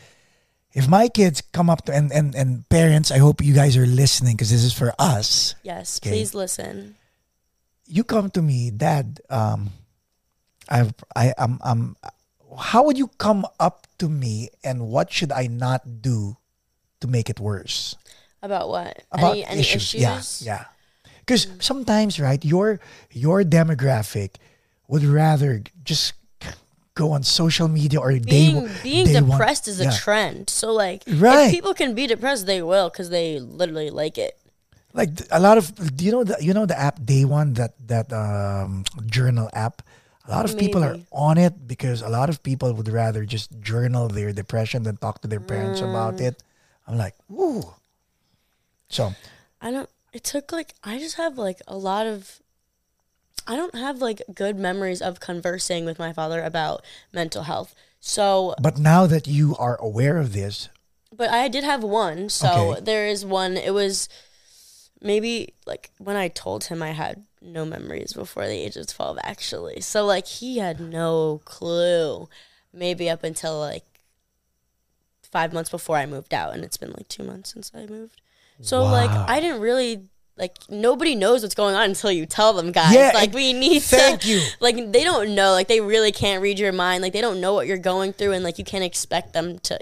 [0.73, 3.87] If my kids come up to and and and parents, I hope you guys are
[3.87, 5.55] listening because this is for us.
[5.63, 6.11] yes Okay.
[6.11, 6.97] please listen
[7.91, 9.19] You come to me, Dad.
[9.29, 9.75] Um,
[10.71, 11.97] I've I am um,
[12.55, 16.39] how would you come up to me and what should I not do
[17.03, 17.99] to make it worse?
[18.43, 19.93] about what about any, any issues.
[19.93, 20.65] issues, Yeah, yeah.
[21.27, 22.79] Because sometimes, right, your
[23.11, 24.39] your demographic
[24.87, 26.15] would rather just
[27.03, 29.97] go on social media or they being w- being they want- depressed is a yeah.
[30.05, 31.47] trend so like Right.
[31.47, 33.27] if people can be depressed they will because they
[33.61, 34.35] literally like it
[35.01, 35.65] Like a lot of
[35.97, 38.83] do you know the you know the app Day One that that um,
[39.17, 39.77] journal app.
[40.27, 40.99] A lot of people are
[41.29, 45.17] on it because a lot of people would rather just journal their depression than talk
[45.23, 46.27] to their parents about Mm.
[46.29, 46.35] it.
[46.87, 47.63] I'm like, ooh.
[48.89, 49.15] So
[49.63, 49.89] I don't.
[50.13, 52.43] It took like I just have like a lot of.
[53.51, 57.75] I don't have like good memories of conversing with my father about mental health.
[57.99, 60.69] So, But now that you are aware of this,
[61.13, 62.29] but I did have one.
[62.29, 62.81] So Okay.
[62.83, 63.57] there is one.
[63.57, 64.09] It was
[65.03, 69.19] maybe like when I told him I had no memories before the age of 12
[69.25, 69.81] actually.
[69.81, 72.29] So like he had no clue
[72.73, 73.85] maybe up until like
[75.23, 78.21] 5 months before I moved out and it's been like 2 months since I moved.
[78.63, 80.10] So like I didn't really
[80.41, 82.95] like nobody knows what's going on until you tell them guys.
[82.95, 84.43] Yeah, like we need thank to you.
[84.61, 87.03] like they don't know like they really can't read your mind.
[87.03, 89.79] Like they don't know what you're going through and like you can't expect them to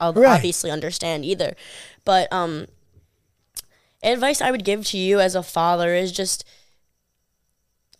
[0.00, 0.26] Right.
[0.36, 1.56] obviously understand either.
[2.04, 2.66] But um
[4.02, 6.44] advice I would give to you as a father is just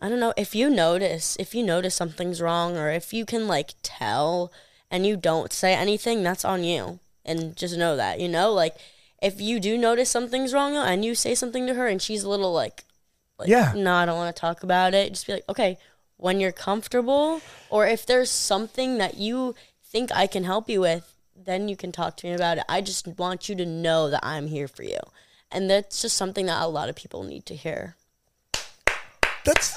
[0.01, 3.49] I don't know, if you notice, if you notice something's wrong or if you can
[3.49, 4.53] like tell
[4.91, 7.01] and you don't say anything, that's on you.
[7.25, 8.77] And just know that, you know, like
[9.23, 12.29] if you do notice something's wrong and you say something to her and she's a
[12.29, 12.85] little like
[13.39, 13.73] like Yeah.
[13.77, 15.79] no, I don't want to talk about it, just be like, "Okay,
[16.17, 17.41] when you're comfortable
[17.71, 19.55] or if there's something that you
[19.85, 22.65] think I can help you with, then you can talk to me about it.
[22.69, 24.99] I just want you to know that I'm here for you."
[25.53, 27.95] And that's just something that a lot of people need to hear.
[29.45, 29.77] That's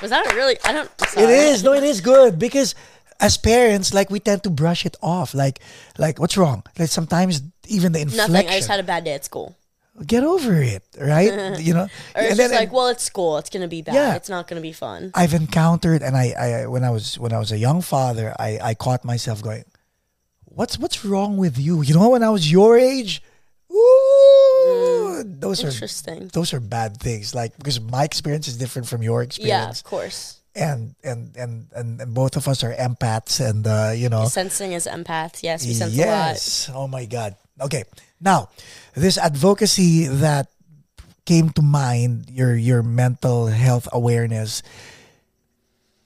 [0.00, 0.56] Was that a really?
[0.64, 0.90] I don't.
[1.02, 1.32] it sorry.
[1.34, 1.64] is.
[1.64, 2.74] No, it is good because
[3.20, 5.34] as parents, like we tend to brush it off.
[5.34, 5.60] Like,
[5.98, 6.62] like what's wrong?
[6.78, 8.32] Like sometimes even the inflection.
[8.32, 8.48] Nothing.
[8.48, 9.56] I just had a bad day at school.
[10.06, 11.58] get over it, right?
[11.66, 11.88] you know.
[12.14, 13.38] Or it's And then- like, well, it's school.
[13.38, 13.94] It's gonna be bad.
[13.94, 14.14] Yeah.
[14.14, 15.10] It's not gonna be fun.
[15.14, 18.58] I've encountered, and I, I when I was when I was a young father, I,
[18.62, 19.64] I caught myself going,
[20.44, 23.22] "What's what's wrong with you?" You know, when I was your age,
[23.70, 23.74] mm.
[23.74, 26.30] ooh, those are Interesting.
[26.32, 27.34] those are bad things.
[27.34, 29.48] Like because my experience is different from your experience.
[29.48, 30.37] Yeah, of course.
[30.58, 34.86] And, and and and both of us are empaths, and uh, you know, Sensing as
[34.86, 35.42] empaths.
[35.42, 36.06] Yes, we sense a lot.
[36.06, 36.70] yes.
[36.74, 37.36] Oh my God.
[37.60, 37.84] Okay.
[38.20, 38.50] Now,
[38.94, 40.50] this advocacy that
[41.24, 44.62] came to mind, your your mental health awareness.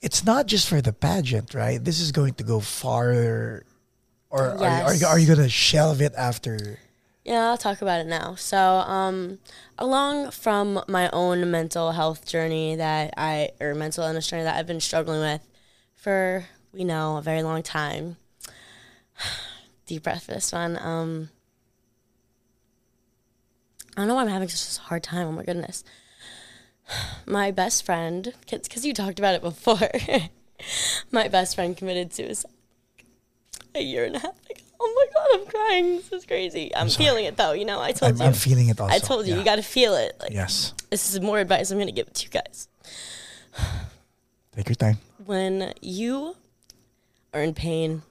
[0.01, 1.81] It's not just for the pageant, right?
[1.81, 3.63] This is going to go farther,
[4.29, 6.77] or are, you, are, you, are you gonna shelve it after?
[7.23, 8.35] Yeah, I'll talk about it now.
[8.35, 9.39] So, um,
[9.77, 14.67] along from my own mental health journey that I, or mental illness journey that I've
[14.67, 15.41] been struggling with
[15.95, 18.17] for, we know, a very long time.
[19.85, 20.77] Deep breath for this one.
[20.81, 21.29] Um,
[23.95, 25.27] I don't know why I'm having such a hard time.
[25.27, 25.83] Oh my goodness.
[27.25, 29.89] My best friend, because you talked about it before,
[31.11, 32.51] my best friend committed suicide
[33.73, 34.62] a year and a half ago.
[34.85, 35.95] Oh my god, I'm crying.
[35.95, 36.75] This is crazy.
[36.75, 37.05] I'm, sorry.
[37.05, 37.53] feeling it though.
[37.53, 38.25] You know, I told I'm, you.
[38.25, 38.93] I'm feeling it also.
[38.93, 39.39] I told you, Yeah.
[39.39, 40.17] you got to feel it.
[40.19, 40.73] Like Yes.
[40.89, 42.67] this is more advice I'm going to give it to you guys.
[44.55, 44.97] Take your time.
[45.25, 46.35] When you
[47.33, 48.01] are in pain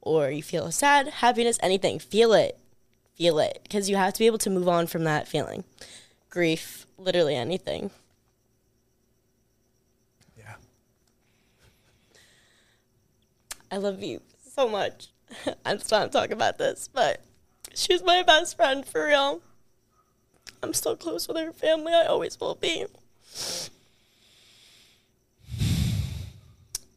[0.00, 2.56] or you feel sad, happiness, anything, feel it.
[3.16, 5.64] Feel it because you have to be able to move on from that feeling.
[6.30, 7.90] Grief, literally anything.
[10.38, 10.54] Yeah.
[13.70, 14.20] I love you
[14.54, 15.08] so much.
[15.64, 17.22] I'm still not talking about this, but
[17.74, 19.40] she's my best friend for real.
[20.62, 21.92] I'm still close with her family.
[21.92, 22.86] I always will be.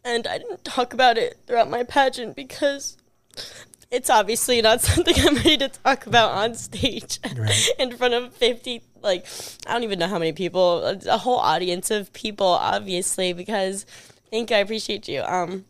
[0.04, 2.96] And I didn't talk about it throughout my pageant because
[3.92, 7.70] it's obviously not something I'm ready to talk about on stage Right.
[7.80, 9.26] in front of 50, like,
[9.66, 13.86] I don't even know how many people, a- a whole audience of people, obviously, because
[14.32, 15.22] thank you, I appreciate you.
[15.24, 15.66] Um,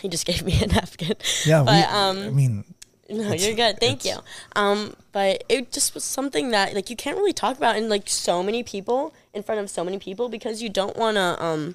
[0.00, 1.16] he just gave me a napkin.
[1.44, 1.62] Yeah.
[1.64, 2.64] but, we, um, I mean,
[3.08, 3.78] no, you're good.
[3.78, 4.16] Thank you.
[4.56, 8.08] Um, but it just was something that like you can't really talk about in like
[8.08, 11.42] so many people in front of so many people because you don't want to.
[11.42, 11.74] Um,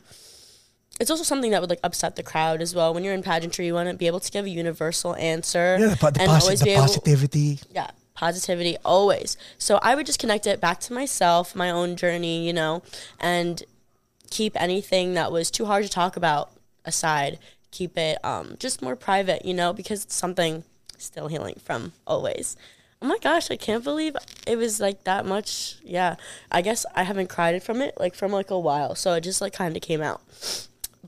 [0.99, 2.93] it's also something that would like upset the crowd as well.
[2.93, 5.89] When you're in pageantry, you want to be able to give a universal answer yeah,
[5.89, 6.81] the, the, and posi- always be able.
[6.81, 7.59] positivity.
[7.71, 9.37] Yeah, positivity always.
[9.59, 12.81] So I would just connect it back to myself, my own journey, you know,
[13.19, 13.61] and
[14.31, 16.51] keep anything that was too hard to talk about
[16.83, 17.37] aside.
[17.77, 20.63] Keep it um, just more private, you know, because it's something
[20.97, 22.57] still healing from always.
[23.03, 24.15] Oh my gosh, I can't believe
[24.47, 25.75] it was like that much.
[25.83, 26.15] Yeah,
[26.51, 29.41] I guess I haven't cried from it like from like a while, so it just
[29.41, 30.21] like kind of came out.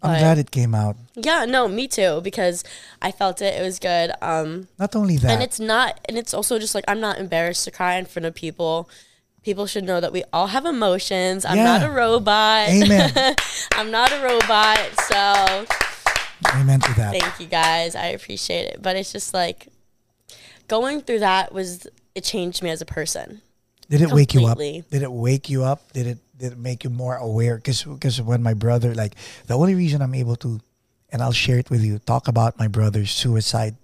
[0.04, 0.96] I'm glad it came out.
[1.16, 2.64] Yeah, no, me too because
[3.02, 3.60] I felt it.
[3.60, 4.12] It was good.
[4.22, 7.64] Um, Not only that, and it's not and it's also just like i'm not embarrassed
[7.66, 8.88] to cry in front of people
[9.42, 13.12] people should know that we all have emotions i'm not a robot Amen.
[13.74, 15.66] i'm not a robot so
[16.56, 17.12] amen to that.
[17.20, 19.68] thank you guys i appreciate it but it's just like
[20.68, 23.42] going through that was it changed me as a person
[23.90, 24.58] Did it wake you up?
[24.58, 25.82] Did it wake you up?
[25.94, 27.58] Did it did it make you more aware?
[27.58, 29.16] Because because when my brother like
[29.50, 30.62] the only reason I'm able to,
[31.12, 33.76] and I'll share it with you, talk about my brother's suicide.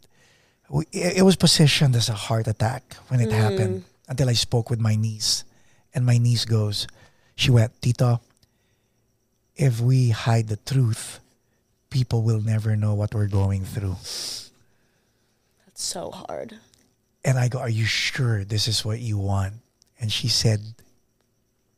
[0.70, 3.90] we- It, it was positioned as a heart attack when it happened mm.
[4.08, 5.44] until I spoke with my niece,
[5.94, 6.86] and my niece goes,
[7.36, 8.22] she went, Tito,
[9.58, 11.20] if we hide the truth,
[11.96, 13.96] people will never know what we're going through.
[15.66, 16.60] that's so hard
[17.24, 19.54] And I go, Are you sure this is what you want?
[20.00, 20.60] And she said,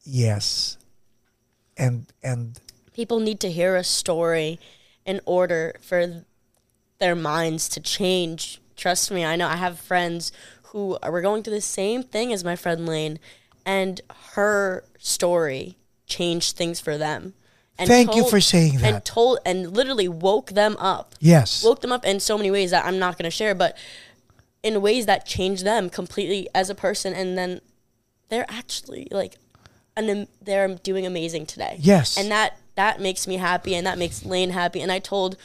[0.04, 0.78] Yes.
[1.78, 2.60] and and
[2.94, 4.58] people need to hear a story
[5.06, 6.26] in order for
[6.98, 8.60] their minds to change.
[8.76, 10.32] Trust me, I know I have friends
[10.74, 13.20] who were going through the same thing as my friend Lane,
[13.66, 14.02] and
[14.34, 17.34] her story changed things for them.
[17.80, 18.94] And Thank you for saying that.
[18.94, 21.16] And told and literally woke them up.
[21.20, 23.78] yes, Woke them up in so many ways that I'm not going to share, but
[24.64, 27.62] in ways that changed them completely as a person, and then
[28.30, 29.36] they're actually like,
[29.96, 31.78] and they're doing amazing today.
[31.80, 32.18] Yes.
[32.18, 34.82] and that that makes me happy, and that makes Lane happy.
[34.82, 35.36] And I told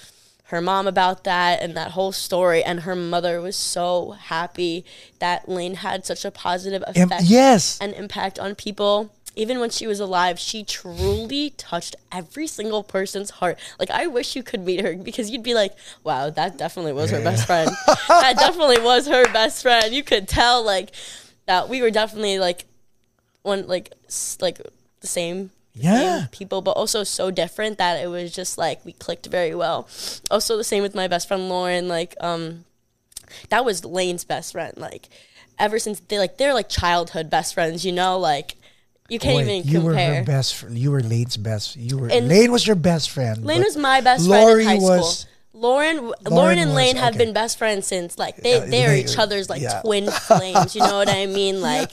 [0.53, 4.85] her mom about that and that whole story, and her mother was so happy
[5.19, 7.79] that Lane had such a positive effect yes.
[7.81, 9.11] and impact on people.
[9.35, 13.59] Even when she was alive, she truly touched every single person's heart.
[13.79, 15.73] Like I wish you could meet her because you'd be like,
[16.05, 17.71] "Wow, that definitely was her best friend.
[18.09, 20.91] that definitely was her best friend." You could tell like
[21.47, 22.67] that we were definitely like
[23.43, 24.61] one like s- like
[25.01, 26.19] the same Yeah.
[26.21, 29.89] same people, but also so different that it was just like we clicked very well.
[30.31, 31.89] Also, the same with my best friend Lauren.
[31.89, 32.65] Like, um,
[33.49, 34.75] that was Lane's best friend.
[34.77, 35.09] Like,
[35.59, 37.85] ever since they like they're like childhood best friends.
[37.87, 38.57] You know, like
[39.09, 40.15] you can't Boy, even you were compare.
[40.17, 40.55] her best.
[40.57, 41.77] fr- You were Lane's best.
[41.77, 43.45] You were And- Lane was your best friend.
[43.45, 45.32] Lane was my best Lori friend in high was- school.
[45.63, 47.25] Lauren, Lauren, Lauren and was- Lane have okay.
[47.25, 49.81] been best friends since like they Yeah, they are each other's like yeah.
[49.83, 50.75] twin flames.
[50.75, 51.61] You know what I mean?
[51.61, 51.93] Like,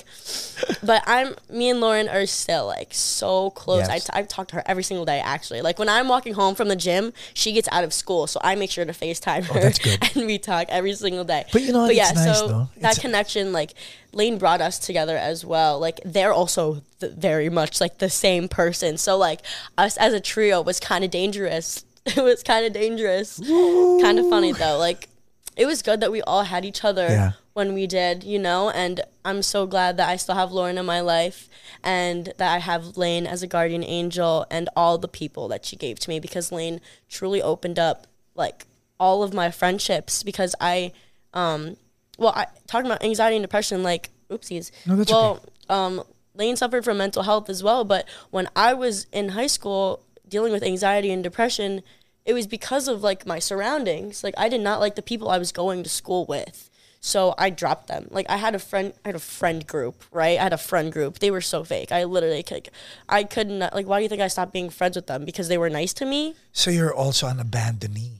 [0.83, 3.87] but I'm me and Lauren are still like so close.
[3.87, 4.05] I Yes.
[4.05, 5.19] t- I talk to her every single day.
[5.23, 8.39] Actually, like when I'm walking home from the gym, she gets out of school, so
[8.43, 11.45] I make sure to Facetime oh, her Oh, and we talk every single day.
[11.53, 11.85] But you know?
[11.85, 12.69] But yeah, nice, so though.
[12.77, 13.73] that It's- connection, like
[14.13, 15.79] Lane brought us together as well.
[15.79, 18.97] Like they're also th- very much like the same person.
[18.97, 19.41] So like
[19.77, 21.85] us as a trio was kind of dangerous.
[22.17, 23.39] It was kind of dangerous.
[23.39, 24.77] Kind of funny though.
[24.77, 25.09] Like
[25.57, 27.31] it was good that we all had each other Yeah.
[27.53, 28.69] when we did, you know.
[28.69, 31.49] And I'm so glad that I still have Lauren in my life
[31.83, 35.75] and that I have Lane as a guardian angel and all the people that she
[35.75, 36.79] gave to me because Lane
[37.09, 38.65] truly opened up like
[38.99, 40.93] all of my friendships because I
[41.33, 41.75] um
[42.17, 44.71] well I talking about anxiety and depression like oopsies.
[44.85, 46.03] No, that's well um
[46.35, 50.51] Lane suffered from mental health as well, but when I was in high school dealing
[50.51, 51.81] with anxiety and depression,
[52.25, 54.23] it was because of like my surroundings.
[54.23, 56.69] Like I did not like the people I was going to school with.
[57.01, 58.07] So I dropped them.
[58.11, 60.37] Like I had a friend I had a friend group, right?
[60.37, 61.19] I had a friend group.
[61.19, 61.91] They were so fake.
[61.91, 62.69] I literally could
[63.07, 65.25] I could not like why do you think I stopped being friends with them?
[65.25, 66.35] Because they were nice to me?
[66.51, 68.19] So you're also an abandonee.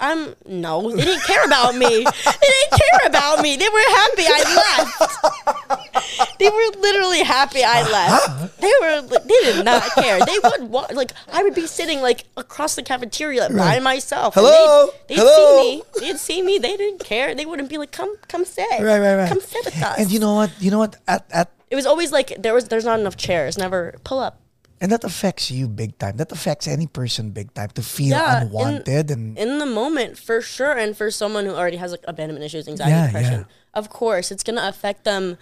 [0.00, 1.88] I'm no, they didn't care about me.
[1.88, 3.56] They didn't care about me.
[3.56, 6.38] They were happy I left.
[6.38, 8.60] They were literally happy I left.
[8.60, 10.18] They were they did not care.
[10.24, 14.34] They would wa- like I would be sitting like across the cafeteria by myself.
[14.34, 14.88] Hello?
[15.08, 15.62] They'd, they'd Hello?
[15.62, 15.82] see me.
[16.00, 16.58] They'd see me.
[16.58, 17.34] They didn't care.
[17.34, 18.68] They wouldn't be like, come, come sit.
[18.70, 19.28] Right, right, right.
[19.28, 19.98] Come sit with us.
[19.98, 20.50] And you know what?
[20.60, 20.96] You know what?
[21.08, 23.58] At at it was always like there was there's not enough chairs.
[23.58, 24.40] Never pull up.
[24.80, 26.16] And that affects you big time.
[26.16, 30.18] That affects any person big time to feel Yeah, in- unwanted and in the moment
[30.18, 33.78] for sure and for someone who already has like abandonment issues anxiety Yeah, depression yeah.
[33.80, 35.36] of course it's going to affect them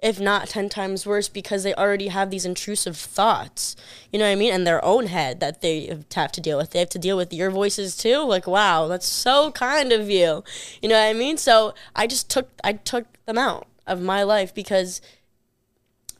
[0.00, 3.76] if not 10 times worse because they already have these intrusive thoughts
[4.12, 6.70] you know what i mean in their own head that they have to deal with
[6.70, 10.42] they have to deal with your voices too like wow that's so kind of you
[10.82, 14.22] you know what i mean so i just took i took them out of my
[14.24, 15.00] life because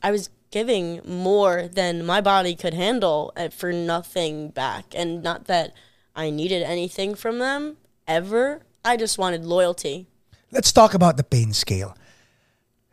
[0.01, 4.85] I was giving more than my body could handle uh, for nothing back.
[4.95, 5.73] And not that
[6.15, 7.77] I needed anything from them
[8.07, 8.61] ever.
[8.85, 10.05] I just wanted loyalty.
[10.51, 11.97] let's talk about the pain scale.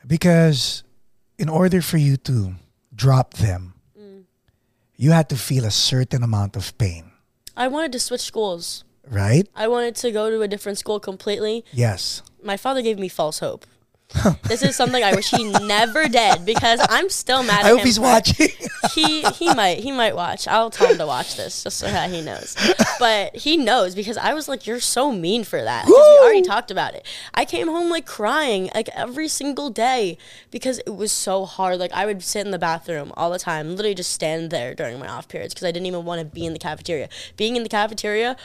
[0.07, 0.83] Because
[1.39, 2.55] in order for you to
[2.95, 4.25] drop them, Mm.
[4.97, 7.05] you had to feel a certain amount of pain,
[7.57, 8.85] I wanted to switch schools.
[9.11, 9.47] right?
[9.55, 11.65] I wanted to go to a different school completely.
[11.73, 12.23] Yes.
[12.43, 13.67] My father gave me false hope.
[14.45, 17.77] This is something I wish he never did because I'm still mad at I him.
[17.77, 18.49] hope he's watching.
[18.93, 20.49] he he might he might watch.
[20.49, 22.57] I'll tell him to watch this just so that he knows.
[22.99, 26.43] But he knows because I was like, "You're so mean for that." Because we already
[26.43, 27.07] talked about it.
[27.35, 30.19] I came home like crying like every single day
[30.51, 31.79] because it was so hard.
[31.79, 34.99] Like I would sit in the bathroom all the time, literally just stand there during
[34.99, 37.09] my off periods because I didn't even want to be in the cafeteria.
[37.37, 38.37] Being in the cafeteria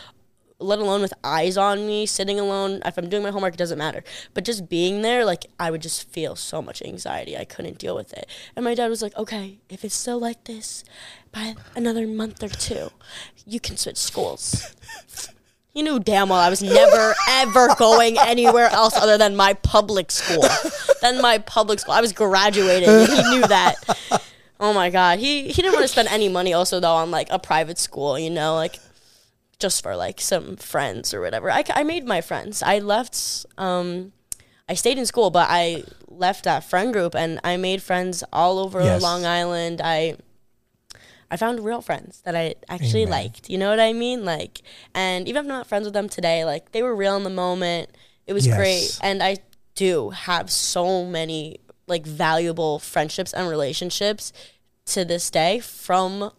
[0.60, 2.82] let alone with eyes on me, sitting alone.
[2.86, 4.04] If I'm doing my homework, it doesn't matter.
[4.34, 7.38] But just being there, like, I would just feel so much anxiety.
[7.38, 8.30] I couldn't deal with it.
[8.56, 10.84] And my dad was like, okay, if it's still like this,
[11.32, 12.90] by another month or two,
[13.46, 14.74] you can switch schools.
[15.76, 20.10] He knew damn well I was never, ever going anywhere else other than my public
[20.10, 20.46] school.
[21.02, 21.94] than my public school.
[21.94, 23.76] I was graduating, he knew that.
[24.58, 27.28] Oh my god, he he didn't want to spend any money also though on like
[27.30, 28.80] a private school, you know, like
[29.66, 31.50] just for like some friends or whatever.
[31.60, 32.62] I, I made my friends.
[32.62, 33.16] I left,
[33.58, 34.12] um,
[34.70, 38.60] I stayed in school, but I left that friend group and I made friends all
[38.60, 39.02] over Yes.
[39.02, 39.82] Long Island.
[39.84, 40.18] I,
[41.32, 43.12] I found real friends that I actually Amen.
[43.18, 43.50] liked.
[43.50, 44.24] You know what I mean?
[44.24, 44.62] Like,
[44.94, 47.30] and even if I'm not friends with them today, like they were real in the
[47.46, 47.90] moment.
[48.28, 48.58] It was Yes.
[48.58, 49.38] great, and I
[49.74, 54.32] do have so many like valuable friendships and relationships
[54.94, 56.32] to this day from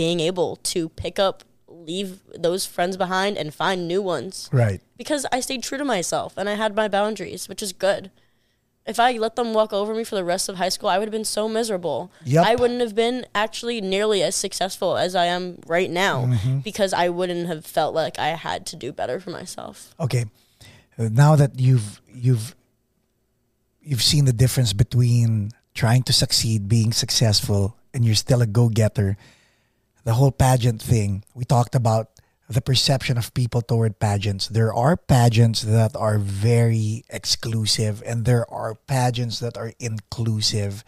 [0.00, 1.42] being able to pick up,
[1.86, 4.80] leave those friends behind, and find new ones Right.
[4.96, 8.10] because I stayed true to myself and I had my boundaries, which is good.
[8.86, 11.08] If I let them walk over me for the rest of high school, I would
[11.08, 12.10] have been so miserable.
[12.24, 12.46] Yep.
[12.46, 17.08] I wouldn't have been actually nearly as successful as I am right now because I
[17.08, 19.92] wouldn't have felt like I had to do better for myself.
[19.98, 20.26] Okay.
[20.98, 22.54] Uh, Now that you've you've
[23.82, 29.16] you've seen the difference between trying to succeed, being successful, and you're still a go-getter,
[30.06, 32.10] the whole pageant thing, we talked about
[32.48, 34.46] the perception of people toward pageants.
[34.46, 40.84] There are pageants that are very exclusive and there are pageants that are inclusive.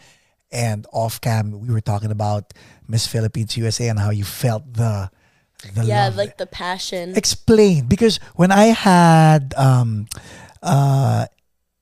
[0.52, 2.54] And off cam, we were talking about
[2.86, 5.10] Miss Philippines USA and how you felt the
[5.74, 7.18] the Yeah, love like the passion.
[7.18, 10.06] explain because when I had um
[10.62, 11.26] uh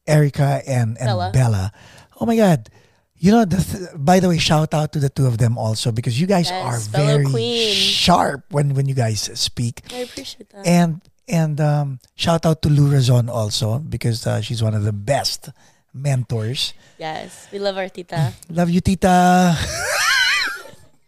[0.08, 1.30] Erica and and Bella.
[1.36, 1.72] Bella,
[2.18, 2.72] oh my god.
[3.18, 5.90] You know, the th- by the way, shout out to the two of them also
[5.90, 7.74] because you guys Yes, are very queens.
[7.76, 9.80] sharp when when you guys speak.
[9.92, 10.66] I appreciate that.
[10.68, 14.92] And and um, shout out to Lou Razon also because uh, she's one of the
[14.92, 15.48] best
[15.96, 16.74] mentors.
[17.00, 18.32] yes, we love our tita.
[18.52, 19.56] Love you, Tita.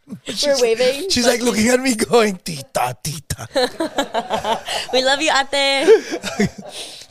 [0.08, 1.10] We're waving.
[1.10, 3.44] She's like looking at me, going, Tita, Tita.
[4.92, 6.48] We love you, ate.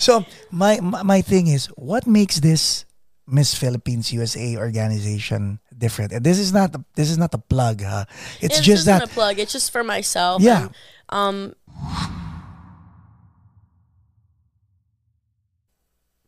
[0.02, 2.86] So my, my my thing is, what makes this
[3.28, 6.13] Miss Philippines USA organization different?
[6.13, 8.05] And this is not a, this is not a plug, huh?
[8.41, 9.39] It's It's just that a plug.
[9.39, 10.41] It's just for myself.
[10.41, 10.69] Yeah.
[10.69, 10.75] and,
[11.09, 11.55] um.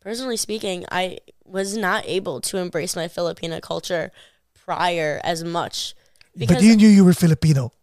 [0.02, 4.12] Personally speaking, I was not able to embrace my Filipina culture
[4.54, 5.96] prior as much
[6.38, 7.74] because but you knew you were Filipino.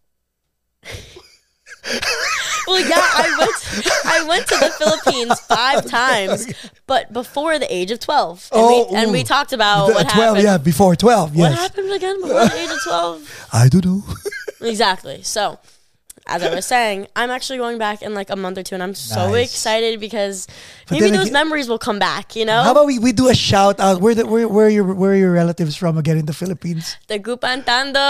[2.67, 6.53] well, yeah, I went I went to the Philippines five times,
[6.85, 10.09] but before the age of twelve, and, Oh, we, and we talked about The- what
[10.09, 10.43] twelve, happened.
[10.43, 11.59] yeah, before twelve, What yes.
[11.59, 13.47] happened again before the age of twelve?
[13.53, 14.03] I don't know.
[14.59, 15.21] Exactly.
[15.21, 15.59] So,
[16.25, 18.81] as I was saying, I'm actually going back in like a month or two, and
[18.83, 19.51] I'm so Nice.
[19.53, 20.47] excited because
[20.89, 22.35] But maybe those again- memories will come back.
[22.35, 24.01] You know, How about we, we do a shout out?
[24.01, 26.97] Where the where where are your where are your relatives from again in the Philippines?
[27.07, 28.03] the Gupantando.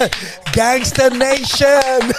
[0.56, 2.12] Gangsta Nation.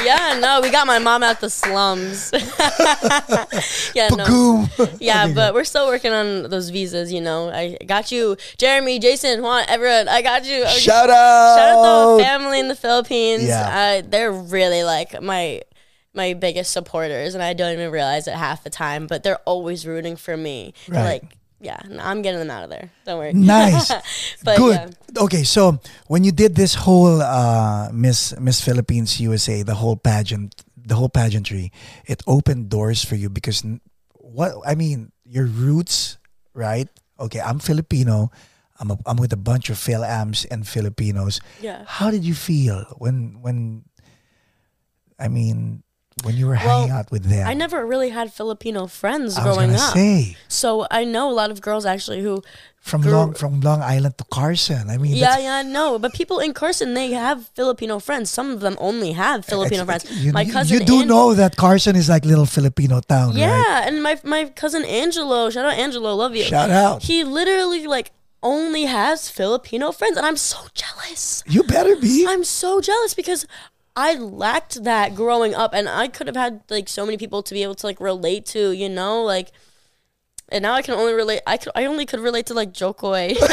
[0.04, 2.30] yeah, no, we got my mom out the slums.
[3.94, 4.68] yeah, no.
[5.00, 7.12] Yeah, but we're still working on those visas.
[7.12, 10.08] You know, I got you, Jeremy, Jason, Juan, everyone.
[10.08, 10.64] I got you.
[10.64, 11.56] I- Shout out.
[11.56, 13.44] Shout out to the family in the Philippines.
[13.44, 14.00] Yeah.
[14.02, 15.62] Uh, they're really like my
[16.12, 19.06] my biggest supporters, and I don't even realize it half the time.
[19.06, 20.74] But they're always rooting for me.
[20.88, 21.04] Right.
[21.04, 22.90] Like, yeah, I'm getting them out of there.
[23.04, 23.32] Don't worry.
[23.32, 23.92] Nice.
[24.44, 24.76] but Good.
[24.76, 25.22] yeah.
[25.22, 30.64] Okay, so when you did this whole uh, Miss Miss Philippines USA, the whole pageant,
[30.76, 31.70] the whole pageantry,
[32.06, 33.62] it opened doors for you because
[34.14, 36.16] what I mean, your roots,
[36.54, 36.88] right?
[37.18, 38.30] Okay, I'm Filipino.
[38.80, 41.40] I'm a, I'm with a bunch of Phil-Ams and Filipinos.
[41.60, 41.84] Yeah.
[41.86, 43.84] How did you feel when when
[45.18, 45.82] I mean
[46.24, 47.46] when you were Well, hanging out with them?
[47.46, 49.94] I never really had Filipino friends I growing up.
[49.94, 52.42] say So I know a lot of girls actually who
[52.80, 54.88] from Girl- Long from Long Island to Carson.
[54.88, 55.98] I mean, Yeah, yeah, no.
[55.98, 58.30] But people in Carson, they have Filipino friends.
[58.30, 60.04] Some of them only have Filipino friends.
[60.10, 63.50] You, my cousin, you do An- know that Carson is like little Filipino town, yeah,
[63.50, 63.86] right?
[63.86, 66.44] and my my cousin Angelo, shout out Angelo, love you.
[66.44, 67.02] Shout out.
[67.02, 68.12] He literally like
[68.42, 71.44] only has Filipino friends, and I'm so jealous.
[71.46, 72.24] You better be.
[72.26, 73.44] I'm so jealous because
[74.00, 77.52] I lacked that growing up, and I could have had like so many people to
[77.52, 79.52] be able to like relate to, you know, like.
[80.50, 81.42] And now I can only relate.
[81.46, 81.70] I could.
[81.74, 83.34] I only could relate to like Jo Koy.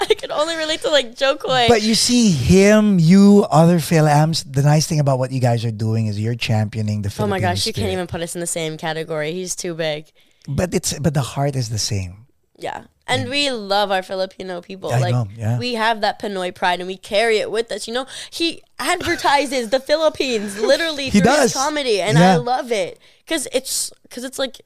[0.00, 1.66] I could only relate to like Jo Koy.
[1.68, 5.70] But you see him, you, other Phil-Ams, the nice thing about what you guys are
[5.70, 8.40] doing is you're championing the oh Filipino my gosh, you can't even put us in
[8.40, 9.32] the same category.
[9.32, 10.10] He's too big.
[10.48, 12.25] But it's but the heart is the same.
[12.58, 12.84] Yeah.
[13.08, 14.92] And we love our Filipino people.
[14.92, 15.58] I like know, yeah.
[15.58, 17.86] we have that Pinoy pride and we carry it with us.
[17.86, 21.42] You know, he advertises the Philippines literally He through does.
[21.42, 22.32] his comedy and Yeah.
[22.32, 24.60] I love it cuz it's cuz it's like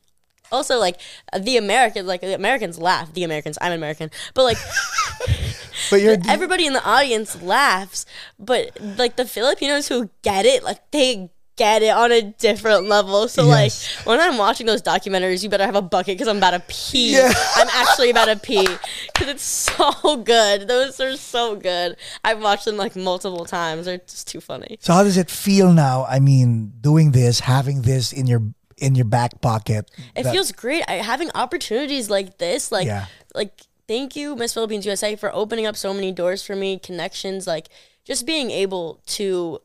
[0.50, 0.98] also like
[1.38, 3.12] the Americans like the Americans laugh.
[3.12, 4.10] The Americans, I'm American.
[4.32, 4.58] But like
[5.90, 8.06] But you're everybody in the audience laughs,
[8.38, 11.30] but like the Filipinos who get it, like they
[11.60, 13.28] get it on a different level.
[13.28, 13.96] So Yes.
[13.98, 16.62] like when I'm watching those documentaries, you better have a bucket because I'm about to
[16.68, 17.12] pee.
[17.16, 17.32] Yeah.
[17.56, 18.66] I'm actually about to pee
[19.12, 20.66] because it's so good.
[20.68, 21.96] Those are so good.
[22.24, 23.84] I've watched them like multiple times.
[23.84, 24.78] They're just too funny.
[24.80, 26.06] So how does it feel now?
[26.08, 28.42] I mean, doing this, having this in your
[28.78, 29.90] in your back pocket.
[30.16, 30.82] It that- feels great.
[30.88, 33.04] I, having opportunities like this, like Yeah.
[33.34, 33.52] like
[33.86, 37.68] thank you, Miss Philippines USA, for opening up so many doors for me, connections, like
[38.06, 39.60] just being able to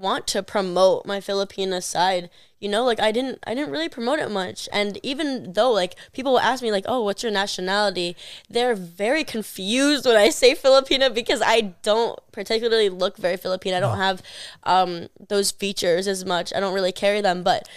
[0.00, 2.30] want to promote my Filipina side.
[2.60, 4.68] You know, like I didn't I didn't really promote it much.
[4.72, 8.16] And even though like people will ask me like, "Oh, what's your nationality?"
[8.50, 13.76] They're very confused when I say Filipina because I don't particularly look very Filipino.
[13.76, 14.22] I don't have
[14.64, 16.52] um those features as much.
[16.54, 17.68] I don't really carry them, but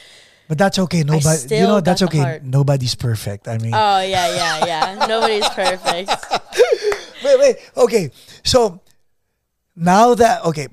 [0.47, 1.03] But that's okay.
[1.03, 2.39] Nobody, you know, that's okay.
[2.43, 3.47] Nobody's perfect.
[3.47, 5.05] I mean, oh yeah, yeah, yeah.
[5.13, 6.09] Nobody's perfect.
[7.23, 7.55] wait, wait.
[7.77, 8.09] Okay,
[8.43, 8.81] so
[9.75, 10.67] now that okay,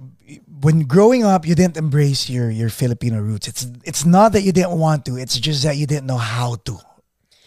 [0.61, 3.49] when growing up, you didn't embrace your your Filipino roots.
[3.49, 5.17] It's it's not that you didn't want to.
[5.17, 6.79] It's just that you didn't know how to.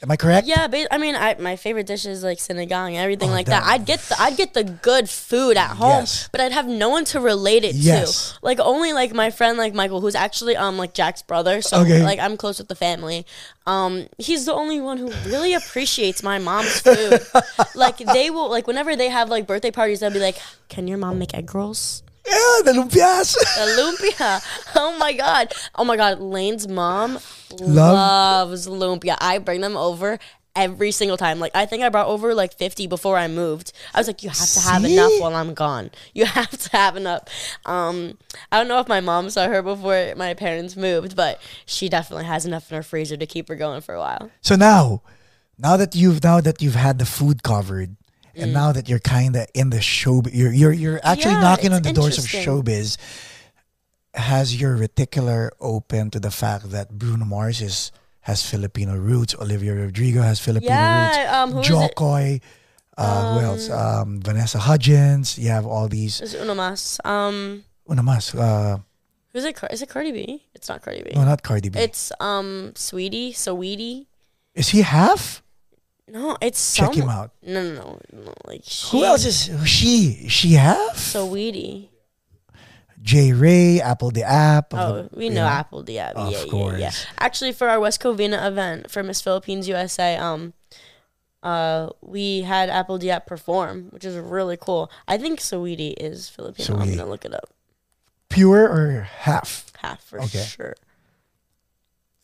[0.03, 0.47] Am I correct?
[0.47, 3.45] Yeah, but I mean, I, my favorite dish is like sinigang and everything Oh, like
[3.45, 3.61] that.
[3.61, 6.27] that- I'd get the I'd get the good food at home, Yes.
[6.31, 8.31] but I'd have no one to relate it Yes.
[8.33, 8.39] to.
[8.41, 11.61] Like only like my friend like Michael, who's actually um like Jack's brother.
[11.61, 12.01] So Okay.
[12.01, 13.27] like I'm close with the family.
[13.67, 17.21] Um, he's the only one who really appreciates my mom's food.
[17.75, 20.37] like they will like whenever they have like birthday parties, they'll be like,
[20.67, 23.35] "Can your mom make egg rolls?" Yeah, the lumpias.
[23.55, 24.41] The lumpia.
[24.75, 25.53] Oh my god.
[25.75, 26.19] Oh my god.
[26.19, 27.19] Lane's mom
[27.59, 29.17] Love- loves lumpia.
[29.19, 30.19] I bring them over
[30.55, 31.39] every single time.
[31.39, 33.71] Like I think I brought over like 50 before I moved.
[33.93, 34.93] I was like, you have to have See?
[34.93, 35.91] enough while I'm gone.
[36.13, 37.23] You have to have enough.
[37.65, 38.17] Um,
[38.51, 42.25] I don't know if my mom saw her before my parents moved, but she definitely
[42.25, 44.29] has enough in her freezer to keep her going for a while.
[44.41, 45.01] So now,
[45.57, 47.95] now that you've now that you've had the food covered,
[48.35, 51.73] and now that you're kind of in the show, you're you're you're actually Yeah, knocking
[51.73, 52.97] on the doors of showbiz.
[54.13, 59.73] Has your reticular open to the fact that Bruno Mars is has Filipino roots, Olivia
[59.73, 62.41] Rodrigo has Filipino Yeah, roots, um, is it?
[62.97, 63.69] Uh, who else?
[63.69, 65.39] Um, Vanessa Hudgens.
[65.39, 66.19] You have all these.
[66.19, 66.99] There's uno mas.
[67.05, 68.77] Um, mas, uh,
[69.33, 69.57] who's it?
[69.71, 70.43] Is it Cardi B?
[70.53, 71.11] It's not Cardi B.
[71.15, 71.79] no, not Cardi B.
[71.79, 74.05] It's um, Sweetie, Saweetie.
[74.53, 75.41] is he half?
[76.07, 77.31] No, it's Check some- him out.
[77.41, 78.33] No, no, no, no.
[78.45, 80.27] Like she, Who else is she?
[80.27, 80.95] She half?
[80.97, 81.87] Saweetie.
[83.01, 84.73] J Ray, apl.de.ap.
[84.75, 85.63] Oh, we know yeah.
[85.63, 86.15] apl.de.ap.
[86.15, 86.51] Of yeah, yeah, yeah.
[86.51, 87.05] course.
[87.17, 90.53] Actually, for our West Covina event for Miss Philippines USA, um,
[91.41, 94.91] uh, we had apl.de.ap perform, which is really cool.
[95.07, 96.75] I think Saweetie is Filipino.
[96.77, 96.97] I'm Saweetie.
[96.97, 97.49] gonna look it up.
[98.29, 99.65] Pure or half?
[99.79, 100.43] Half for Okay.
[100.43, 100.75] sure.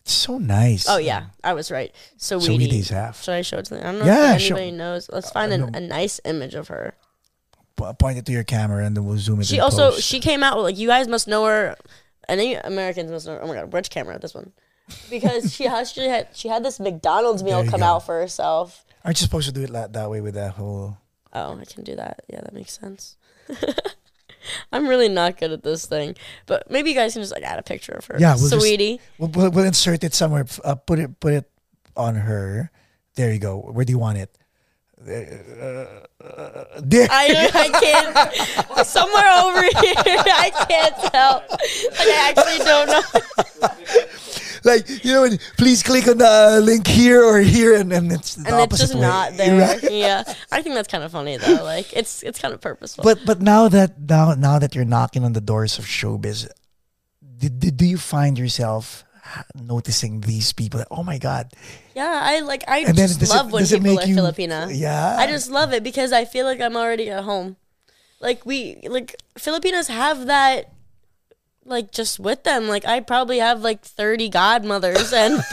[0.07, 0.87] It's so nice.
[0.87, 1.93] Oh yeah, I was right.
[2.17, 2.57] Saweetie.
[2.69, 3.21] Saweetie's half.
[3.23, 3.83] Should I show it to them?
[3.85, 5.09] I don't know Yeah, if show- anybody knows.
[5.11, 5.69] Let's find Uh, an, no.
[5.77, 6.93] a nice image of her.
[7.75, 9.47] Po- Point it to your camera and then we'll zoom it.
[9.47, 10.03] She in also post.
[10.03, 11.75] she came out with like you guys must know her.
[12.29, 13.37] And you Americans must know.
[13.41, 14.17] Oh my god, which camera?
[14.17, 14.53] This one,
[15.09, 17.85] because she she had she had this McDonald's meal There you come go.
[17.87, 18.85] out for herself.
[19.03, 20.97] Aren't you supposed to do it that, that way with that whole?
[21.33, 22.21] Oh, I can do that.
[22.29, 23.17] Yeah, that makes sense.
[24.71, 27.59] I'm really not good at this thing, but maybe you guys can just like add
[27.59, 28.17] a picture of her.
[28.19, 28.99] Yeah, we'll just- sweetie.
[29.17, 30.45] We'll, we'll, we'll insert it somewhere.
[30.63, 31.49] Uh, put it put it
[31.95, 32.71] on her.
[33.15, 33.57] There you go.
[33.59, 34.37] Where do you want it?
[34.99, 35.05] Uh,
[36.79, 37.07] there.
[37.09, 37.69] I I
[38.73, 39.93] can't somewhere over here.
[40.27, 41.43] I can't tell.
[41.49, 43.03] Like I actually don't know.
[44.67, 45.25] Like you know,
[45.57, 48.77] please click on the uh, link here or here, and, and it's the And it's
[48.79, 49.57] just way, not there.
[49.59, 49.81] right?
[49.91, 51.63] Yeah, I think that's kind of funny though.
[51.63, 53.03] Like it's it's kind of purposeful.
[53.03, 56.47] But but now that now now that you're knocking on the doors of showbiz,
[57.39, 59.03] do, do, do you find yourself
[59.55, 60.83] noticing these people?
[60.91, 61.51] Oh my God!
[61.95, 62.63] Yeah, I like.
[62.67, 64.69] I And just does it- love when people are you- Filipina.
[64.71, 65.15] Yeah.
[65.17, 67.55] I just love it because I feel like I'm already at home.
[68.19, 70.73] Like we, like Filipinos have that,
[71.67, 72.67] like just with them.
[72.67, 75.41] Like I probably have like 30 godmothers and.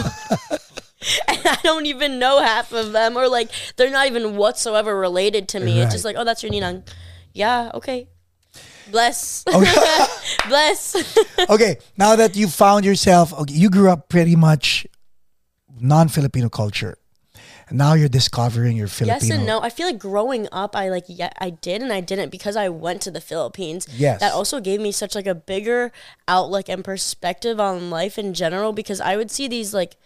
[1.29, 5.49] And I don't even know half of them, or like they're not even whatsoever related
[5.49, 5.81] to me.
[5.83, 6.87] It's just like, oh, that's your ninang.
[7.33, 8.09] Yeah, okay.
[8.91, 9.75] Bless, Okay.
[10.49, 10.97] bless.
[11.49, 14.87] okay, now that you found yourself, okay, you grew up pretty much
[15.81, 16.97] non-Filipino culture.
[17.71, 19.15] Now you're discovering your Filipino.
[19.21, 19.61] Yes and no.
[19.61, 22.69] I feel like growing up, I like yeah, I did and I didn't because I
[22.69, 23.87] went to the Philippines.
[23.97, 24.21] Yes.
[24.21, 25.93] that also gave me such like a bigger
[26.29, 29.97] outlook and perspective on life in general because I would see these like.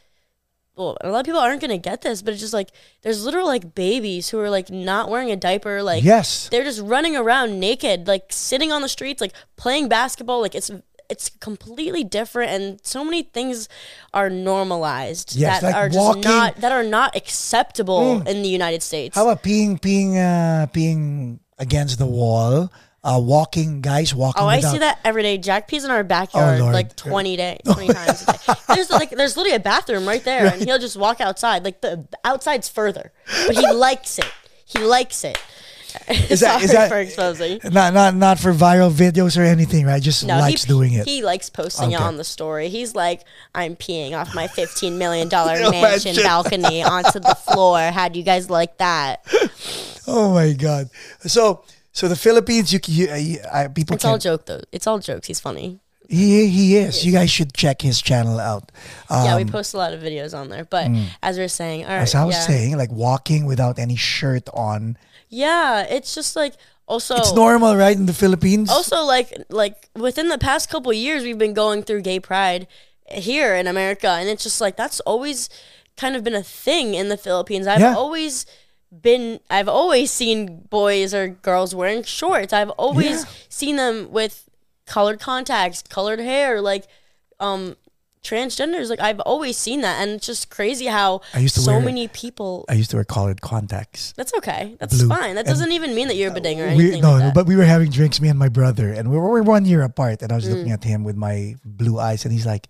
[0.77, 2.71] Well, a lot of people aren't gonna get this, but it's just like
[3.03, 6.49] there's literal like babies who are like not wearing a diaper, like Yes.
[6.51, 10.41] they're just running around naked, like sitting on the streets, like playing basketball.
[10.41, 10.71] Like it's
[11.09, 13.69] it's completely different, and so many things
[14.13, 16.37] are normalized Yes, that like are just walking- Mm.
[16.37, 19.15] not that are not acceptable in the United States.
[19.15, 22.71] How about peeing, peeing, uh, peeing against the wall?
[23.05, 24.43] Uh, walking, guys walking.
[24.43, 25.39] Oh, I see that every day.
[25.39, 28.55] Jack pees in our backyard Oh, like twenty day, twenty times a day.
[28.75, 31.65] There's like there's literally a bathroom right there, and he'll just walk outside.
[31.65, 33.13] Like the outside's further,
[33.47, 34.27] but he likes it.
[34.67, 35.39] He likes it.
[36.09, 37.61] Is that Sorry is that for exposing.
[37.65, 40.03] not not not for viral videos or anything, right?
[40.03, 41.07] Just No, likes he, doing it.
[41.07, 42.69] He likes posting it on the story.
[42.69, 45.29] He's like, I'm peeing off my $15 million
[45.71, 47.79] mansion balcony onto the floor.
[47.91, 49.25] How do you guys like that?
[50.07, 50.91] oh my god.
[51.21, 51.63] So
[51.93, 54.61] so the Philippines, you, you, you uh, people It's all joke, though.
[54.73, 55.27] It's all jokes.
[55.27, 55.81] He's funny.
[56.09, 57.05] He he is.
[57.05, 58.73] You guys should check his channel out.
[59.11, 60.65] yeah, we Um, post a lot of videos on there.
[60.65, 60.91] But
[61.23, 61.99] as we are saying, right.
[62.01, 62.47] As I was yeah.
[62.47, 64.97] saying, like walking without any shirt on.
[65.29, 66.55] Yeah, it's just like
[66.87, 67.17] also.
[67.17, 68.71] It's normal, right, in the Philippines?
[68.71, 72.67] also like like within the past couple years we've been going through gay pride
[73.11, 75.49] here in america and it's just like that's always
[75.97, 77.95] kind of been a thing in the philippines i've Yeah.
[77.95, 78.45] always
[78.93, 83.31] been i've always seen boys or girls wearing shorts i've always Yeah.
[83.49, 84.45] seen them with
[84.85, 86.85] colored contacts colored hair like
[87.41, 87.77] um
[88.23, 91.73] transgenders like i've always seen that and it's just crazy how I used to so
[91.73, 94.13] wear- many people I used to wear colored contacts.
[94.17, 95.09] that's okay that's Blue.
[95.09, 97.23] fine that And- doesn't even mean that you're a bading or We, anything no, like
[97.23, 97.35] that.
[97.35, 99.65] but we were having drinks, me and my brother, and we were, we were one
[99.65, 100.23] year apart.
[100.23, 100.53] And I was Mm.
[100.55, 102.67] looking at him with my blue eyes, and he's like,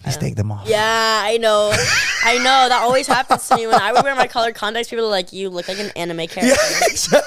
[0.00, 1.72] "Please take them off." Yeah, I know.
[2.24, 2.68] I know.
[2.68, 3.66] That always happens to me.
[3.66, 6.26] When I would wear my colored contacts, people are like, You look like an anime
[6.26, 6.56] character.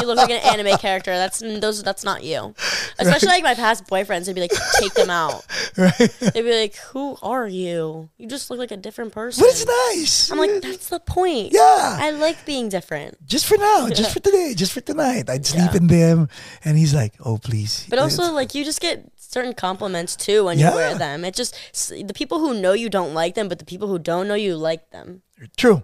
[0.00, 1.12] you look like an anime character.
[1.16, 2.54] That's those that's not you.
[2.98, 5.44] Especially like my past boyfriends, they'd be like, Take them out.
[5.76, 5.96] Right.
[6.20, 8.08] They'd be like, Who are you?
[8.18, 9.42] You just look like a different person.
[9.42, 10.30] but it's nice.
[10.30, 11.52] I'm like, that's the point.
[11.52, 11.98] Yeah.
[12.00, 13.16] I like being different.
[13.26, 15.28] just for now, just for today, just for tonight.
[15.30, 16.28] I'd sleep in them,
[16.64, 20.58] and he's like, "Oh, please." But also, like, you just get certain compliments too when
[20.58, 20.70] Yeah.
[20.70, 21.24] you wear them.
[21.24, 21.54] It just
[21.90, 24.56] the people who know you don't like them, but the people who don't know you
[24.56, 25.22] like them.
[25.56, 25.82] true.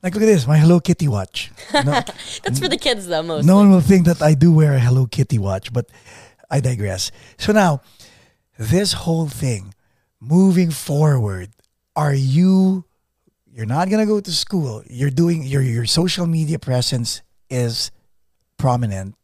[0.00, 1.50] Like, look at this, my Hello Kitty watch.
[1.74, 1.82] No,
[2.44, 3.44] That's for the kids though, most.
[3.44, 5.90] no one will think that I do wear a Hello Kitty watch, but
[6.48, 7.10] I digress.
[7.36, 7.80] So now,
[8.56, 9.74] this whole thing,
[10.20, 11.50] moving forward,
[11.96, 12.84] are you?
[13.52, 14.84] You're not gonna go to school.
[14.86, 17.90] You're doing your your social media presence is
[18.56, 19.16] prominent.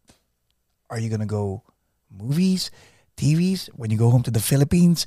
[0.91, 1.63] Are you gonna go
[2.11, 2.73] movies,
[3.17, 5.07] TVs when you go home to the Philippines?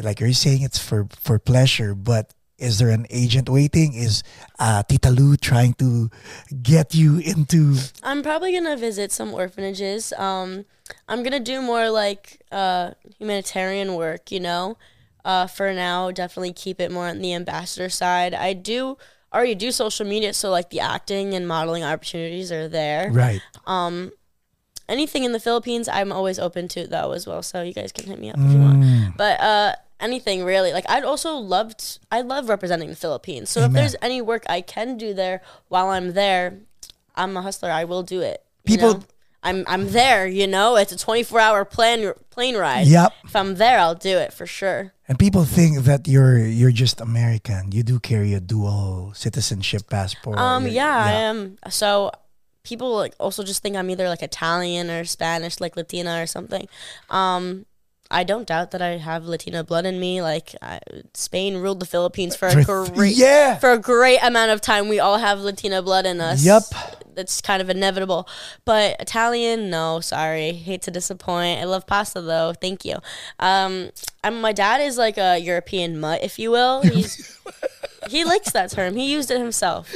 [0.00, 3.94] Like you're saying, it's for for pleasure, but is there an agent waiting?
[3.94, 4.22] Is
[4.58, 6.10] uh, Tita Lou trying to
[6.62, 7.76] get you into?
[8.02, 10.12] I'm probably gonna visit some orphanages.
[10.14, 10.64] Um,
[11.08, 14.30] I'm gonna do more like uh, humanitarian work.
[14.30, 14.78] You know,
[15.24, 18.34] uh, for now, definitely keep it more on the ambassador side.
[18.34, 18.98] I do
[19.32, 23.10] already do social media, so like the acting and modeling opportunities are there.
[23.10, 23.40] Right.
[23.66, 24.12] Um,
[24.90, 27.44] Anything in the Philippines, I'm always open to though as well.
[27.44, 28.82] So you guys can hit me up if you want.
[28.82, 29.16] Mm.
[29.16, 33.50] But uh, anything really, like I'd also loved I love representing the Philippines.
[33.50, 36.58] So if there's any work I can do there while I'm there,
[37.14, 37.70] I'm a hustler.
[37.70, 38.44] I will do it.
[38.64, 39.04] People- know?
[39.42, 40.26] I'm I'm there.
[40.26, 42.86] You know, it's a 24 hour plane plane ride.
[42.86, 43.12] Yep.
[43.24, 44.92] If I'm there, I'll do it for sure.
[45.08, 47.72] And people think that you're you're just American.
[47.72, 50.38] You do carry a dual citizenship passport.
[50.38, 51.56] Um, You're- yeah, I am.
[51.70, 52.12] So
[52.64, 56.68] people like also just think I'm either like Italian or Spanish, like Latina or something.
[57.08, 57.64] Um,
[58.10, 60.20] I don't doubt that I have Latina blood in me.
[60.20, 60.80] Like I,
[61.14, 63.56] Spain ruled the Philippines for a great yeah.
[63.56, 64.88] for a great amount of time.
[64.88, 66.44] We all have Latina blood in us.
[66.44, 66.62] Yep.
[67.14, 68.28] That's kind of inevitable.
[68.64, 70.52] But Italian, no, sorry.
[70.52, 71.60] Hate to disappoint.
[71.60, 72.52] I love pasta though.
[72.60, 72.96] Thank you.
[73.38, 73.90] Um,
[74.24, 76.82] I'm, my dad is like a European mutt, if you will.
[76.82, 77.38] He's
[78.08, 78.96] he likes that term.
[78.96, 79.92] He used it himself.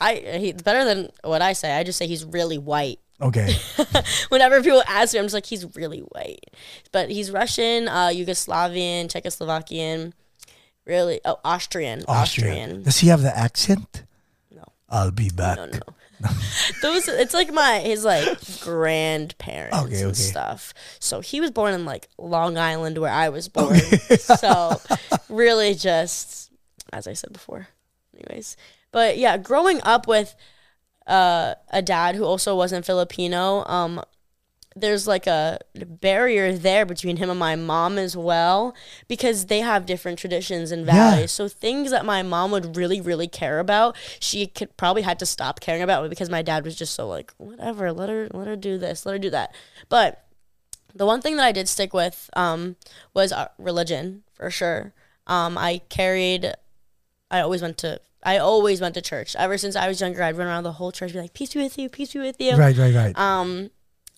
[0.00, 1.76] I he, it's better than what I say.
[1.76, 2.98] I just say he's really white.
[3.20, 3.54] Okay.
[4.28, 6.44] Whenever people ask me, I'm just like he's really white.
[6.92, 10.12] But he's Russian, uh, Yugoslavian, Czechoslovakian,
[10.86, 12.52] really oh Austrian, Austrian.
[12.52, 12.82] Austrian.
[12.82, 14.04] Does he have the accent?
[14.50, 14.64] No.
[14.88, 15.56] I'll be back.
[15.58, 15.72] No, no,
[16.22, 16.28] no.
[16.82, 20.14] Those it's like my his like grandparents Okay, and okay.
[20.14, 20.74] stuff.
[20.98, 23.76] So he was born in like Long Island where I was born.
[24.18, 24.80] so
[25.28, 26.50] really just
[26.92, 27.68] as I said before.
[28.14, 28.56] Anyways.
[28.92, 30.34] But yeah, growing up with
[31.10, 34.02] uh, a dad who also wasn't Filipino, um,
[34.76, 38.72] there's like a barrier there between him and my mom as well
[39.08, 40.94] because they have different traditions and Yeah.
[41.10, 41.32] values.
[41.32, 45.26] So things that my mom would really, really care about, she could probably had to
[45.26, 48.56] stop caring about because my dad was just so like, whatever, let her let her
[48.56, 49.54] do this, let her do that.
[49.88, 50.24] But
[50.94, 52.76] the one thing that I did stick with um,
[53.12, 54.92] was uh, religion for sure.
[55.26, 56.54] Um, I carried.
[57.30, 58.00] I always went to.
[58.22, 59.34] I always went to church.
[59.36, 61.62] Ever since I was younger, I'd run around the whole church, be like, "Peace be
[61.62, 63.18] with you, peace be with you." Right, right, right.
[63.18, 63.70] um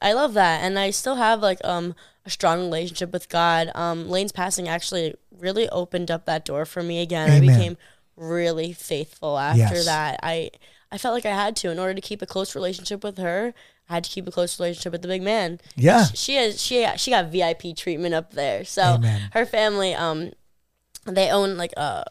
[0.04, 1.94] i love that and i still have like um
[2.26, 6.82] a strong relationship with god um lane's passing actually really opened up that door for
[6.82, 7.76] me again i became
[8.16, 9.84] really faithful after Yes.
[9.84, 10.50] that i
[10.90, 13.54] i felt like i had to in order to keep a close relationship with her
[13.88, 16.06] i had to keep a close relationship with the big man Yeah.
[16.06, 19.30] Sh- she has she she got vip treatment up there so Amen.
[19.34, 20.32] her family um
[21.06, 22.02] they own like a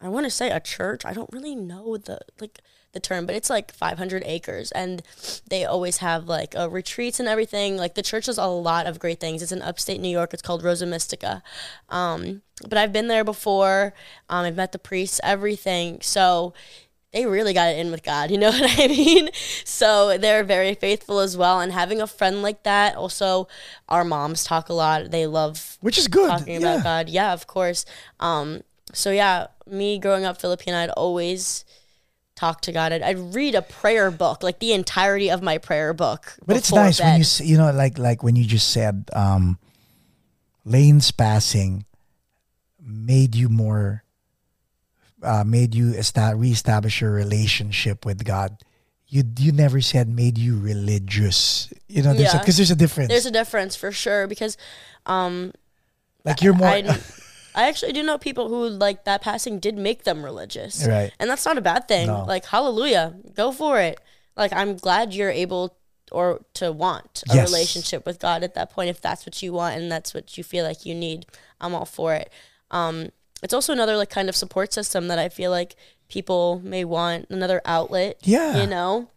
[0.00, 2.60] i want to say a church i don't really know the like
[2.96, 5.02] the term, but it's like 500 acres, and
[5.48, 7.76] they always have like uh, retreats and everything.
[7.76, 9.42] Like the church does a lot of great things.
[9.42, 10.32] It's in upstate New York.
[10.32, 11.42] It's called Rosa Mystica.
[11.90, 13.92] Um, but I've been there before.
[14.30, 15.98] Um, I've met the priests, everything.
[16.00, 16.54] So
[17.12, 18.30] they really got it in with God.
[18.36, 19.28] You know what I mean?
[19.64, 21.60] So they're very faithful as well.
[21.60, 23.46] And having a friend like that, also,
[23.90, 25.10] our moms talk a lot.
[25.10, 26.30] They love Which is good.
[26.30, 26.76] talking yeah.
[26.76, 27.08] about God.
[27.10, 27.84] Yeah, of course.
[28.20, 28.62] Um,
[28.94, 31.64] so yeah, me growing up Filipino, I'd always
[32.34, 32.92] talk to God.
[32.92, 36.34] I'd, I'd read a prayer book, like the entirety of my prayer book.
[36.46, 39.58] But it's nice when you you know like like when you just said um,
[40.64, 41.84] lanes passing
[42.80, 44.04] made you more
[45.22, 48.58] uh, made you esta- reestablish your relationship with God.
[49.08, 51.72] You you never said made you religious.
[51.88, 52.38] You know, there's Yeah.
[52.40, 53.08] because there's a difference.
[53.08, 54.56] There's a difference for sure because
[55.06, 55.52] um,
[56.24, 56.82] like you're more
[57.56, 60.86] I, actually do know people who like that passing did make them religious.
[60.86, 61.12] Right.
[61.18, 62.06] And that's not a bad thing.
[62.06, 62.24] No.
[62.24, 64.00] Like hallelujah, go for it.
[64.36, 65.76] Like I'm glad you're able
[66.12, 67.48] or to want a Yes.
[67.50, 70.44] relationship with God at that point if that's what you want and that's what you
[70.44, 71.26] feel like you need.
[71.60, 72.30] I'm all for it.
[72.70, 73.08] Um
[73.42, 75.76] it's also another like kind of support system that I feel like
[76.08, 78.20] people may want another outlet.
[78.22, 78.60] Yeah.
[78.60, 79.10] You know?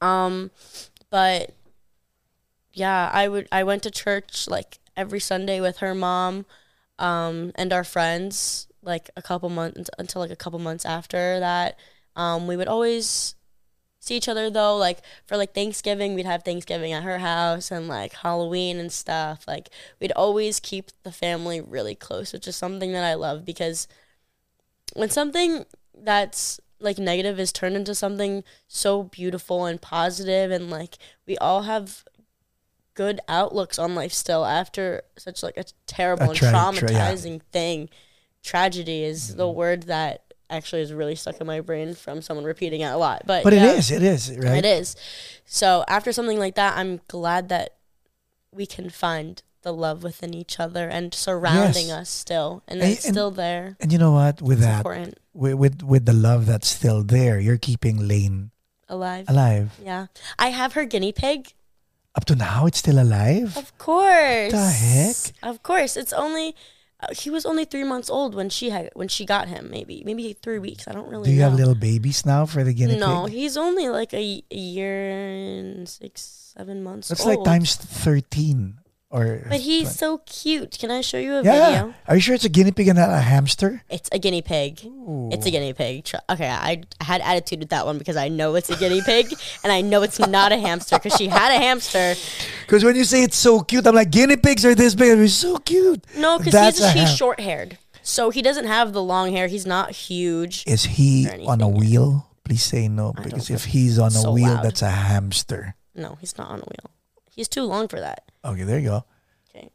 [0.00, 0.50] Um
[1.10, 1.54] but
[2.72, 6.46] yeah, I would I went to church like every Sunday with her mom
[6.98, 11.78] um, and our friends like a couple months until like a couple months after that.
[12.16, 13.34] Um, we would always
[14.00, 17.88] see each other though, like for like Thanksgiving, we'd have Thanksgiving at her house and
[17.88, 19.44] like Halloween and stuff.
[19.46, 19.70] Like
[20.00, 23.86] we'd always keep the family really close, which is something that I love because
[24.94, 25.64] when something
[25.94, 30.96] that's like negative is turned into something so beautiful and positive and like
[31.26, 32.04] we all have
[32.98, 37.12] good outlooks on life still after such like a terrible A and tra- tra- yeah.
[37.12, 37.88] traumatizing thing
[38.42, 39.56] tragedy is the mm-hmm.
[39.56, 43.22] word that actually is really stuck in my brain from someone repeating it a lot
[43.24, 44.58] but but yeah, it is, it is, right?
[44.58, 44.96] it is
[45.44, 47.76] so after something like that i'm glad that
[48.50, 52.00] we can find the love within each other and surrounding Yes.
[52.02, 54.42] us still and And- it's and- still there And you know what?
[54.42, 58.50] With it's that, important with, with with the love that's still there, you're keeping Lane
[58.88, 59.78] alive alive.
[59.84, 60.06] yeah
[60.38, 61.52] i have her guinea pig
[62.18, 63.56] Up to now, it's still alive.
[63.56, 64.50] Of course.
[64.52, 65.16] What The heck?
[65.40, 65.96] Of course.
[65.96, 66.56] It's only
[66.98, 69.70] uh, he was only three months old when she had when she got him.
[69.70, 70.88] Maybe maybe three weeks.
[70.88, 71.26] I don't really.
[71.26, 71.50] Do you know.
[71.50, 73.34] have little babies now for the guinea No, pig?
[73.34, 77.06] he's only like a, a year and six, seven months.
[77.06, 77.38] That's old.
[77.38, 78.78] like times thirteen.
[79.10, 80.78] Or But he's so cute.
[80.78, 81.66] Can I show you a yeah.
[81.66, 81.94] video?
[82.06, 83.82] Are you sure it's a guinea pig and not a hamster?
[83.88, 84.80] It's a guinea pig.
[85.32, 86.10] It's a guinea pig.
[86.28, 89.32] Okay, I, had attitude with that one because I know it's a guinea pig
[89.64, 92.14] and I know it's not a hamster because she had a hamster.
[92.66, 95.18] Because when you say it's so cute, I'm like guinea pigs are this big.
[95.18, 96.04] It's so cute.
[96.14, 97.78] No, because he's, he's short haired.
[98.02, 99.46] So he doesn't have the long hair.
[99.46, 100.64] He's not huge.
[100.66, 102.26] Is he on a wheel?
[102.44, 104.64] Please say no, because if he's on a so wheel, loud.
[104.64, 105.74] that's a hamster.
[105.94, 106.90] No, he's not on a wheel.
[107.30, 108.27] He's too long for that.
[108.44, 109.04] Okay, there you go.
[109.50, 109.70] Okay.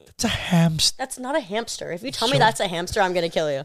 [0.00, 0.94] It's a hamster.
[0.98, 1.92] That's not a hamster.
[1.92, 3.64] If you tell me that's a hamster, I'm gonna kill you.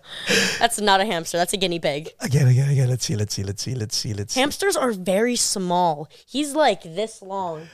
[0.59, 1.37] That's not a hamster.
[1.37, 2.09] That's a guinea pig.
[2.19, 2.89] Again, again, again.
[2.89, 4.39] Let's see, let's see, let's see, let's see, let's see.
[4.39, 6.09] Hamsters are very small.
[6.25, 7.69] He's like this long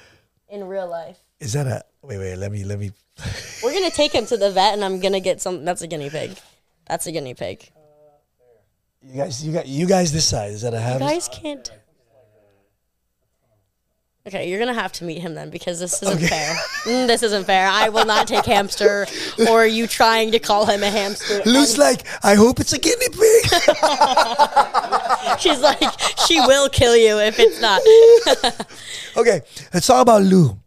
[0.47, 1.17] in real life.
[1.39, 2.91] Is that a wait, wait, let me let me
[3.63, 5.65] We're gonna take him to the vet, and I'm gonna get some.
[5.65, 6.37] That's a guinea pig.
[6.87, 7.69] That's a guinea pig.
[9.01, 10.51] you guys you got you guys decide.
[10.51, 11.03] Is that a hamster?
[11.03, 11.31] You hamster?
[11.31, 11.71] guys can't.
[14.27, 16.55] Okay, you're gonna have to meet him then because this isn't fair.
[16.83, 17.65] Mm, this isn't fair.
[17.65, 19.07] I will not take hamster
[19.49, 21.41] or you trying to call him a hamster.
[21.45, 23.43] Lou's like, I hope it's a guinea pig.
[25.39, 25.81] She's like,
[26.27, 27.81] she will kill you if it's not.
[29.17, 29.41] okay,
[29.73, 30.57] let's talk about Lou.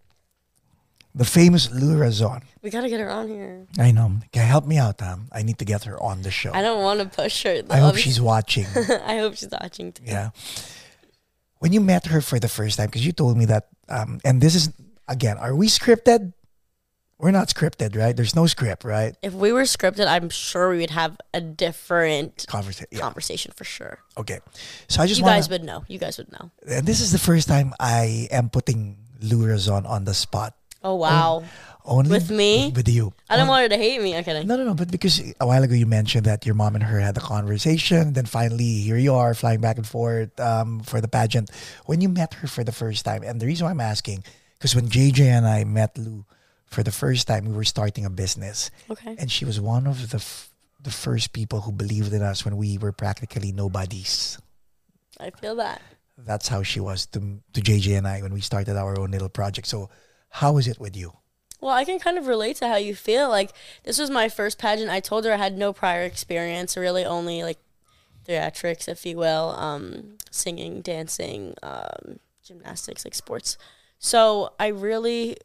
[1.15, 2.43] The famous Lou Razon.
[2.63, 3.67] We gotta get her on here.
[3.79, 4.13] I know.
[4.33, 5.29] Can help me out, um?
[5.33, 6.53] I need to get her on the show.
[6.55, 7.63] I don't want to push her.
[7.69, 8.65] I hope she's watching.
[9.05, 10.05] I hope she's watching too.
[10.07, 10.31] Yeah.
[11.61, 14.41] When you met her for the first time, because you told me that, um, and
[14.41, 14.73] this is
[15.09, 16.33] again, are we scripted?
[17.21, 18.17] We're not scripted, right?
[18.17, 19.15] There's no script, right?
[19.21, 22.89] If we were scripted, I'm sure we would have a different Conversation.
[22.91, 23.01] Yeah.
[23.01, 23.99] conversation for sure.
[24.17, 24.41] Okay.
[24.89, 25.85] So I just You want guys would know.
[25.87, 26.51] You guys would know.
[26.67, 30.57] and this is the first time I am putting Lou Razon on the spot.
[30.83, 31.45] Oh wow!
[31.85, 32.73] Only With me?
[32.75, 33.13] With you.
[33.29, 34.17] I don't On- want her to hate me.
[34.17, 34.47] I'm kidding.
[34.47, 34.75] No, no, no.
[34.75, 38.13] But because a while ago you mentioned that your mom and her had a conversation,
[38.13, 41.51] then finally here you are flying back and forth um, for the pageant.
[41.87, 44.25] When you met her for the first time, and the reason why I'm asking,
[44.59, 46.25] because when JJ and I met Lou
[46.67, 49.17] for the first time, we were starting a business, Okay.
[49.19, 50.51] and she was one of the f-
[50.83, 54.39] the first people who believed in us when we were practically nobodies.
[55.19, 55.83] I feel that.
[56.17, 59.29] That's how she was to to JJ and I when we started our own little
[59.29, 59.67] project.
[59.67, 59.89] So,
[60.29, 61.13] how is it with you?
[61.61, 63.29] Well, I can kind of relate to how you feel.
[63.29, 63.53] Like
[63.85, 64.91] this was my first pageant.
[64.91, 67.59] I told her I had no prior experience, really only like
[68.27, 73.59] theatrics, if you will, um, singing, dancing, um, gymnastics, like sports.
[73.99, 75.37] So I really,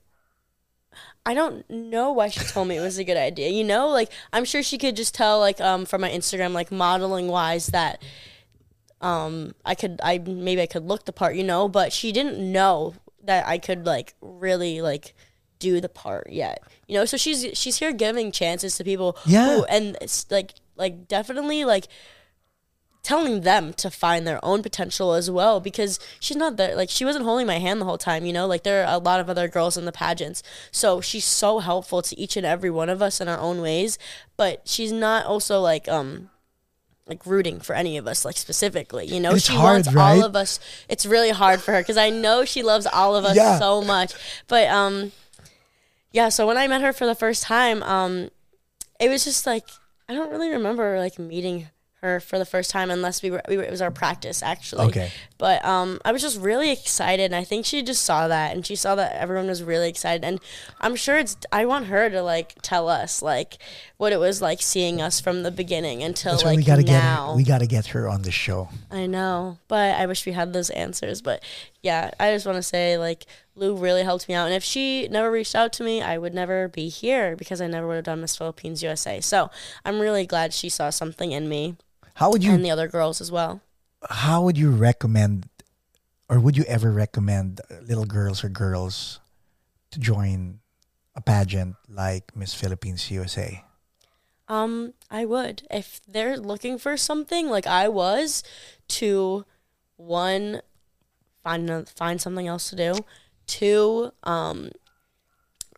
[1.26, 3.50] I don't know why she told me it was a good idea.
[3.50, 6.72] You know, like I'm sure she could just tell, like um, from my Instagram, like
[6.72, 8.02] modeling wise, that
[9.02, 12.40] um, I could, I maybe I could look the part, you know, but she didn't
[12.40, 12.94] know
[13.24, 15.14] that I could like really like
[15.60, 16.62] do the part yet.
[16.88, 19.18] You know, so she's she's here giving chances to people.
[19.26, 19.56] Yeah.
[19.58, 21.88] Who, and it's like like definitely like
[23.04, 27.06] telling them to find their own potential as well because she's not there like she
[27.06, 29.30] wasn't holding my hand the whole time you know like there are a lot of
[29.30, 30.42] other girls in the pageants
[30.72, 34.00] so she's so helpful to each and every one of us in our own ways
[34.38, 36.32] but she's not also like um
[37.08, 40.18] like rooting for any of us like specifically you know it's she hard, wants right?
[40.18, 40.60] all of us
[40.90, 43.60] it's really hard for her because i know she loves all of us Yeah.
[43.60, 44.14] so much
[44.48, 45.12] but um
[46.16, 48.30] yeah so when i met her for the first time um
[49.00, 49.66] it was just like
[50.10, 51.68] i don't really remember like meeting
[52.02, 54.86] her for the first time unless we were, we were it was our practice actually
[54.86, 55.12] Okay.
[55.38, 58.66] but um i was just really excited and i think she just saw that and
[58.66, 60.40] she saw that everyone was really excited and
[60.80, 63.58] i'm sure it's i want her to like tell us like
[63.98, 67.28] what it was like seeing us from the beginning until That's like we gotta now
[67.28, 68.68] get her, we gotta get her on the show.
[68.92, 71.22] I know, but I wish we had those answers.
[71.22, 71.42] But
[71.86, 75.08] yeah, I just want to say like Lou really helped me out, and if she
[75.08, 78.06] never reached out to me, I would never be here because I never would have
[78.06, 79.22] done Miss Philippines USA.
[79.22, 79.52] So
[79.86, 81.76] I'm really glad she saw something in me
[82.16, 83.62] How would you and the other girls as well.
[84.10, 85.48] how would you recommend
[86.28, 89.20] or would you ever recommend little girls or girls
[89.92, 90.60] to join
[91.16, 93.64] a pageant like Miss Philippines USA?
[94.48, 98.44] Um, I would if they're looking for something like I was
[98.98, 99.46] to
[99.98, 100.62] one
[101.46, 102.94] find find something else to do,
[103.48, 104.72] two um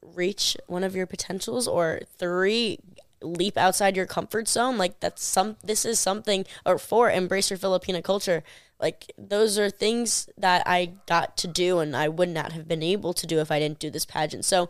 [0.02, 2.80] reach one of your potentials, or three
[3.22, 4.78] leap outside your comfort zone.
[4.78, 8.44] Like that's some this is something or four embrace your Filipina culture.
[8.80, 12.84] Like those are things that I got to do and I would not have been
[12.84, 14.46] able to do if I didn't do this pageant.
[14.46, 14.70] So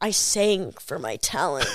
[0.00, 1.66] I sang for my talent.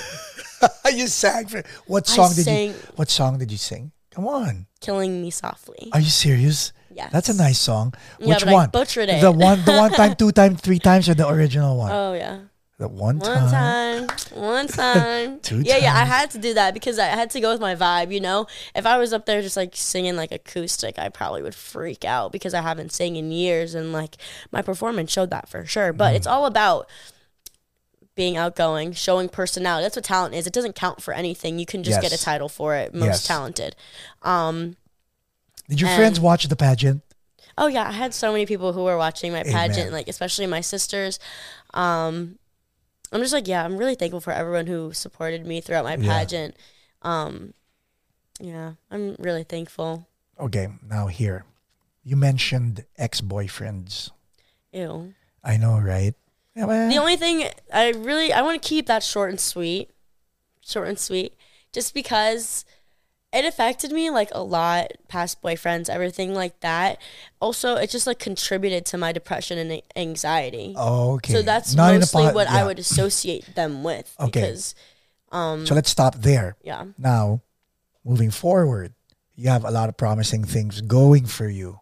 [0.94, 3.92] you sang for what I song did sang- you what song did you sing?
[4.10, 4.66] Come on.
[4.80, 5.88] killing me softly.
[5.92, 6.72] Are you serious?
[6.94, 7.10] Yes.
[7.12, 7.94] That's a nice song.
[8.18, 8.70] Yeah, Which but I one?
[8.70, 9.20] butchered it.
[9.20, 11.90] The one the one time, two times, three times or the original one?
[11.92, 12.38] Oh yeah.
[12.78, 13.42] the one, time.
[13.42, 14.08] One time.
[14.34, 15.40] one time.
[15.40, 15.94] Two yeah, yeah.
[15.94, 18.12] I had to do that because I had to go with my vibe.
[18.12, 21.54] You know, if I was up there just like singing like acoustic, I probably would
[21.54, 24.16] freak out because I haven't sang in years, and like
[24.50, 25.92] my performance showed that for sure.
[25.92, 26.16] But Mm.
[26.16, 26.88] it's all about
[28.14, 29.84] being outgoing, showing personality.
[29.84, 30.46] That's what talent is.
[30.46, 31.58] It doesn't count for anything.
[31.58, 32.92] You can just get a title for it.
[32.94, 33.26] Most Yes.
[33.26, 33.76] talented.
[34.22, 34.76] Um.
[35.72, 37.00] Did your And- friends watch the pageant?
[37.56, 39.92] Oh yeah, I had so many people who were watching my pageant, Amen.
[39.92, 41.18] like especially my sisters.
[41.72, 42.38] Um,
[43.10, 46.12] I'm just like, yeah, I'm really thankful for everyone who supported me throughout my Yeah.
[46.12, 46.56] pageant.
[47.00, 47.54] Um,
[48.38, 50.06] yeah, I'm really thankful.
[50.38, 51.46] Okay, now here.
[52.04, 54.10] You mentioned ex-boyfriends.
[54.72, 55.14] Ew.
[55.42, 56.14] I know, right?
[56.54, 59.90] Yeah, well, The only thing I really I want to keep that short and sweet,
[60.60, 61.34] short and sweet,
[61.72, 62.66] just because
[63.32, 64.92] it affected me like a lot.
[65.08, 66.98] Past boyfriends, everything like that.
[67.40, 70.74] Also, it just like contributed to my depression and anxiety.
[70.76, 71.32] okay.
[71.32, 74.14] So that's Not mostly po- what I would associate them with.
[74.20, 74.40] Okay.
[74.40, 74.74] Because,
[75.30, 76.56] um, So let's stop there.
[76.62, 76.84] yeah.
[76.98, 77.40] Now,
[78.04, 78.94] moving forward,
[79.34, 81.80] you have a lot of promising things going for you.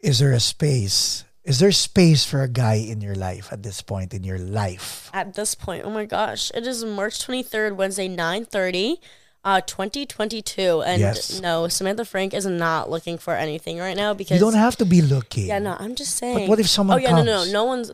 [0.00, 1.24] Is there a space?
[1.44, 5.10] Is there space for a guy in your life at this point in your life?
[5.14, 8.96] At this point, oh my gosh, it is March 23rd, Wednesday, 9:30,
[9.44, 11.40] uh, 2022, and Yes.
[11.40, 14.84] no, Samantha Frank is not looking for anything right now because You don't have to
[14.84, 15.46] be looking.
[15.46, 16.40] Yeah, no, I'm just saying.
[16.40, 17.52] But what if someone Oh yeah, no, no, comes?
[17.52, 17.92] no one's.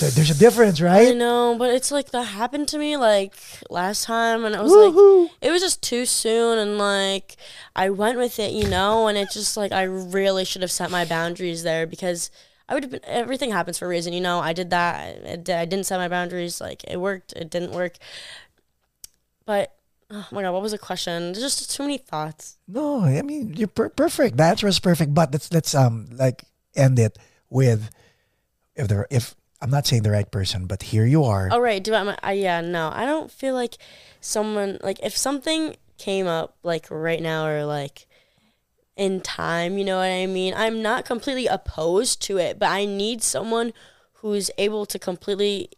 [0.00, 1.08] There- There's a difference, right?
[1.08, 3.34] I know, but it's like that happened to me like
[3.68, 5.24] last time, and it was Woohoo.
[5.24, 7.36] like it was just too soon, and like
[7.76, 10.90] I went with it, you know, and it just like I really should have set
[10.90, 12.30] my boundaries there because
[12.66, 13.04] I would have been.
[13.04, 14.40] Everything happens for a reason, you know.
[14.40, 14.94] I did that.
[15.26, 16.62] I, I I didn't set my boundaries.
[16.62, 17.34] Like it worked.
[17.34, 17.94] It didn't work.
[19.44, 19.74] But
[20.14, 21.32] oh my god, what was the question?
[21.32, 22.58] There's just too many thoughts.
[22.68, 24.36] No, I mean you're per- perfect.
[24.36, 25.12] The answer is perfect.
[25.14, 27.18] But let's let's um like end it
[27.50, 27.90] with
[28.76, 31.48] if there if I'm not saying the right person, but here you are.
[31.50, 32.16] Oh right, do I?
[32.22, 33.76] I yeah, no, I don't feel like
[34.20, 38.06] someone like if something came up like right now or like
[38.96, 40.54] in time, you know what I mean?
[40.56, 43.72] I'm not completely opposed to it, but I need someone
[44.14, 45.70] who's able to completely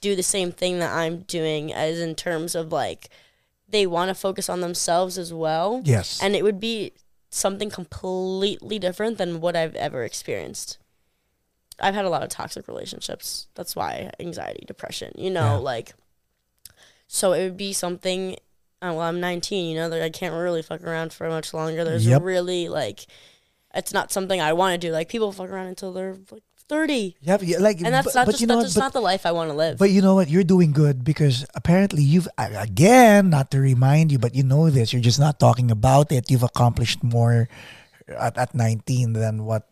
[0.00, 3.10] do the same thing that I'm doing as in terms of like
[3.72, 5.82] they want to focus on themselves as well.
[5.84, 6.22] Yes.
[6.22, 6.92] And it would be
[7.30, 10.78] something completely different than what I've ever experienced.
[11.80, 13.48] I've had a lot of toxic relationships.
[13.54, 15.56] That's why anxiety, depression, you know, Yeah.
[15.56, 15.94] like
[17.08, 18.36] so it would be something
[18.84, 19.70] oh, well, I'm 19.
[19.70, 21.84] You know, like, I can't really fuck around for much longer.
[21.84, 22.22] There's Yep.
[22.22, 23.06] really like,
[23.74, 24.92] it's not something I want to do.
[24.92, 26.42] Like people fuck around until they're like
[26.72, 28.80] 30, Yeah, but yeah, like, and that's but, not but just you know that's what?
[28.80, 29.76] just But, not the life I want to live.
[29.76, 30.32] but you know what?
[30.32, 34.92] You're doing good because apparently you've again, not to remind you, but you know this.
[34.92, 36.30] You're just not talking about it.
[36.30, 37.48] You've accomplished more
[38.08, 39.68] at, at 19 than what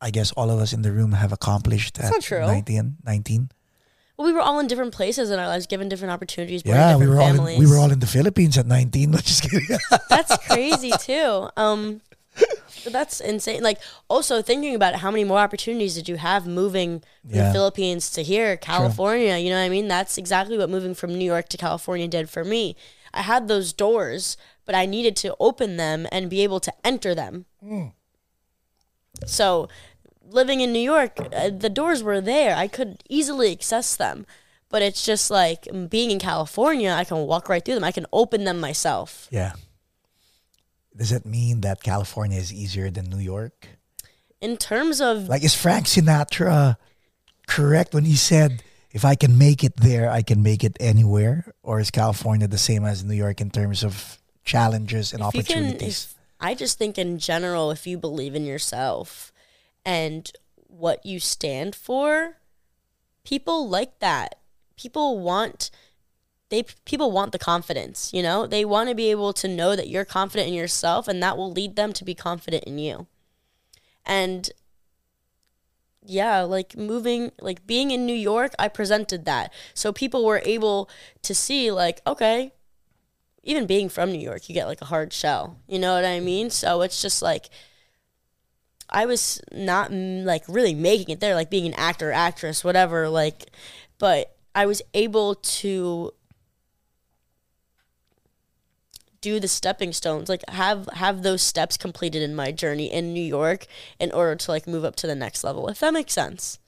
[0.00, 2.40] I guess all of us in the room have accomplished at not true.
[2.40, 3.04] 19.
[3.04, 3.50] 19.
[4.16, 6.98] well, we were all in different places in our lives, given different opportunities, Yeah, in
[7.00, 9.10] we different were all in, we were all in the Philippines at 19.
[9.12, 9.76] No, just kidding.
[10.08, 11.48] That's crazy too.
[11.56, 12.00] Um,
[12.84, 13.62] that's insane.
[13.62, 13.78] Like
[14.08, 17.46] also thinking about it, how many more opportunities did you have moving from Yeah.
[17.48, 19.36] the Philippines to here, California?
[19.36, 19.88] You know what I mean?
[19.88, 22.76] That's exactly what moving from New York to California did for me.
[23.14, 24.36] I had those doors,
[24.66, 27.46] but I needed to open them and be able to enter them.
[29.26, 29.68] So,
[30.30, 32.54] living in New York, uh, the doors were there.
[32.54, 34.26] I could easily access them.
[34.70, 37.84] But it's just like mm, being in California, I can walk right through them.
[37.84, 39.26] I can open them myself.
[39.30, 39.52] yeah.
[40.98, 43.68] Does it mean that California is easier than New York?
[44.40, 46.76] In terms of Like, is Frank Sinatra
[47.46, 51.54] correct when he said, if I can make it there, I can make it anywhere?
[51.62, 55.40] Or is California the same as New York in terms of challenges and if can,
[55.40, 56.04] opportunities?
[56.04, 59.32] if, I just think in general, if you believe in yourself
[59.84, 60.30] and
[60.66, 62.38] what you stand for,
[63.24, 64.40] people like that.
[64.76, 65.70] People want
[66.50, 68.46] they people want the confidence, you know?
[68.46, 71.52] They want to be able to know that you're confident in yourself and that will
[71.52, 73.06] lead them to be confident in you.
[74.06, 74.50] And
[76.02, 79.52] yeah, like moving, like being in New York, I presented that.
[79.74, 80.88] So people were able
[81.22, 82.52] to see, like, okay,
[83.42, 85.58] even being from New York, you get like a hard shell.
[85.68, 86.48] You know what I mean?
[86.48, 87.50] So it's just like
[88.90, 93.08] I was not like really making it there, like being an actor, actress, whatever.
[93.08, 93.50] Like,
[93.98, 96.12] but I was able to
[99.20, 103.22] do the stepping stones, like have have those steps completed in my journey in New
[103.22, 103.66] York
[103.98, 105.68] in order to like move up to the next level.
[105.68, 106.58] If that makes sense.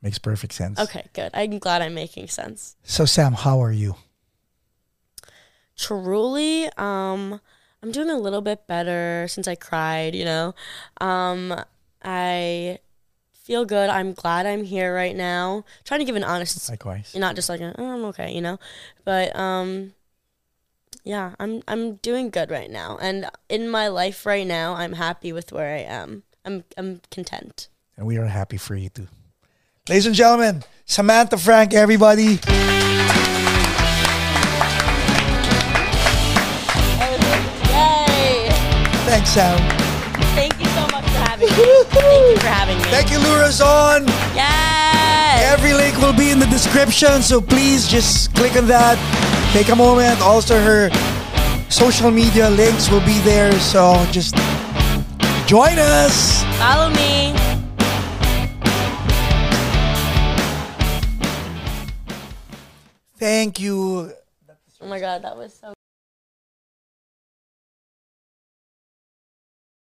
[0.00, 0.80] Makes perfect sense.
[0.80, 1.30] Okay, good.
[1.32, 2.74] I'm glad I'm making sense.
[2.82, 3.96] So, Sam, how are you?
[5.76, 7.40] truly um
[7.82, 10.54] i'm doing a little bit better since i cried you know
[11.00, 11.58] um
[12.04, 12.78] i
[13.32, 17.14] feel good i'm glad i'm here right now trying to give an honest Likewise.
[17.16, 18.58] not just like a, oh, i'm okay you know
[19.04, 19.92] but um
[21.04, 25.32] yeah i'm i'm doing good right now and in my life right now i'm happy
[25.32, 29.08] with where i am i'm i'm content And we are happy for you too.
[29.88, 32.38] Ladies and gentlemen, Samantha Frank, everybody.
[37.70, 38.48] yay
[39.08, 39.58] Thanks, Sam.
[40.34, 41.54] thank you so much for having me
[41.90, 44.06] thank you for having me Thank you, Lou Razon.
[44.34, 48.96] yes Every link will be in the description, so please just click on that.
[49.52, 50.18] Take a moment.
[50.22, 50.88] Also, her
[51.68, 54.34] social media links will be there, so just
[55.46, 56.42] join us.
[56.58, 57.34] follow me
[63.18, 64.10] Thank you.
[64.80, 65.74] Oh my god, that was so